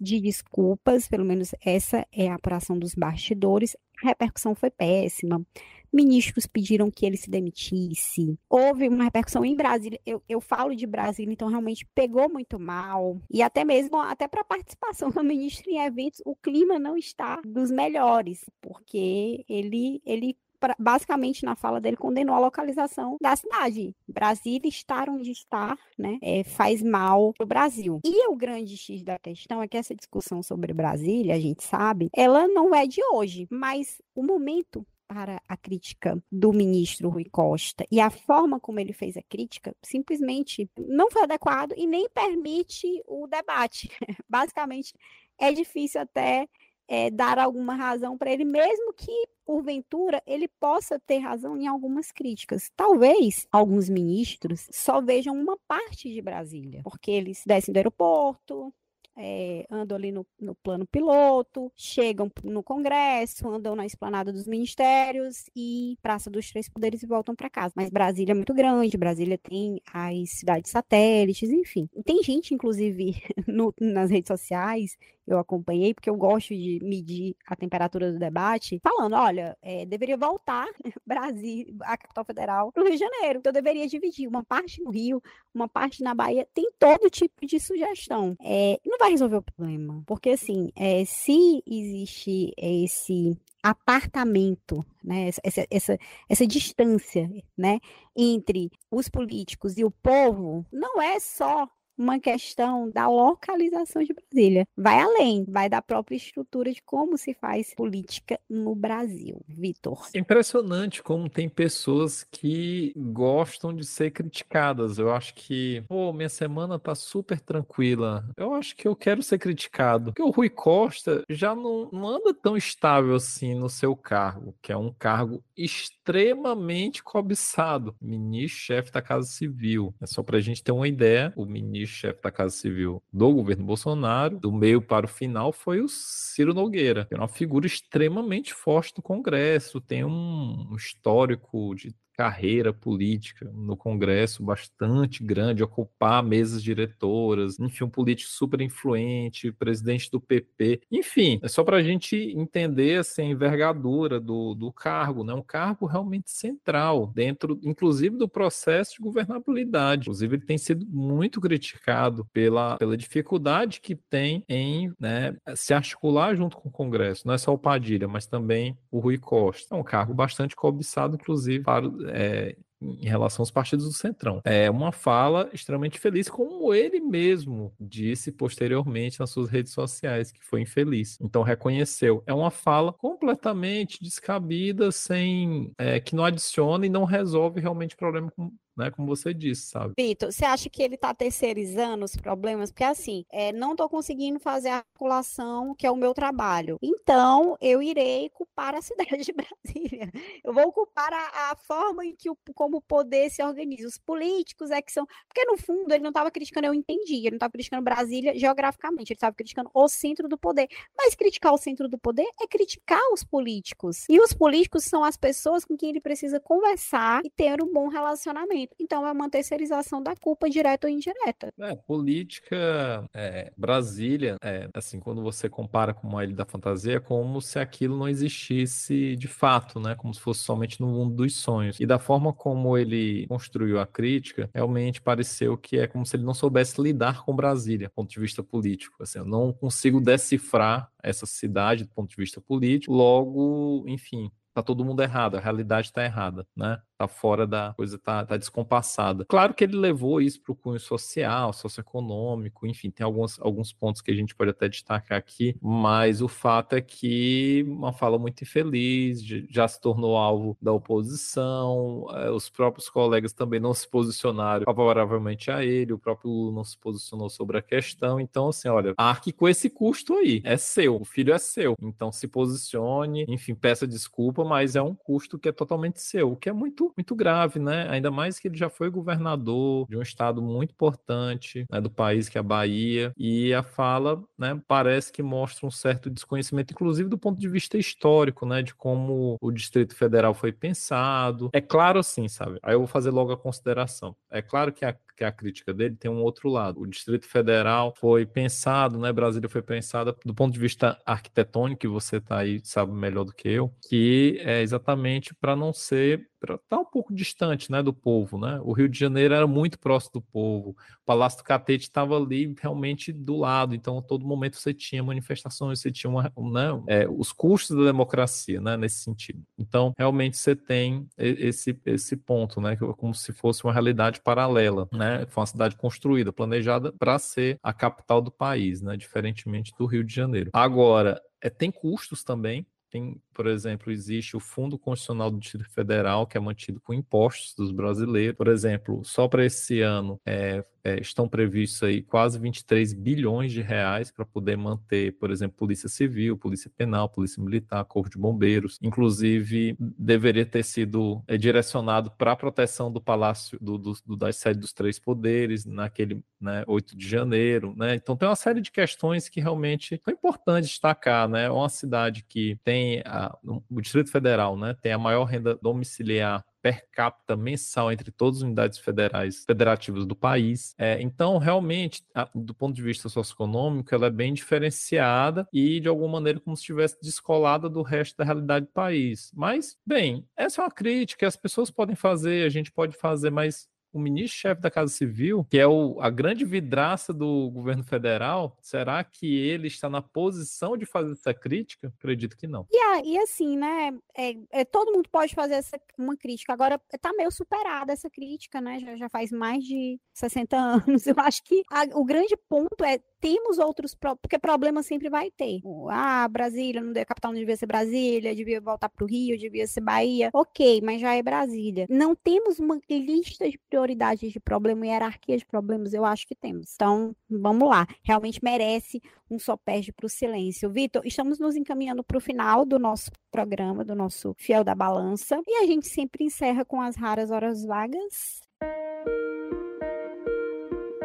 de 0.00 0.20
desculpas, 0.20 1.08
pelo 1.08 1.24
menos 1.24 1.54
essa 1.60 2.06
é 2.12 2.28
a 2.28 2.36
apuração 2.36 2.78
dos 2.78 2.94
bastidores. 2.94 3.76
A 4.02 4.08
repercussão 4.08 4.54
foi 4.54 4.70
péssima. 4.70 5.44
Ministros 5.92 6.46
pediram 6.46 6.90
que 6.90 7.06
ele 7.06 7.16
se 7.16 7.30
demitisse. 7.30 8.38
Houve 8.48 8.88
uma 8.88 9.04
repercussão 9.04 9.44
em 9.44 9.56
Brasília. 9.56 9.98
Eu, 10.04 10.22
eu 10.28 10.40
falo 10.40 10.74
de 10.74 10.86
Brasília, 10.86 11.32
então 11.32 11.48
realmente 11.48 11.86
pegou 11.94 12.30
muito 12.30 12.58
mal. 12.58 13.18
E 13.30 13.42
até 13.42 13.64
mesmo, 13.64 13.98
até 13.98 14.28
para 14.28 14.44
participação 14.44 15.10
do 15.10 15.24
ministro 15.24 15.70
em 15.70 15.80
eventos, 15.80 16.20
o 16.24 16.36
clima 16.36 16.78
não 16.78 16.96
está 16.96 17.40
dos 17.44 17.70
melhores, 17.70 18.44
porque 18.60 19.44
ele, 19.48 20.02
ele 20.04 20.36
basicamente 20.78 21.44
na 21.44 21.56
fala 21.56 21.80
dele 21.80 21.96
condenou 21.96 22.34
a 22.34 22.40
localização 22.40 23.16
da 23.20 23.34
cidade. 23.36 23.94
Brasília 24.06 24.68
estar 24.68 25.08
onde 25.08 25.30
está, 25.30 25.76
né, 25.98 26.18
é, 26.22 26.44
faz 26.44 26.82
mal 26.82 27.32
para 27.34 27.44
o 27.44 27.48
Brasil. 27.48 28.00
E 28.04 28.28
o 28.28 28.36
grande 28.36 28.76
X 28.76 29.02
da 29.02 29.18
questão 29.18 29.62
é 29.62 29.68
que 29.68 29.76
essa 29.76 29.94
discussão 29.94 30.42
sobre 30.42 30.72
Brasília, 30.72 31.34
a 31.34 31.40
gente 31.40 31.62
sabe, 31.62 32.08
ela 32.14 32.48
não 32.48 32.74
é 32.74 32.86
de 32.86 33.00
hoje, 33.12 33.46
mas 33.50 34.00
o 34.14 34.22
momento 34.22 34.86
para 35.08 35.40
a 35.48 35.56
crítica 35.56 36.22
do 36.30 36.52
ministro 36.52 37.08
Rui 37.08 37.24
Costa 37.24 37.84
e 37.90 37.98
a 37.98 38.10
forma 38.10 38.60
como 38.60 38.78
ele 38.78 38.92
fez 38.92 39.16
a 39.16 39.22
crítica 39.22 39.74
simplesmente 39.82 40.70
não 40.76 41.10
foi 41.10 41.22
adequado 41.22 41.72
e 41.76 41.86
nem 41.86 42.08
permite 42.10 42.86
o 43.06 43.26
debate. 43.26 43.88
Basicamente, 44.28 44.92
é 45.40 45.50
difícil 45.50 46.02
até 46.02 46.46
é, 46.88 47.10
dar 47.10 47.38
alguma 47.38 47.74
razão 47.74 48.16
para 48.16 48.32
ele, 48.32 48.44
mesmo 48.44 48.94
que, 48.94 49.12
porventura, 49.44 50.22
ele 50.26 50.48
possa 50.48 50.98
ter 50.98 51.18
razão 51.18 51.56
em 51.56 51.66
algumas 51.66 52.10
críticas. 52.10 52.70
Talvez 52.74 53.46
alguns 53.52 53.88
ministros 53.88 54.66
só 54.72 55.00
vejam 55.00 55.34
uma 55.34 55.56
parte 55.68 56.12
de 56.12 56.22
Brasília, 56.22 56.80
porque 56.82 57.10
eles 57.10 57.42
descem 57.46 57.72
do 57.72 57.76
aeroporto, 57.76 58.72
é, 59.18 59.66
andam 59.68 59.96
ali 59.96 60.12
no, 60.12 60.24
no, 60.40 60.54
plano 60.54 60.86
piloto, 60.86 61.72
chegam 61.74 62.30
no 62.44 62.62
Congresso, 62.62 63.48
andam 63.48 63.74
na 63.74 63.84
esplanada 63.84 64.32
dos 64.32 64.46
ministérios 64.46 65.46
e 65.56 65.98
Praça 66.00 66.30
dos 66.30 66.48
Três 66.48 66.68
Poderes 66.68 67.02
e 67.02 67.06
voltam 67.06 67.34
para 67.34 67.50
casa. 67.50 67.74
Mas 67.76 67.90
Brasília 67.90 68.32
é 68.32 68.34
muito 68.34 68.54
grande, 68.54 68.96
Brasília 68.96 69.36
tem 69.36 69.80
as 69.92 70.30
cidades 70.30 70.70
satélites, 70.70 71.50
enfim. 71.50 71.88
tem 72.04 72.22
gente, 72.22 72.54
inclusive, 72.54 73.20
no, 73.46 73.74
nas 73.80 74.10
redes 74.10 74.28
sociais 74.28 74.96
eu 75.28 75.38
acompanhei, 75.38 75.92
porque 75.92 76.08
eu 76.08 76.16
gosto 76.16 76.54
de 76.54 76.78
medir 76.82 77.36
a 77.46 77.54
temperatura 77.54 78.10
do 78.10 78.18
debate, 78.18 78.80
falando, 78.82 79.14
olha, 79.14 79.56
é, 79.60 79.84
deveria 79.84 80.16
voltar 80.16 80.66
Brasil, 81.06 81.66
a 81.82 81.96
capital 81.98 82.24
federal, 82.24 82.72
para 82.72 82.82
o 82.82 82.86
Rio 82.86 82.94
de 82.94 82.98
Janeiro. 82.98 83.38
Então, 83.38 83.50
eu 83.50 83.54
deveria 83.54 83.86
dividir 83.86 84.26
uma 84.26 84.42
parte 84.42 84.82
no 84.82 84.90
Rio, 84.90 85.22
uma 85.54 85.68
parte 85.68 86.02
na 86.02 86.14
Bahia. 86.14 86.48
Tem 86.54 86.70
todo 86.78 87.10
tipo 87.10 87.46
de 87.46 87.60
sugestão. 87.60 88.34
É, 88.40 88.80
não 88.86 88.96
vai 88.98 89.07
resolver 89.08 89.36
o 89.36 89.42
problema, 89.42 90.02
porque, 90.06 90.30
assim, 90.30 90.70
é, 90.76 91.04
se 91.04 91.62
existe 91.66 92.52
esse 92.56 93.36
apartamento, 93.62 94.84
né, 95.02 95.28
essa, 95.44 95.66
essa, 95.70 95.98
essa 96.28 96.46
distância, 96.46 97.28
né, 97.56 97.80
entre 98.16 98.70
os 98.90 99.08
políticos 99.08 99.76
e 99.76 99.84
o 99.84 99.90
povo, 99.90 100.64
não 100.72 101.00
é 101.00 101.18
só 101.20 101.68
uma 101.98 102.20
questão 102.20 102.88
da 102.88 103.08
localização 103.08 104.02
de 104.02 104.14
Brasília. 104.14 104.66
Vai 104.76 105.00
além, 105.00 105.44
vai 105.48 105.68
da 105.68 105.82
própria 105.82 106.16
estrutura 106.16 106.72
de 106.72 106.80
como 106.82 107.18
se 107.18 107.34
faz 107.34 107.74
política 107.74 108.38
no 108.48 108.74
Brasil. 108.74 109.42
Vitor. 109.48 110.06
Impressionante 110.14 111.02
como 111.02 111.28
tem 111.28 111.48
pessoas 111.48 112.24
que 112.30 112.92
gostam 112.96 113.74
de 113.74 113.84
ser 113.84 114.12
criticadas. 114.12 114.98
Eu 114.98 115.12
acho 115.12 115.34
que, 115.34 115.82
pô, 115.88 116.12
minha 116.12 116.28
semana 116.28 116.78
tá 116.78 116.94
super 116.94 117.40
tranquila. 117.40 118.24
Eu 118.36 118.54
acho 118.54 118.76
que 118.76 118.86
eu 118.86 118.94
quero 118.94 119.22
ser 119.22 119.38
criticado. 119.38 120.12
Porque 120.12 120.22
o 120.22 120.30
Rui 120.30 120.48
Costa 120.48 121.24
já 121.28 121.54
não, 121.54 121.88
não 121.92 122.06
anda 122.06 122.32
tão 122.32 122.56
estável 122.56 123.16
assim 123.16 123.54
no 123.54 123.68
seu 123.68 123.96
cargo, 123.96 124.54
que 124.62 124.70
é 124.70 124.76
um 124.76 124.92
cargo 124.92 125.42
extremamente 125.56 127.02
cobiçado. 127.02 127.96
Ministro-chefe 128.00 128.92
da 128.92 129.02
Casa 129.02 129.26
Civil. 129.26 129.94
É 130.00 130.06
só 130.06 130.22
pra 130.22 130.40
gente 130.40 130.62
ter 130.62 130.72
uma 130.72 130.86
ideia, 130.86 131.32
o 131.34 131.44
ministro 131.44 131.87
chefe 131.88 132.22
da 132.22 132.30
Casa 132.30 132.54
Civil 132.54 133.02
do 133.12 133.32
governo 133.32 133.64
Bolsonaro, 133.64 134.38
do 134.38 134.52
meio 134.52 134.80
para 134.80 135.06
o 135.06 135.08
final, 135.08 135.52
foi 135.52 135.80
o 135.80 135.88
Ciro 135.88 136.54
Nogueira, 136.54 137.06
que 137.06 137.14
é 137.14 137.18
uma 137.18 137.28
figura 137.28 137.66
extremamente 137.66 138.54
forte 138.54 138.94
do 138.94 139.02
Congresso, 139.02 139.80
tem 139.80 140.04
um 140.04 140.74
histórico 140.76 141.74
de 141.74 141.94
carreira 142.18 142.72
política 142.72 143.48
no 143.54 143.76
Congresso 143.76 144.42
bastante 144.42 145.22
grande, 145.22 145.62
ocupar 145.62 146.20
mesas 146.20 146.60
diretoras, 146.60 147.60
enfim, 147.60 147.84
um 147.84 147.88
político 147.88 148.32
super 148.32 148.60
influente, 148.60 149.52
presidente 149.52 150.10
do 150.10 150.20
PP, 150.20 150.80
enfim, 150.90 151.38
é 151.40 151.46
só 151.46 151.62
para 151.62 151.76
a 151.76 151.82
gente 151.82 152.16
entender 152.36 152.98
assim, 152.98 153.22
a 153.22 153.26
envergadura 153.26 154.18
do, 154.18 154.52
do 154.56 154.72
cargo, 154.72 155.22
né? 155.22 155.32
um 155.32 155.42
cargo 155.42 155.86
realmente 155.86 156.32
central 156.32 157.12
dentro, 157.14 157.60
inclusive, 157.62 158.16
do 158.16 158.28
processo 158.28 158.96
de 158.96 159.02
governabilidade. 159.02 160.02
Inclusive, 160.02 160.36
ele 160.36 160.44
tem 160.44 160.58
sido 160.58 160.84
muito 160.88 161.40
criticado 161.40 162.26
pela, 162.32 162.78
pela 162.78 162.96
dificuldade 162.96 163.80
que 163.80 163.94
tem 163.94 164.42
em 164.48 164.92
né, 164.98 165.36
se 165.54 165.72
articular 165.72 166.34
junto 166.34 166.56
com 166.56 166.68
o 166.68 166.72
Congresso. 166.72 167.28
Não 167.28 167.34
é 167.34 167.38
só 167.38 167.54
o 167.54 167.58
Padilha, 167.58 168.08
mas 168.08 168.26
também 168.26 168.76
o 168.90 168.98
Rui 168.98 169.18
Costa. 169.18 169.76
É 169.76 169.78
um 169.78 169.84
cargo 169.84 170.12
bastante 170.12 170.56
cobiçado, 170.56 171.14
inclusive, 171.14 171.62
para 171.62 171.86
é, 172.12 172.56
em 172.80 173.06
relação 173.08 173.42
aos 173.42 173.50
partidos 173.50 173.84
do 173.84 173.92
Centrão. 173.92 174.40
É 174.44 174.70
uma 174.70 174.92
fala 174.92 175.48
extremamente 175.52 175.98
feliz, 175.98 176.28
como 176.28 176.72
ele 176.72 177.00
mesmo 177.00 177.72
disse 177.78 178.30
posteriormente 178.30 179.18
nas 179.18 179.30
suas 179.30 179.48
redes 179.48 179.72
sociais, 179.72 180.30
que 180.30 180.44
foi 180.44 180.62
infeliz. 180.62 181.18
Então 181.20 181.42
reconheceu. 181.42 182.22
É 182.26 182.32
uma 182.32 182.50
fala 182.50 182.92
completamente 182.92 183.98
descabida, 184.02 184.92
sem 184.92 185.72
é, 185.78 185.98
que 186.00 186.14
não 186.14 186.24
adiciona 186.24 186.86
e 186.86 186.90
não 186.90 187.04
resolve 187.04 187.60
realmente 187.60 187.94
o 187.94 187.98
problema 187.98 188.32
né? 188.78 188.90
Como 188.90 189.08
você 189.08 189.34
disse, 189.34 189.66
sabe? 189.66 189.92
Vitor, 189.98 190.32
você 190.32 190.44
acha 190.44 190.70
que 190.70 190.82
ele 190.82 190.94
está 190.94 191.12
terceirizando 191.12 192.04
os 192.04 192.16
problemas? 192.16 192.70
Porque 192.70 192.84
assim, 192.84 193.24
é, 193.30 193.52
não 193.52 193.72
estou 193.72 193.88
conseguindo 193.88 194.38
fazer 194.38 194.68
a 194.68 194.82
calculação, 194.82 195.74
que 195.74 195.86
é 195.86 195.90
o 195.90 195.96
meu 195.96 196.14
trabalho. 196.14 196.78
Então, 196.80 197.56
eu 197.60 197.82
irei 197.82 198.30
culpar 198.30 198.74
a 198.74 198.80
cidade 198.82 199.24
de 199.24 199.32
Brasília. 199.32 200.10
Eu 200.44 200.52
vou 200.52 200.72
culpar 200.72 201.12
a, 201.12 201.50
a 201.52 201.56
forma 201.56 202.06
em 202.06 202.14
que 202.14 202.30
o, 202.30 202.38
como 202.54 202.78
o 202.78 202.82
poder 202.82 203.30
se 203.30 203.42
organiza. 203.42 203.88
Os 203.88 203.98
políticos 203.98 204.70
é 204.70 204.80
que 204.80 204.92
são. 204.92 205.06
Porque, 205.26 205.44
no 205.44 205.56
fundo, 205.56 205.92
ele 205.92 206.02
não 206.02 206.10
estava 206.10 206.30
criticando, 206.30 206.66
eu 206.66 206.74
entendi, 206.74 207.16
ele 207.16 207.30
não 207.30 207.36
estava 207.36 207.52
criticando 207.52 207.82
Brasília 207.82 208.38
geograficamente, 208.38 209.12
ele 209.12 209.16
estava 209.16 209.34
criticando 209.34 209.70
o 209.74 209.88
centro 209.88 210.28
do 210.28 210.38
poder. 210.38 210.68
Mas 210.96 211.14
criticar 211.14 211.52
o 211.52 211.58
centro 211.58 211.88
do 211.88 211.98
poder 211.98 212.26
é 212.40 212.46
criticar 212.46 213.02
os 213.12 213.24
políticos. 213.24 214.04
E 214.08 214.20
os 214.20 214.32
políticos 214.32 214.84
são 214.84 215.02
as 215.02 215.16
pessoas 215.16 215.64
com 215.64 215.76
quem 215.76 215.90
ele 215.90 216.00
precisa 216.00 216.38
conversar 216.38 217.22
e 217.24 217.30
ter 217.30 217.62
um 217.62 217.72
bom 217.72 217.88
relacionamento. 217.88 218.67
Então 218.78 219.06
é 219.06 219.12
uma 219.12 219.28
terceirização 219.30 220.02
da 220.02 220.14
culpa 220.16 220.48
direta 220.48 220.86
ou 220.86 220.92
indireta. 220.92 221.52
É, 221.58 221.74
política, 221.74 223.08
é, 223.14 223.52
Brasília, 223.56 224.36
é, 224.42 224.68
assim, 224.74 225.00
quando 225.00 225.22
você 225.22 225.48
compara 225.48 225.92
com 225.92 226.08
uma 226.08 226.24
ilha 226.24 226.34
da 226.34 226.44
fantasia, 226.44 226.96
é 226.96 227.00
como 227.00 227.40
se 227.40 227.58
aquilo 227.58 227.96
não 227.96 228.08
existisse 228.08 229.16
de 229.16 229.28
fato, 229.28 229.80
né? 229.80 229.94
Como 229.94 230.12
se 230.14 230.20
fosse 230.20 230.40
somente 230.40 230.80
no 230.80 230.88
mundo 230.88 231.16
dos 231.16 231.36
sonhos. 231.36 231.78
E 231.80 231.86
da 231.86 231.98
forma 231.98 232.32
como 232.32 232.76
ele 232.76 233.26
construiu 233.26 233.80
a 233.80 233.86
crítica, 233.86 234.48
realmente 234.54 235.00
pareceu 235.00 235.56
que 235.56 235.78
é 235.78 235.86
como 235.86 236.04
se 236.06 236.16
ele 236.16 236.24
não 236.24 236.34
soubesse 236.34 236.80
lidar 236.80 237.24
com 237.24 237.34
Brasília, 237.34 237.88
do 237.88 237.92
ponto 237.92 238.10
de 238.10 238.20
vista 238.20 238.42
político. 238.42 239.02
Assim, 239.02 239.18
eu 239.18 239.24
não 239.24 239.52
consigo 239.52 240.00
decifrar 240.00 240.90
essa 241.02 241.26
cidade 241.26 241.84
do 241.84 241.90
ponto 241.90 242.10
de 242.10 242.16
vista 242.16 242.40
político, 242.40 242.92
logo, 242.92 243.84
enfim, 243.86 244.30
tá 244.54 244.62
todo 244.62 244.84
mundo 244.84 245.02
errado, 245.02 245.36
a 245.36 245.40
realidade 245.40 245.88
está 245.88 246.04
errada, 246.04 246.46
né? 246.56 246.80
Tá 246.98 247.06
fora 247.06 247.46
da 247.46 247.72
coisa, 247.76 247.96
tá, 247.96 248.26
tá 248.26 248.36
descompassada. 248.36 249.24
Claro 249.24 249.54
que 249.54 249.62
ele 249.62 249.76
levou 249.76 250.20
isso 250.20 250.42
para 250.42 250.52
o 250.52 250.56
cunho 250.56 250.80
social, 250.80 251.52
socioeconômico, 251.52 252.66
enfim, 252.66 252.90
tem 252.90 253.04
alguns, 253.04 253.40
alguns 253.40 253.72
pontos 253.72 254.02
que 254.02 254.10
a 254.10 254.14
gente 254.14 254.34
pode 254.34 254.50
até 254.50 254.68
destacar 254.68 255.16
aqui, 255.16 255.56
mas 255.62 256.20
o 256.20 256.26
fato 256.26 256.74
é 256.74 256.80
que 256.80 257.64
uma 257.68 257.92
fala 257.92 258.18
muito 258.18 258.42
infeliz, 258.42 259.22
já 259.48 259.68
se 259.68 259.80
tornou 259.80 260.16
alvo 260.16 260.56
da 260.60 260.72
oposição, 260.72 262.06
eh, 262.14 262.30
os 262.30 262.50
próprios 262.50 262.90
colegas 262.90 263.32
também 263.32 263.60
não 263.60 263.72
se 263.72 263.88
posicionaram 263.88 264.64
favoravelmente 264.64 265.52
a 265.52 265.64
ele, 265.64 265.92
o 265.92 265.98
próprio 265.98 266.30
Lula 266.30 266.56
não 266.56 266.64
se 266.64 266.76
posicionou 266.76 267.30
sobre 267.30 267.58
a 267.58 267.62
questão, 267.62 268.18
então 268.18 268.48
assim, 268.48 268.68
olha, 268.68 268.92
arque 268.96 269.32
com 269.32 269.48
esse 269.48 269.70
custo 269.70 270.14
aí, 270.14 270.42
é 270.44 270.56
seu, 270.56 271.00
o 271.00 271.04
filho 271.04 271.32
é 271.32 271.38
seu, 271.38 271.76
então 271.80 272.10
se 272.10 272.26
posicione, 272.26 273.24
enfim, 273.28 273.54
peça 273.54 273.86
desculpa, 273.86 274.44
mas 274.44 274.74
é 274.74 274.82
um 274.82 274.96
custo 274.96 275.38
que 275.38 275.48
é 275.48 275.52
totalmente 275.52 276.00
seu, 276.00 276.32
o 276.32 276.36
que 276.36 276.48
é 276.48 276.52
muito 276.52 276.87
muito, 276.96 277.14
grave, 277.14 277.58
né? 277.58 277.88
Ainda 277.90 278.10
mais 278.10 278.38
que 278.38 278.48
ele 278.48 278.56
já 278.56 278.68
foi 278.68 278.90
governador 278.90 279.86
de 279.88 279.96
um 279.96 280.02
estado 280.02 280.40
muito 280.40 280.70
importante 280.70 281.66
né, 281.70 281.80
do 281.80 281.90
país, 281.90 282.28
que 282.28 282.38
é 282.38 282.40
a 282.40 282.44
Bahia, 282.44 283.12
e 283.16 283.52
a 283.52 283.62
fala, 283.62 284.22
né, 284.38 284.60
parece 284.66 285.12
que 285.12 285.22
mostra 285.22 285.66
um 285.66 285.70
certo 285.70 286.10
desconhecimento, 286.10 286.72
inclusive 286.72 287.08
do 287.08 287.18
ponto 287.18 287.38
de 287.40 287.48
vista 287.48 287.76
histórico, 287.76 288.46
né, 288.46 288.62
de 288.62 288.74
como 288.74 289.36
o 289.40 289.50
Distrito 289.50 289.94
Federal 289.94 290.34
foi 290.34 290.52
pensado. 290.52 291.50
É 291.52 291.60
claro 291.60 291.98
assim, 291.98 292.28
sabe? 292.28 292.58
Aí 292.62 292.74
eu 292.74 292.80
vou 292.80 292.88
fazer 292.88 293.10
logo 293.10 293.32
a 293.32 293.36
consideração. 293.36 294.14
É 294.30 294.42
claro 294.42 294.72
que 294.72 294.84
a 294.84 294.94
que 295.18 295.24
a 295.24 295.32
crítica 295.32 295.74
dele 295.74 295.96
tem 295.96 296.08
um 296.08 296.22
outro 296.22 296.48
lado. 296.48 296.80
O 296.80 296.86
Distrito 296.86 297.26
Federal 297.26 297.92
foi 297.98 298.24
pensado, 298.24 298.98
né? 298.98 299.12
Brasília 299.12 299.48
foi 299.48 299.60
pensada 299.60 300.16
do 300.24 300.32
ponto 300.32 300.52
de 300.54 300.60
vista 300.60 300.96
arquitetônico, 301.04 301.80
que 301.80 301.88
você 301.88 302.18
está 302.18 302.38
aí, 302.38 302.60
sabe 302.62 302.92
melhor 302.92 303.24
do 303.24 303.34
que 303.34 303.48
eu, 303.48 303.74
que 303.88 304.40
é 304.44 304.62
exatamente 304.62 305.34
para 305.34 305.56
não 305.56 305.72
ser 305.72 306.28
estar 306.44 306.58
tá 306.68 306.78
um 306.78 306.84
pouco 306.84 307.14
distante 307.14 307.70
né, 307.70 307.82
do 307.82 307.92
povo. 307.92 308.38
Né? 308.38 308.60
O 308.62 308.72
Rio 308.72 308.88
de 308.88 308.98
Janeiro 308.98 309.34
era 309.34 309.46
muito 309.46 309.78
próximo 309.78 310.14
do 310.14 310.22
povo, 310.22 310.70
o 310.70 310.76
Palácio 311.04 311.38
do 311.38 311.44
Catete 311.44 311.84
estava 311.84 312.16
ali 312.16 312.54
realmente 312.60 313.12
do 313.12 313.36
lado, 313.36 313.74
então 313.74 313.98
a 313.98 314.02
todo 314.02 314.26
momento 314.26 314.56
você 314.56 314.72
tinha 314.74 315.02
manifestações, 315.02 315.80
você 315.80 315.90
tinha 315.90 316.10
uma, 316.10 316.32
né, 316.36 316.82
é, 316.86 317.08
os 317.08 317.32
custos 317.32 317.76
da 317.76 317.84
democracia 317.84 318.60
né, 318.60 318.76
nesse 318.76 319.00
sentido. 319.00 319.42
Então, 319.58 319.92
realmente 319.96 320.36
você 320.36 320.54
tem 320.54 321.08
esse, 321.16 321.78
esse 321.86 322.16
ponto, 322.16 322.60
né, 322.60 322.76
como 322.76 323.14
se 323.14 323.32
fosse 323.32 323.64
uma 323.64 323.72
realidade 323.72 324.20
paralela. 324.20 324.88
Né? 324.92 325.26
Foi 325.28 325.40
uma 325.40 325.46
cidade 325.46 325.76
construída, 325.76 326.32
planejada 326.32 326.92
para 326.92 327.18
ser 327.18 327.58
a 327.62 327.72
capital 327.72 328.20
do 328.20 328.30
país, 328.30 328.82
né, 328.82 328.96
diferentemente 328.96 329.72
do 329.78 329.86
Rio 329.86 330.04
de 330.04 330.14
Janeiro. 330.14 330.50
Agora, 330.52 331.20
é, 331.40 331.48
tem 331.48 331.70
custos 331.70 332.24
também, 332.24 332.66
tem, 332.90 333.20
por 333.34 333.46
exemplo, 333.46 333.92
existe 333.92 334.36
o 334.36 334.40
Fundo 334.40 334.78
Constitucional 334.78 335.30
do 335.30 335.38
Distrito 335.38 335.70
Federal, 335.70 336.26
que 336.26 336.36
é 336.36 336.40
mantido 336.40 336.80
com 336.80 336.94
impostos 336.94 337.54
dos 337.54 337.70
brasileiros. 337.70 338.36
Por 338.36 338.48
exemplo, 338.48 339.02
só 339.04 339.28
para 339.28 339.44
esse 339.44 339.80
ano 339.80 340.20
é, 340.24 340.64
é, 340.88 341.00
estão 341.00 341.28
previstos 341.28 341.82
aí 341.82 342.02
quase 342.02 342.38
23 342.38 342.94
bilhões 342.94 343.52
de 343.52 343.60
reais 343.60 344.10
para 344.10 344.24
poder 344.24 344.56
manter, 344.56 345.12
por 345.18 345.30
exemplo, 345.30 345.56
Polícia 345.56 345.88
Civil, 345.88 346.36
Polícia 346.36 346.70
Penal, 346.76 347.08
Polícia 347.08 347.42
Militar, 347.42 347.84
Corpo 347.84 348.08
de 348.08 348.18
Bombeiros. 348.18 348.78
Inclusive, 348.82 349.76
deveria 349.78 350.46
ter 350.46 350.64
sido 350.64 351.22
é, 351.26 351.36
direcionado 351.36 352.10
para 352.12 352.32
a 352.32 352.36
proteção 352.36 352.90
do 352.90 353.00
Palácio, 353.00 353.58
do, 353.60 353.76
do, 353.76 353.92
do, 354.06 354.16
da 354.16 354.32
sede 354.32 354.60
dos 354.60 354.72
três 354.72 354.98
poderes, 354.98 355.64
naquele 355.64 356.22
né, 356.40 356.64
8 356.66 356.96
de 356.96 357.08
janeiro. 357.08 357.74
Né? 357.76 357.94
Então, 357.94 358.16
tem 358.16 358.28
uma 358.28 358.36
série 358.36 358.60
de 358.60 358.70
questões 358.70 359.28
que 359.28 359.40
realmente 359.40 360.00
são 360.04 360.14
importantes 360.14 360.70
destacar. 360.70 361.28
Né? 361.28 361.44
É 361.44 361.50
uma 361.50 361.68
cidade 361.68 362.24
que 362.28 362.58
tem 362.64 362.77
a, 363.04 363.36
o 363.42 363.80
Distrito 363.80 364.10
Federal 364.10 364.56
né, 364.56 364.74
tem 364.80 364.92
a 364.92 364.98
maior 364.98 365.24
renda 365.24 365.58
domiciliar 365.60 366.44
per 366.60 366.84
capita 366.92 367.36
mensal 367.36 367.90
entre 367.92 368.10
todas 368.10 368.38
as 368.38 368.42
unidades 368.42 368.78
federais 368.78 369.44
federativas 369.44 370.04
do 370.04 370.14
país. 370.14 370.74
É, 370.76 371.00
então, 371.00 371.38
realmente, 371.38 372.02
a, 372.14 372.28
do 372.34 372.54
ponto 372.54 372.74
de 372.74 372.82
vista 372.82 373.08
socioeconômico, 373.08 373.94
ela 373.94 374.06
é 374.06 374.10
bem 374.10 374.34
diferenciada 374.34 375.46
e, 375.52 375.80
de 375.80 375.88
alguma 375.88 376.14
maneira, 376.14 376.40
como 376.40 376.56
se 376.56 376.62
estivesse 376.62 376.98
descolada 377.00 377.68
do 377.68 377.82
resto 377.82 378.16
da 378.16 378.24
realidade 378.24 378.66
do 378.66 378.72
país. 378.72 379.30
Mas, 379.34 379.76
bem, 379.86 380.26
essa 380.36 380.60
é 380.60 380.64
uma 380.64 380.70
crítica 380.70 381.20
que 381.20 381.24
as 381.24 381.36
pessoas 381.36 381.70
podem 381.70 381.96
fazer, 381.96 382.44
a 382.44 382.50
gente 382.50 382.72
pode 382.72 382.96
fazer, 382.96 383.30
mas 383.30 383.68
o 383.92 383.98
ministro-chefe 383.98 384.60
da 384.60 384.70
Casa 384.70 384.92
Civil, 384.92 385.46
que 385.50 385.58
é 385.58 385.66
o, 385.66 386.00
a 386.00 386.10
grande 386.10 386.44
vidraça 386.44 387.12
do 387.12 387.50
governo 387.50 387.84
federal, 387.84 388.56
será 388.60 389.02
que 389.02 389.38
ele 389.38 389.68
está 389.68 389.88
na 389.88 390.02
posição 390.02 390.76
de 390.76 390.84
fazer 390.84 391.12
essa 391.12 391.32
crítica? 391.32 391.92
Acredito 391.98 392.36
que 392.36 392.46
não. 392.46 392.66
E, 392.70 393.12
e 393.12 393.18
assim, 393.18 393.56
né? 393.56 393.96
É, 394.16 394.34
é, 394.50 394.64
todo 394.64 394.92
mundo 394.92 395.08
pode 395.10 395.34
fazer 395.34 395.54
essa, 395.54 395.80
uma 395.96 396.16
crítica. 396.16 396.52
Agora, 396.52 396.80
está 396.92 397.12
meio 397.12 397.30
superada 397.30 397.92
essa 397.92 398.10
crítica, 398.10 398.60
né? 398.60 398.78
Já, 398.80 398.96
já 398.96 399.08
faz 399.08 399.30
mais 399.30 399.64
de 399.64 400.00
60 400.14 400.56
anos. 400.56 401.06
Eu 401.06 401.14
acho 401.18 401.42
que 401.44 401.62
a, 401.70 401.84
o 401.98 402.04
grande 402.04 402.36
ponto 402.48 402.84
é 402.84 402.98
temos 403.20 403.58
outros 403.58 403.94
porque 403.94 404.38
problema 404.38 404.82
sempre 404.82 405.08
vai 405.08 405.30
ter. 405.30 405.60
Ah, 405.90 406.26
Brasília, 406.28 406.80
não, 406.80 406.90
a 407.00 407.04
capital 407.04 407.32
não 407.32 407.38
devia 407.38 407.56
ser 407.56 407.66
Brasília, 407.66 408.34
devia 408.34 408.60
voltar 408.60 408.88
para 408.88 409.04
o 409.04 409.08
Rio, 409.08 409.38
devia 409.38 409.66
ser 409.66 409.80
Bahia. 409.80 410.30
Ok, 410.32 410.80
mas 410.82 411.00
já 411.00 411.14
é 411.14 411.22
Brasília. 411.22 411.86
Não 411.88 412.14
temos 412.14 412.58
uma 412.58 412.78
lista 412.88 413.48
de 413.48 413.58
prioridades 413.68 414.32
de 414.32 414.40
problema 414.40 414.86
e 414.86 414.88
hierarquia 414.90 415.36
de 415.36 415.46
problemas? 415.46 415.92
Eu 415.92 416.04
acho 416.04 416.26
que 416.26 416.34
temos. 416.34 416.74
Então, 416.74 417.14
vamos 417.28 417.68
lá. 417.68 417.86
Realmente 418.02 418.40
merece 418.42 419.00
um 419.30 419.38
só 419.38 419.56
perde 419.56 419.92
para 419.92 420.06
o 420.06 420.08
silêncio. 420.08 420.70
Vitor, 420.70 421.02
estamos 421.04 421.38
nos 421.38 421.56
encaminhando 421.56 422.02
para 422.02 422.16
o 422.16 422.20
final 422.20 422.64
do 422.64 422.78
nosso 422.78 423.10
programa, 423.30 423.84
do 423.84 423.94
nosso 423.94 424.34
Fiel 424.38 424.64
da 424.64 424.74
Balança. 424.74 425.40
E 425.46 425.62
a 425.62 425.66
gente 425.66 425.86
sempre 425.86 426.24
encerra 426.24 426.64
com 426.64 426.80
as 426.80 426.96
raras 426.96 427.30
horas 427.30 427.64
vagas. 427.64 428.40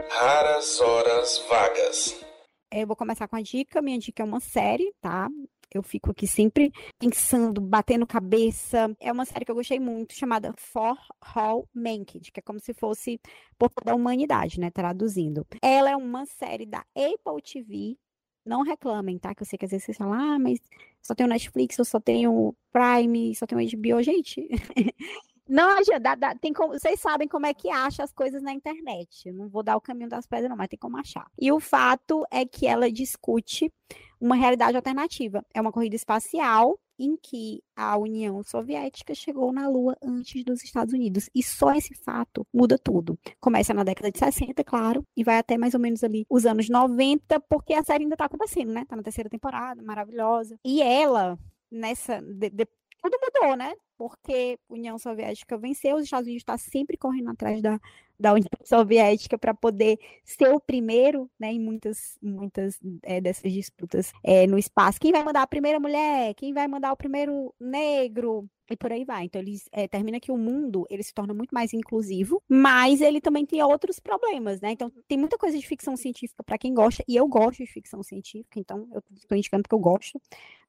Raras 0.09 0.79
horas 0.79 1.45
vagas. 1.49 2.25
Eu 2.71 2.87
vou 2.87 2.95
começar 2.95 3.27
com 3.27 3.35
a 3.35 3.41
dica. 3.41 3.81
Minha 3.81 3.99
dica 3.99 4.23
é 4.23 4.25
uma 4.25 4.39
série, 4.39 4.93
tá? 5.01 5.29
Eu 5.71 5.81
fico 5.81 6.11
aqui 6.11 6.27
sempre 6.27 6.71
pensando, 6.99 7.59
batendo 7.59 8.05
cabeça. 8.05 8.95
É 8.99 9.11
uma 9.11 9.25
série 9.25 9.45
que 9.45 9.51
eu 9.51 9.55
gostei 9.55 9.79
muito, 9.79 10.13
chamada 10.13 10.53
For 10.57 10.97
All 11.35 11.67
Mankind, 11.73 12.29
que 12.31 12.39
é 12.39 12.43
como 12.43 12.59
se 12.59 12.73
fosse 12.73 13.19
por 13.57 13.69
toda 13.69 13.91
a 13.91 13.95
humanidade, 13.95 14.59
né? 14.59 14.69
Traduzindo. 14.69 15.45
Ela 15.61 15.91
é 15.91 15.95
uma 15.95 16.25
série 16.25 16.65
da 16.65 16.85
Apple 16.95 17.41
TV. 17.43 17.97
Não 18.45 18.61
reclamem, 18.61 19.17
tá? 19.17 19.33
Que 19.33 19.41
eu 19.41 19.47
sei 19.47 19.57
que 19.57 19.65
às 19.65 19.71
vezes 19.71 19.85
vocês 19.85 19.97
falam, 19.97 20.13
ah, 20.13 20.37
mas 20.39 20.59
só 21.01 21.15
tenho 21.15 21.29
Netflix, 21.29 21.77
eu 21.77 21.85
só 21.85 21.99
tenho 21.99 22.55
Prime, 22.71 23.35
só 23.35 23.45
tenho 23.45 23.61
HBO. 23.61 24.03
Gente, 24.03 24.47
Não 25.47 25.77
adianta, 25.77 26.15
dá, 26.15 26.35
tem 26.35 26.53
como, 26.53 26.73
vocês 26.73 26.99
sabem 26.99 27.27
como 27.27 27.45
é 27.45 27.53
que 27.53 27.69
acha 27.69 28.03
as 28.03 28.13
coisas 28.13 28.41
na 28.41 28.53
internet. 28.53 29.27
Eu 29.27 29.33
não 29.33 29.49
vou 29.49 29.61
dar 29.61 29.75
o 29.75 29.81
caminho 29.81 30.09
das 30.09 30.25
pedras, 30.25 30.49
não, 30.49 30.55
mas 30.55 30.69
tem 30.69 30.79
como 30.79 30.97
achar. 30.97 31.27
E 31.39 31.51
o 31.51 31.59
fato 31.59 32.25
é 32.31 32.45
que 32.45 32.65
ela 32.65 32.89
discute 32.91 33.71
uma 34.19 34.35
realidade 34.35 34.77
alternativa. 34.77 35.45
É 35.53 35.59
uma 35.59 35.71
corrida 35.71 35.95
espacial 35.95 36.79
em 36.97 37.17
que 37.17 37.61
a 37.75 37.97
União 37.97 38.41
Soviética 38.43 39.13
chegou 39.13 39.51
na 39.51 39.67
Lua 39.67 39.97
antes 40.01 40.43
dos 40.45 40.63
Estados 40.63 40.93
Unidos. 40.93 41.29
E 41.35 41.43
só 41.43 41.73
esse 41.73 41.93
fato 41.93 42.47
muda 42.53 42.77
tudo. 42.77 43.19
Começa 43.39 43.73
na 43.73 43.83
década 43.83 44.11
de 44.11 44.19
60, 44.19 44.63
claro, 44.63 45.05
e 45.15 45.23
vai 45.23 45.37
até 45.37 45.57
mais 45.57 45.73
ou 45.73 45.79
menos 45.79 46.03
ali 46.03 46.25
os 46.29 46.45
anos 46.45 46.69
90, 46.69 47.39
porque 47.41 47.73
a 47.73 47.83
série 47.83 48.03
ainda 48.03 48.15
tá 48.15 48.25
acontecendo, 48.25 48.71
né? 48.71 48.85
Tá 48.85 48.95
na 48.95 49.03
terceira 49.03 49.29
temporada, 49.29 49.81
maravilhosa. 49.83 50.57
E 50.63 50.81
ela, 50.81 51.37
nessa. 51.69 52.21
De, 52.21 52.49
de, 52.49 52.65
tudo 53.01 53.17
mudou, 53.21 53.57
né? 53.57 53.73
Porque 54.03 54.59
a 54.69 54.73
União 54.73 54.99
Soviética 54.99 55.57
venceu, 55.57 55.95
os 55.95 56.03
Estados 56.03 56.25
Unidos 56.25 56.41
estão 56.41 56.55
tá 56.55 56.57
sempre 56.57 56.97
correndo 56.97 57.29
atrás 57.29 57.61
da, 57.61 57.79
da 58.19 58.33
União 58.33 58.49
Soviética 58.65 59.37
para 59.37 59.53
poder 59.53 59.97
ser 60.25 60.53
o 60.53 60.59
primeiro, 60.59 61.31
né, 61.39 61.53
em 61.53 61.59
muitas, 61.59 62.17
muitas 62.21 62.77
é, 63.01 63.21
dessas 63.21 63.49
disputas 63.53 64.11
é, 64.21 64.45
no 64.45 64.57
espaço. 64.57 64.99
Quem 64.99 65.13
vai 65.13 65.23
mandar 65.23 65.43
a 65.43 65.47
primeira 65.47 65.79
mulher? 65.79 66.33
Quem 66.33 66.53
vai 66.53 66.67
mandar 66.67 66.91
o 66.91 66.97
primeiro 66.97 67.55
negro? 67.57 68.45
E 68.69 68.77
por 68.77 68.91
aí 68.91 69.03
vai. 69.03 69.25
Então, 69.25 69.41
eles 69.41 69.67
é, 69.71 69.87
termina 69.87 70.19
que 70.19 70.31
o 70.31 70.37
mundo 70.37 70.85
ele 70.89 71.03
se 71.03 71.13
torna 71.13 71.33
muito 71.33 71.51
mais 71.51 71.73
inclusivo, 71.73 72.41
mas 72.47 73.01
ele 73.01 73.19
também 73.19 73.45
tem 73.45 73.61
outros 73.61 73.99
problemas, 73.99 74.61
né? 74.61 74.71
Então, 74.71 74.91
tem 75.07 75.17
muita 75.17 75.37
coisa 75.37 75.57
de 75.57 75.67
ficção 75.67 75.97
científica 75.97 76.43
para 76.43 76.57
quem 76.57 76.73
gosta, 76.73 77.03
e 77.07 77.15
eu 77.15 77.27
gosto 77.27 77.57
de 77.59 77.65
ficção 77.65 78.01
científica, 78.01 78.59
então 78.59 78.87
eu 78.93 79.03
estou 79.15 79.37
indicando 79.37 79.67
que 79.67 79.75
eu 79.75 79.79
gosto, 79.79 80.19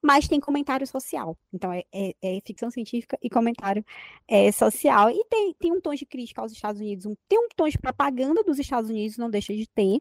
mas 0.02 0.26
tem 0.26 0.40
comentário 0.40 0.86
social. 0.86 1.38
Então, 1.52 1.72
é, 1.72 1.84
é, 1.92 2.14
é 2.20 2.40
ficção 2.44 2.70
científica 2.70 3.16
e 3.22 3.30
comentário 3.30 3.84
é, 4.28 4.50
social. 4.50 5.10
E 5.10 5.24
tem, 5.30 5.54
tem 5.54 5.72
um 5.72 5.80
tom 5.80 5.94
de 5.94 6.04
crítica 6.04 6.42
aos 6.42 6.52
Estados 6.52 6.80
Unidos, 6.80 7.06
um, 7.06 7.14
tem 7.28 7.38
um 7.38 7.48
tom 7.56 7.68
de 7.68 7.78
propaganda 7.78 8.42
dos 8.42 8.58
Estados 8.58 8.90
Unidos, 8.90 9.16
não 9.16 9.30
deixa 9.30 9.54
de 9.54 9.66
ter, 9.68 10.00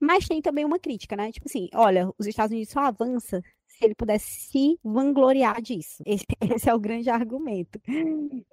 mas 0.00 0.26
tem 0.26 0.42
também 0.42 0.64
uma 0.64 0.78
crítica, 0.78 1.14
né? 1.14 1.30
Tipo 1.30 1.46
assim, 1.48 1.68
olha, 1.74 2.10
os 2.18 2.26
Estados 2.26 2.52
Unidos 2.52 2.72
só 2.72 2.80
avança 2.80 3.42
ele 3.84 3.94
pudesse 3.94 4.28
se 4.28 4.78
vangloriar 4.82 5.60
disso. 5.60 6.02
Esse, 6.06 6.24
esse, 6.40 6.68
é 6.68 6.74
o 6.74 6.78
grande 6.78 7.10
argumento. 7.10 7.80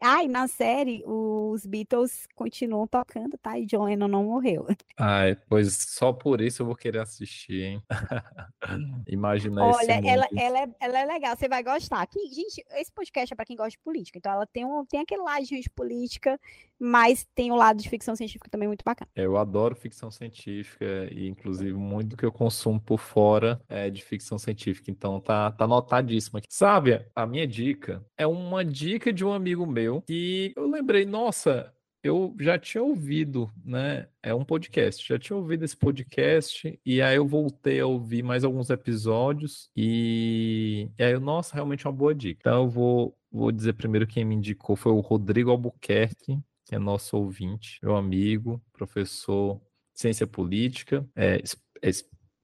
Ah, 0.01 0.23
e 0.23 0.27
na 0.27 0.47
série, 0.47 1.03
os 1.05 1.65
Beatles 1.65 2.27
continuam 2.35 2.87
tocando, 2.87 3.37
tá? 3.37 3.57
E 3.59 3.65
John 3.65 3.85
Lennon 3.85 4.07
não 4.07 4.23
morreu. 4.23 4.67
Ai, 4.97 5.35
pois 5.49 5.73
só 5.73 6.13
por 6.13 6.41
isso 6.41 6.61
eu 6.61 6.65
vou 6.65 6.75
querer 6.75 6.99
assistir, 6.99 7.63
hein? 7.63 7.83
Imaginar 9.07 9.63
Olha, 9.63 9.83
esse 9.83 9.93
mundo. 9.95 10.07
Ela, 10.07 10.27
ela, 10.35 10.59
é, 10.59 10.69
ela 10.79 10.99
é 10.99 11.05
legal, 11.05 11.35
você 11.35 11.47
vai 11.47 11.63
gostar. 11.63 12.01
Aqui, 12.01 12.19
gente, 12.29 12.63
esse 12.75 12.91
podcast 12.91 13.33
é 13.33 13.35
para 13.35 13.45
quem 13.45 13.55
gosta 13.55 13.71
de 13.71 13.79
política, 13.79 14.17
então 14.17 14.31
ela 14.31 14.45
tem, 14.45 14.65
um, 14.65 14.85
tem 14.85 14.99
aquele 14.99 15.21
lado 15.21 15.45
de 15.45 15.69
política, 15.69 16.39
mas 16.79 17.25
tem 17.35 17.51
o 17.51 17.55
lado 17.55 17.81
de 17.81 17.89
ficção 17.89 18.15
científica 18.15 18.49
também 18.49 18.67
muito 18.67 18.83
bacana. 18.83 19.09
Eu 19.15 19.37
adoro 19.37 19.75
ficção 19.75 20.11
científica 20.11 20.85
e, 21.11 21.27
inclusive, 21.27 21.73
muito 21.73 22.09
do 22.09 22.17
que 22.17 22.25
eu 22.25 22.31
consumo 22.31 22.79
por 22.79 22.99
fora 22.99 23.59
é 23.67 23.89
de 23.89 24.03
ficção 24.03 24.37
científica. 24.37 24.91
Então, 24.91 25.16
tá, 25.19 25.51
tá 25.51 25.67
notadíssimo 25.67 26.37
aqui. 26.37 26.47
Sabe, 26.49 27.05
a 27.15 27.25
minha 27.25 27.47
dica 27.47 28.05
é 28.17 28.25
uma 28.25 28.63
dica 28.63 29.11
de 29.11 29.25
um 29.25 29.33
amigo 29.33 29.65
meu 29.65 30.01
que 30.01 30.53
eu 30.55 30.67
lembrei, 30.67 31.05
nossa, 31.05 31.73
eu 32.03 32.35
já 32.39 32.57
tinha 32.57 32.83
ouvido, 32.83 33.51
né? 33.65 34.07
É 34.23 34.33
um 34.33 34.45
podcast, 34.45 35.05
já 35.07 35.19
tinha 35.19 35.35
ouvido 35.35 35.65
esse 35.65 35.75
podcast, 35.75 36.79
e 36.85 37.01
aí 37.01 37.15
eu 37.15 37.27
voltei 37.27 37.79
a 37.79 37.85
ouvir 37.85 38.23
mais 38.23 38.43
alguns 38.43 38.69
episódios, 38.69 39.69
e, 39.75 40.89
e 40.97 41.03
aí, 41.03 41.19
nossa, 41.19 41.55
realmente 41.55 41.85
é 41.85 41.89
uma 41.89 41.95
boa 41.95 42.15
dica. 42.15 42.39
Então 42.41 42.63
eu 42.63 42.69
vou, 42.69 43.17
vou 43.31 43.51
dizer 43.51 43.73
primeiro 43.73 44.07
quem 44.07 44.23
me 44.23 44.35
indicou 44.35 44.75
foi 44.75 44.91
o 44.91 44.99
Rodrigo 44.99 45.51
Albuquerque, 45.51 46.39
que 46.65 46.75
é 46.75 46.79
nosso 46.79 47.17
ouvinte, 47.17 47.79
meu 47.81 47.95
amigo, 47.95 48.61
professor 48.73 49.59
de 49.93 50.01
ciência 50.01 50.27
política, 50.27 51.07
é, 51.15 51.41
é 51.81 51.89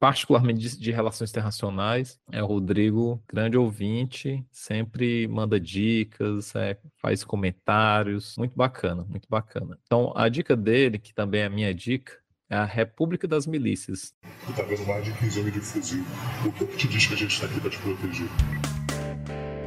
particularmente 0.04 0.60
de, 0.60 0.78
de, 0.78 0.92
relações 0.92 1.30
internacionais. 1.30 2.20
É 2.30 2.44
o 2.44 2.46
Rodrigo, 2.46 3.24
grande 3.26 3.58
ouvinte, 3.58 4.46
sempre 4.52 5.30
manda 5.30 5.58
dicas, 5.58 6.54
é, 6.58 6.78
faz 7.02 7.24
comentários, 7.24 8.36
muito 8.38 8.54
bacana, 8.54 9.06
muito 9.08 9.30
bacana. 9.30 9.80
Então, 9.86 10.12
a 10.14 10.28
dica 10.28 10.58
dele, 10.58 11.00
que 11.00 11.14
também 11.14 11.40
é 11.40 11.46
a 11.46 11.50
minha 11.50 11.74
dica, 11.74 12.18
é 12.50 12.58
a 12.58 12.66
República 12.66 13.26
das 13.30 13.48
Milícias. 13.48 14.14
Tu 14.46 14.52
tá 14.52 14.64
vendo 14.64 14.86
mais 14.86 15.06
de 15.06 15.14
15 15.14 15.40
homens 15.40 15.54
de 15.54 15.62
fuzil. 15.62 16.04
O 16.46 16.52
que 16.52 16.76
te 16.76 16.88
diz 16.90 17.08
que 17.08 17.14
a 17.14 17.18
gente 17.18 17.32
está 17.32 17.46
aqui 17.46 17.62
para 17.62 17.70
te 17.70 17.80
proteger? 17.80 18.28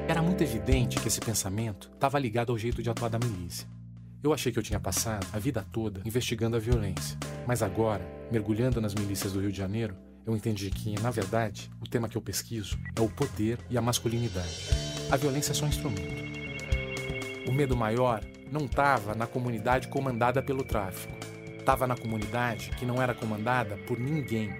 Era 0.06 0.20
muito 0.20 0.42
evidente 0.42 1.00
que 1.00 1.08
esse 1.08 1.18
pensamento 1.18 1.90
estava 1.94 2.18
ligado 2.18 2.52
ao 2.52 2.58
jeito 2.58 2.82
de 2.82 2.90
atuar 2.90 3.08
da 3.08 3.18
milícia. 3.18 3.66
Eu 4.22 4.34
achei 4.34 4.52
que 4.52 4.58
eu 4.58 4.62
tinha 4.62 4.80
passado 4.80 5.26
a 5.32 5.38
vida 5.38 5.64
toda 5.72 6.02
investigando 6.04 6.56
a 6.56 6.60
violência, 6.60 7.18
mas 7.46 7.62
agora, 7.62 8.04
mergulhando 8.30 8.82
nas 8.82 8.94
milícias 8.94 9.32
do 9.32 9.40
Rio 9.40 9.52
de 9.52 9.56
Janeiro, 9.56 9.96
eu 10.26 10.34
entendi 10.34 10.70
que, 10.70 11.00
na 11.00 11.10
verdade, 11.10 11.70
o 11.80 11.88
tema 11.88 12.08
que 12.08 12.16
eu 12.16 12.20
pesquiso 12.20 12.76
é 12.96 13.00
o 13.00 13.08
poder 13.08 13.58
e 13.70 13.78
a 13.78 13.82
masculinidade. 13.82 14.68
A 15.08 15.16
violência 15.16 15.52
é 15.52 15.54
só 15.54 15.64
um 15.64 15.68
instrumento. 15.68 16.26
O 17.46 17.52
medo 17.52 17.76
maior 17.76 18.24
não 18.50 18.66
estava 18.66 19.14
na 19.14 19.26
comunidade 19.26 19.86
comandada 19.86 20.42
pelo 20.42 20.64
tráfico, 20.64 21.14
estava 21.56 21.86
na 21.86 21.96
comunidade 21.96 22.70
que 22.70 22.84
não 22.84 23.00
era 23.00 23.14
comandada 23.14 23.76
por 23.86 24.00
ninguém, 24.00 24.52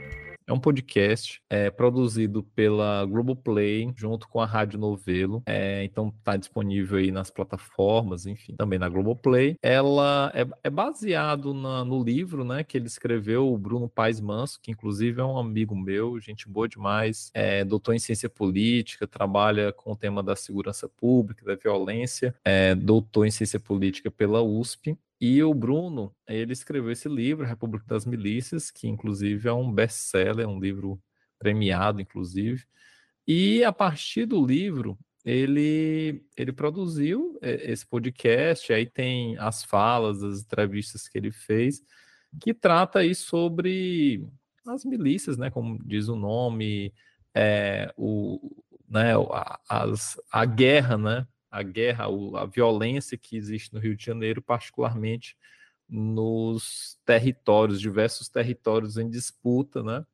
é 0.47 0.53
um 0.53 0.61
podcast 0.61 1.42
é, 1.51 1.70
produzido 1.70 2.42
pela 2.42 3.05
Globoplay, 3.05 3.92
junto 3.97 4.28
com 4.28 4.40
a 4.40 4.47
Rádio 4.47 4.78
Novelo. 4.78 5.42
É, 5.44 5.82
então 5.82 6.14
está 6.16 6.36
disponível 6.36 6.99
aí 6.99 7.11
nas 7.11 7.30
plataformas, 7.30 8.26
enfim, 8.26 8.55
também 8.57 8.78
na 8.78 8.88
Globoplay. 8.88 9.57
Ela 9.61 10.30
é, 10.34 10.47
é 10.62 10.70
baseado 10.70 11.53
na, 11.53 11.84
no 11.84 12.03
livro 12.03 12.44
né, 12.44 12.62
que 12.62 12.78
ele 12.78 12.86
escreveu, 12.86 13.53
o 13.53 13.59
Bruno 13.59 13.88
Paes 13.88 14.20
Manso, 14.20 14.61
que 14.62 14.70
inclusive 14.70 15.20
é 15.20 15.24
um 15.24 15.36
amigo 15.36 15.74
meu, 15.74 16.20
gente 16.20 16.49
boa 16.49 16.68
demais, 16.68 17.30
é 17.34 17.64
doutor 17.64 17.94
em 17.94 17.99
ciência 17.99 18.28
política, 18.28 19.07
trabalha 19.07 19.72
com 19.72 19.92
o 19.92 19.97
tema 19.97 20.22
da 20.22 20.36
segurança 20.36 20.88
pública, 20.88 21.44
da 21.44 21.57
violência, 21.57 22.34
é 22.44 22.74
doutor 22.74 23.26
em 23.26 23.30
ciência 23.30 23.59
política 23.59 24.11
pela 24.11 24.42
USP. 24.42 24.97
E 25.21 25.43
o 25.43 25.55
Bruno, 25.55 26.14
ele 26.29 26.53
escreveu 26.53 26.91
esse 26.91 27.09
livro, 27.09 27.47
República 27.47 27.87
das 27.87 28.05
Milícias, 28.05 28.71
que 28.71 28.87
inclusive 28.87 29.49
é 29.49 29.53
um 29.53 29.73
best-seller, 29.73 30.47
um 30.47 30.61
livro 30.61 31.01
premiado, 31.39 32.01
inclusive. 32.01 32.64
E 33.27 33.64
a 33.64 33.73
partir 33.73 34.27
do 34.27 34.45
livro, 34.45 34.99
ele, 35.25 36.23
ele 36.37 36.53
produziu 36.53 37.39
é, 37.43 37.73
esse 37.73 37.85
podcast, 37.85 38.73
aí 38.73 38.87
tem 38.87 39.37
as 39.39 39.64
falas, 39.64 40.23
as 40.23 40.43
entrevistas 40.43 41.09
que 41.09 41.19
ele 41.19 41.33
fez, 41.33 41.83
que 42.41 42.55
trata 42.55 43.01
aí 43.01 43.14
sobre 43.14 44.25
as 44.67 44.85
milícias, 44.85 45.37
né, 45.37 45.51
como 45.51 45.79
diz 45.85 46.09
o 46.09 46.17
nome, 46.17 46.93
é, 47.35 47.93
o, 47.97 48.62
né, 48.89 49.14
a, 49.33 49.61
as, 49.69 50.21
a 50.31 50.45
guerra, 50.45 50.97
né, 50.97 51.27
a 51.57 51.62
guerra, 51.62 52.07
a 52.34 52.44
violência 52.44 53.16
que 53.16 53.36
existe 53.36 53.72
no 53.72 53.80
Rio 53.80 53.96
de 53.96 54.04
Janeiro, 54.04 54.42
particularmente 54.42 55.36
nos 55.88 56.98
territórios, 57.07 57.80
diversos 57.80 58.28
territórios 58.28 58.98
em 58.98 59.09
disputa, 59.09 59.82
né? 59.82 60.04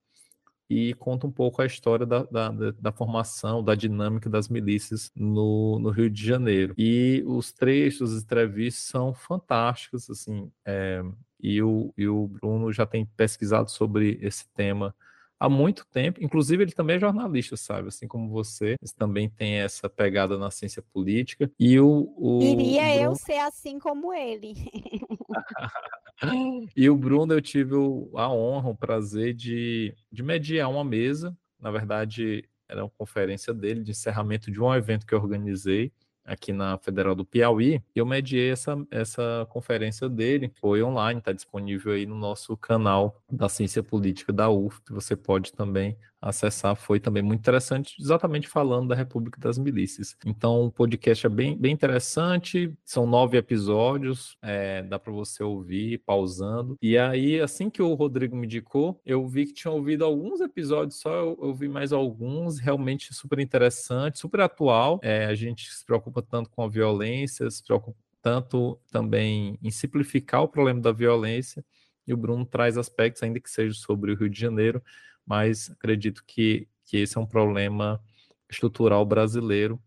E 0.71 0.95
conta 0.95 1.27
um 1.27 1.31
pouco 1.33 1.61
a 1.61 1.67
história 1.67 2.07
da, 2.07 2.23
da, 2.23 2.51
da 2.51 2.93
formação, 2.93 3.63
da 3.63 3.75
dinâmica 3.75 4.31
das 4.31 4.49
milícias 4.49 5.11
no, 5.15 5.79
no, 5.81 5.91
Rio 5.91 6.09
de 6.09 6.25
Janeiro. 6.25 6.75
E 6.79 7.23
os 7.27 7.53
trechos, 7.53 8.15
as 8.15 8.23
entrevistas 8.23 8.85
são 8.85 9.13
fantásticos, 9.13 10.09
assim, 10.09 10.51
é, 10.65 11.03
e, 11.41 11.61
o, 11.61 11.93
e 11.99 12.07
o 12.07 12.29
Bruno 12.29 12.73
já 12.73 12.87
tem 12.87 13.05
pesquisado 13.05 13.71
sobre 13.71 14.19
esse 14.23 14.49
tema 14.55 14.95
há 15.43 15.49
muito 15.49 15.85
tempo. 15.87 16.23
Inclusive, 16.23 16.63
ele 16.63 16.73
também 16.73 16.97
é 16.97 17.01
jornalista, 17.01 17.57
sabe? 17.57 17.89
Assim 17.89 18.07
como 18.07 18.29
você. 18.29 18.77
Ele 18.81 18.93
também 18.97 19.29
tem 19.29 19.55
essa 19.55 19.91
pegada 19.91 20.39
na 20.39 20.51
ciência 20.51 20.83
política. 20.93 21.51
E 21.59 21.81
o. 21.81 22.15
o 22.17 22.41
Iria 22.41 22.83
Bruno... 22.83 23.03
eu 23.03 23.15
ser 23.17 23.39
assim 23.39 23.81
como 23.81 24.15
ele. 24.15 24.55
e 26.77 26.89
o 26.89 26.97
Bruno, 26.97 27.35
eu 27.35 27.43
tive 27.43 27.75
a 28.15 28.31
honra, 28.31 28.71
o 28.71 28.77
prazer 28.77 29.35
de, 29.35 29.93
de 30.11 30.23
mediar 30.23 30.71
uma 30.71 30.85
mesa. 30.85 31.37
Na 31.59 31.73
verdade, 31.73 32.49
era 32.69 32.85
uma 32.85 32.91
conferência 32.91 33.53
dele 33.53 33.83
de 33.83 33.91
encerramento 33.91 34.51
de 34.51 34.61
um 34.61 34.73
evento 34.73 35.07
que 35.07 35.15
eu 35.15 35.19
organizei 35.19 35.93
aqui 36.25 36.53
na 36.53 36.79
Federal 36.79 37.15
do 37.15 37.25
Piauí, 37.25 37.83
eu 37.95 38.07
mediei 38.07 38.51
essa, 38.51 38.77
essa 38.91 39.47
conferência 39.51 40.09
dele, 40.09 40.53
foi 40.61 40.83
online, 40.83 41.19
está 41.19 41.33
disponível 41.33 41.93
aí 41.93 42.07
no 42.07 42.17
nosso 42.17 42.57
canal 42.57 43.21
da 43.31 43.49
Ciência 43.49 43.83
Política 43.83 44.33
da 44.33 44.49
UF, 44.49 44.81
você 44.91 45.17
pode 45.17 45.53
também 45.53 45.97
acessar, 46.23 46.77
foi 46.77 47.01
também 47.01 47.23
muito 47.23 47.41
interessante, 47.41 47.97
exatamente 48.01 48.47
falando 48.47 48.89
da 48.89 48.95
República 48.95 49.41
das 49.41 49.59
Milícias. 49.59 50.17
Então, 50.25 50.67
o 50.67 50.71
podcast 50.71 51.27
é 51.27 51.29
bem, 51.29 51.59
bem 51.59 51.73
interessante, 51.73 52.73
são 52.85 53.07
nove 53.07 53.37
episódios, 53.37 54.37
é, 54.41 54.83
dá 54.85 54.99
para 54.99 55.13
você 55.13 55.43
ouvir 55.43 55.99
pausando. 56.07 56.77
E 56.81 56.97
aí, 56.97 57.41
assim 57.41 57.69
que 57.69 57.83
o 57.83 57.95
Rodrigo 57.95 58.37
me 58.37 58.47
indicou, 58.47 59.01
eu 59.05 59.27
vi 59.27 59.47
que 59.47 59.53
tinha 59.53 59.73
ouvido 59.73 60.05
alguns 60.05 60.41
episódios 60.41 61.01
só, 61.01 61.13
eu, 61.13 61.39
eu 61.43 61.55
vi 61.55 61.69
mais 61.69 61.93
alguns, 61.93 62.61
realmente 62.61 63.13
super 63.13 63.41
interessante, 63.41 64.21
super 64.21 64.41
atual. 64.41 65.01
É, 65.03 65.27
a 65.27 65.35
gente 65.35 65.73
se 65.73 65.85
preocupa 65.85 66.23
tanto 66.23 66.49
com 66.51 66.63
a 66.63 66.69
violência, 66.69 67.51
se 67.51 67.65
preocupa 67.65 67.99
tanto 68.23 68.79
também 68.93 69.59
em 69.61 69.71
simplificar 69.71 70.43
o 70.43 70.49
problema 70.49 70.81
da 70.81 70.93
violência, 70.93 71.65
e 72.07 72.15
o 72.15 72.17
Bruno 72.17 72.45
traz 72.45 72.79
aspectos, 72.79 73.23
ainda 73.23 73.41
que 73.41 73.51
seja 73.51 73.75
sobre 73.75 74.13
o 74.13 74.17
Rio 74.17 74.31
de 74.31 74.41
Janeiro, 74.41 74.83
mas 75.27 75.71
acredito 75.71 76.25
que, 76.27 76.69
que 76.85 76.99
esse 76.99 77.17
é 77.17 77.21
um 77.21 77.27
problema 77.27 78.01
estrutural 78.49 79.05
brasileiro 79.05 79.81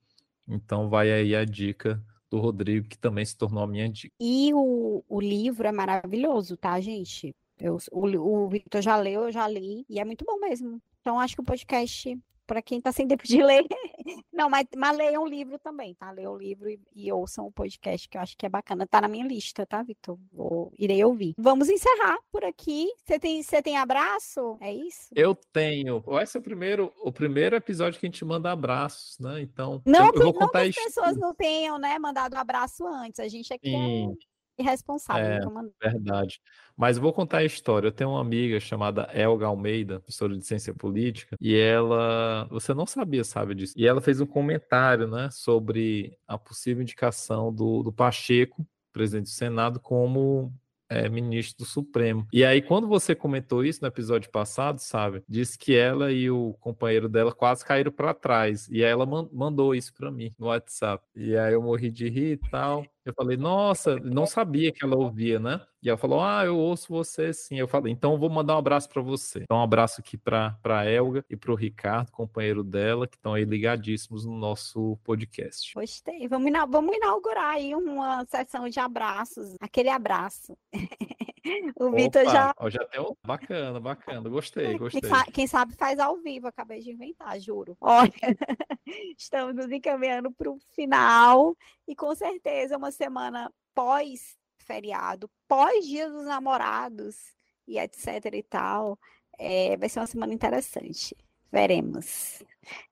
Então 0.48 0.90
vai 0.90 1.12
aí 1.12 1.36
a 1.36 1.46
dica 1.46 2.02
do 2.30 2.40
Rodrigo, 2.40 2.88
que 2.88 2.98
também 2.98 3.24
se 3.24 3.38
tornou 3.38 3.64
a 3.64 3.68
minha 3.68 3.90
dica. 3.90 4.14
E 4.20 4.54
o, 4.54 5.04
o 5.08 5.22
livro 5.22 5.68
é 5.68 5.72
maravilhoso, 5.72 6.58
tá, 6.58 6.80
gente? 6.80 7.34
Eu, 7.60 7.78
o 7.92 8.06
o 8.46 8.50
Victor 8.50 8.82
já 8.82 8.98
leu, 8.98 9.24
eu 9.24 9.32
já 9.32 9.48
li, 9.48 9.86
e 9.90 10.00
é 10.00 10.06
muito 10.06 10.26
bom 10.26 10.40
mesmo. 10.40 10.82
Então, 11.02 11.20
acho 11.20 11.36
que 11.36 11.42
o 11.42 11.46
podcast 11.46 12.18
para 12.46 12.62
quem 12.62 12.78
está 12.78 12.92
sem 12.92 13.08
tempo 13.08 13.24
de 13.24 13.42
ler. 13.42 13.66
Não, 14.32 14.50
mas, 14.50 14.68
mas 14.76 14.98
leiam 14.98 15.24
o 15.24 15.28
livro 15.28 15.58
também, 15.60 15.94
tá? 15.96 16.12
Leiam 16.12 16.34
o 16.34 16.38
livro 16.38 16.70
e, 16.70 16.80
e, 16.96 17.12
ouçam 17.12 17.48
o 17.48 17.52
podcast, 17.52 18.08
que 18.08 18.18
eu 18.18 18.22
acho 18.22 18.38
que 18.38 18.46
é 18.46 18.50
bacana. 18.50 18.86
Tá 18.86 19.02
na 19.02 19.08
minha 19.08 19.26
lista, 19.26 19.66
tá, 19.66 19.82
Vitor? 19.82 20.18
Vou, 20.32 20.72
irei 20.78 21.04
ouvir. 21.04 21.34
Vamos 21.38 21.70
encerrar 21.70 22.18
por 22.32 22.44
aqui. 22.44 22.88
Você 23.04 23.20
tem, 23.20 23.42
tem 23.64 23.78
abraço? 23.78 24.58
É 24.62 24.74
isso? 24.74 25.10
Eu 25.16 25.34
tenho. 25.36 26.02
Vai 26.02 26.26
ser 26.26 26.38
o 26.38 26.42
primeiro, 26.42 26.94
o 27.04 27.12
primeiro 27.12 27.56
episódio 27.56 28.00
que 28.00 28.06
a 28.06 28.10
gente 28.10 28.24
manda 28.26 28.52
abraços, 28.52 29.18
né? 29.20 29.42
Então, 29.42 29.82
não, 29.86 30.08
eu, 30.08 30.14
eu 30.14 30.14
vou 30.14 30.26
não 30.26 30.34
contar 30.34 30.64
que 30.64 30.80
as 30.80 30.86
pessoas 30.86 31.18
não 31.18 31.34
tenham, 31.34 31.80
né, 31.80 31.98
mandado 31.98 32.36
um 32.36 32.40
abraço 32.40 32.86
antes. 32.86 33.20
A 33.20 33.28
gente 33.28 33.54
aqui 33.54 33.74
é 33.74 34.35
irresponsável. 34.58 35.70
É, 35.82 35.90
verdade. 35.90 36.40
Mas 36.76 36.98
vou 36.98 37.14
contar 37.14 37.40
a 37.40 37.46
história. 37.46 37.88
Eu 37.88 37.92
tenho 37.92 38.12
uma 38.12 38.22
amiga 38.22 38.60
chamada 38.60 39.10
Elga 39.14 39.48
Almeida, 39.48 40.00
professora 40.00 40.38
de 40.38 40.46
ciência 40.46 40.74
política, 40.74 41.36
e 41.40 41.56
ela, 41.56 42.48
você 42.50 42.74
não 42.74 42.86
sabia, 42.86 43.24
sabe 43.24 43.56
disso. 43.56 43.74
E 43.78 43.88
ela 43.88 44.02
fez 44.02 44.20
um 44.20 44.26
comentário, 44.26 45.08
né, 45.08 45.30
sobre 45.32 46.18
a 46.28 46.38
possível 46.38 46.82
indicação 46.82 47.54
do, 47.54 47.84
do 47.84 47.92
Pacheco, 47.92 48.66
presidente 48.92 49.26
do 49.26 49.30
Senado, 49.30 49.80
como 49.80 50.54
é, 50.90 51.10
ministro 51.10 51.64
do 51.64 51.70
Supremo. 51.70 52.28
E 52.32 52.44
aí, 52.46 52.62
quando 52.62 52.88
você 52.88 53.16
comentou 53.16 53.64
isso 53.64 53.82
no 53.82 53.88
episódio 53.88 54.30
passado, 54.30 54.80
sabe, 54.80 55.24
disse 55.28 55.58
que 55.58 55.76
ela 55.76 56.12
e 56.12 56.30
o 56.30 56.54
companheiro 56.60 57.10
dela 57.10 57.34
quase 57.34 57.66
caíram 57.66 57.92
para 57.92 58.14
trás. 58.14 58.68
E 58.70 58.84
aí 58.84 58.92
ela 58.92 59.06
man 59.06 59.28
mandou 59.34 59.74
isso 59.74 59.94
para 59.94 60.12
mim 60.12 60.34
no 60.38 60.48
WhatsApp. 60.48 61.04
E 61.16 61.36
aí 61.36 61.54
eu 61.54 61.62
morri 61.62 61.90
de 61.90 62.10
rir 62.10 62.34
e 62.34 62.50
tal. 62.50 62.86
Eu 63.06 63.14
falei, 63.14 63.38
nossa, 63.38 63.98
não 64.00 64.26
sabia 64.26 64.72
que 64.72 64.84
ela 64.84 64.98
ouvia, 64.98 65.40
né? 65.40 65.62
E 65.82 65.90
ela 65.90 65.98
falou, 65.98 66.20
ah, 66.22 66.44
eu 66.44 66.58
ouço 66.58 66.92
você 66.92 67.32
sim. 67.32 67.60
Eu 67.60 67.68
falei, 67.68 67.94
então 67.94 68.14
eu 68.14 68.18
vou 68.18 68.30
mandar 68.30 68.56
um 68.56 68.60
abraço 68.60 68.90
para 68.90 69.02
você. 69.02 69.44
Então, 69.44 69.58
um 69.58 69.62
abraço 69.62 70.02
aqui 70.02 70.18
para 70.18 70.58
Elga 70.90 71.24
e 71.30 71.36
para 71.36 71.52
o 71.52 71.56
Ricardo, 71.56 72.12
companheiro 72.12 72.64
dela, 72.64 73.08
que 73.08 73.16
estão 73.16 73.36
aí 73.36 73.46
ligadíssimos 73.46 74.26
no 74.26 74.36
nosso 74.36 74.98
podcast. 75.04 75.72
Gostei. 75.76 76.28
Vamos, 76.28 76.52
vamos 76.70 76.96
inaugurar 76.96 77.54
aí 77.54 77.76
uma 77.76 78.26
sessão 78.26 78.68
de 78.68 78.80
abraços. 78.80 79.56
Aquele 79.62 79.90
abraço. 79.90 80.58
o 81.80 81.92
Vitor 81.92 82.24
já. 82.26 82.54
Ó, 82.58 82.70
já 82.70 82.88
um... 82.98 83.16
Bacana, 83.24 83.80
bacana. 83.80 84.30
Gostei, 84.30 84.78
gostei. 84.78 85.02
Quem. 85.02 85.34
Quem, 85.34 85.48
sabe 85.48 85.76
faz 85.76 86.00
ao 86.00 86.18
vivo. 86.18 86.48
Acabei 86.48 86.80
de 86.80 86.92
inventar, 86.92 87.40
juro. 87.40 87.78
Olha, 87.82 88.12
estamos 89.18 89.56
nos 89.56 89.72
encaminhando 89.72 90.32
para 90.32 90.50
o 90.50 90.60
final. 90.76 91.56
E 91.88 91.96
com 91.96 92.14
certeza 92.16 92.78
uma 92.78 92.92
semana 92.92 93.52
pós 93.74 94.38
feriado, 94.58 95.30
pós 95.48 95.86
Dia 95.86 96.10
dos 96.10 96.26
Namorados 96.26 97.36
e 97.68 97.78
etc 97.78 98.34
e 98.34 98.44
tal, 98.44 98.98
é, 99.38 99.78
vai 99.78 99.90
ser 99.90 100.00
uma 100.00 100.08
semana 100.08 100.34
interessante. 100.34 101.16
Veremos. 101.52 102.44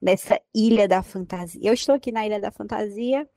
Nessa 0.02 0.40
Ilha 0.54 0.88
da 0.88 1.02
Fantasia. 1.02 1.60
Eu 1.62 1.74
estou 1.74 1.96
aqui 1.96 2.12
na 2.12 2.26
Ilha 2.26 2.40
da 2.40 2.52
Fantasia. 2.52 3.28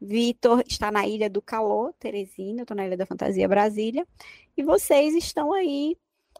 Vitor 0.00 0.64
está 0.66 0.90
na 0.90 1.06
Ilha 1.06 1.30
do 1.30 1.40
Calor, 1.40 1.92
Teresina. 1.92 2.60
Eu 2.60 2.64
estou 2.64 2.76
na 2.76 2.84
Ilha 2.84 2.96
da 2.96 3.06
Fantasia, 3.06 3.46
Brasília. 3.48 4.04
E 4.56 4.62
vocês 4.62 5.14
estão 5.14 5.52
aí 5.52 5.96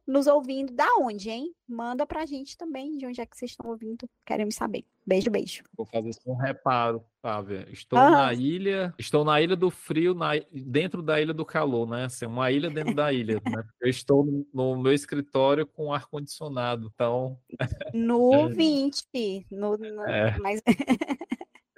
nos 0.06 0.26
ouvindo. 0.26 0.72
Da 0.72 0.88
onde, 0.98 1.30
hein? 1.30 1.54
Manda 1.66 2.06
pra 2.06 2.26
gente 2.26 2.56
também 2.56 2.96
de 2.96 3.06
onde 3.06 3.20
é 3.20 3.26
que 3.26 3.36
vocês 3.36 3.52
estão 3.52 3.70
ouvindo. 3.70 4.08
Queremos 4.26 4.54
saber. 4.54 4.84
Beijo, 5.06 5.30
beijo. 5.30 5.64
Vou 5.76 5.86
fazer 5.86 6.12
um 6.26 6.36
reparo, 6.36 7.04
Fábia. 7.20 7.66
Estou 7.70 7.98
ah. 7.98 8.10
na 8.10 8.34
ilha, 8.34 8.94
estou 8.98 9.24
na 9.24 9.40
ilha 9.40 9.56
do 9.56 9.70
frio, 9.70 10.14
na, 10.14 10.32
dentro 10.52 11.02
da 11.02 11.20
ilha 11.20 11.34
do 11.34 11.44
calor, 11.44 11.88
né? 11.88 12.04
Assim, 12.04 12.26
uma 12.26 12.50
ilha 12.52 12.70
dentro 12.70 12.94
da 12.94 13.12
ilha, 13.12 13.40
né? 13.44 13.64
Eu 13.80 13.88
estou 13.88 14.24
no, 14.52 14.76
meu 14.76 14.92
escritório 14.92 15.66
com 15.66 15.92
ar 15.92 16.06
condicionado, 16.06 16.90
então. 16.94 17.38
No 17.94 18.48
20, 18.48 19.46
no, 19.50 19.76
no 19.76 20.02
é. 20.04 20.38
mas... 20.38 20.62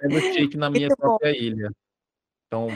é 0.01 0.07
no 0.07 0.19
chique 0.33 0.57
na 0.57 0.69
minha 0.69 0.87
Muito 0.87 0.97
própria 0.97 1.31
bom. 1.31 1.39
ilha. 1.39 1.71
Então, 2.47 2.67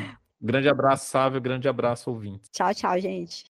grande 0.42 0.70
abraço, 0.70 1.06
Sávio, 1.10 1.42
grande 1.42 1.68
abraço, 1.68 2.10
ouvinte. 2.10 2.50
Tchau, 2.52 2.74
tchau, 2.74 3.00
gente. 3.00 3.52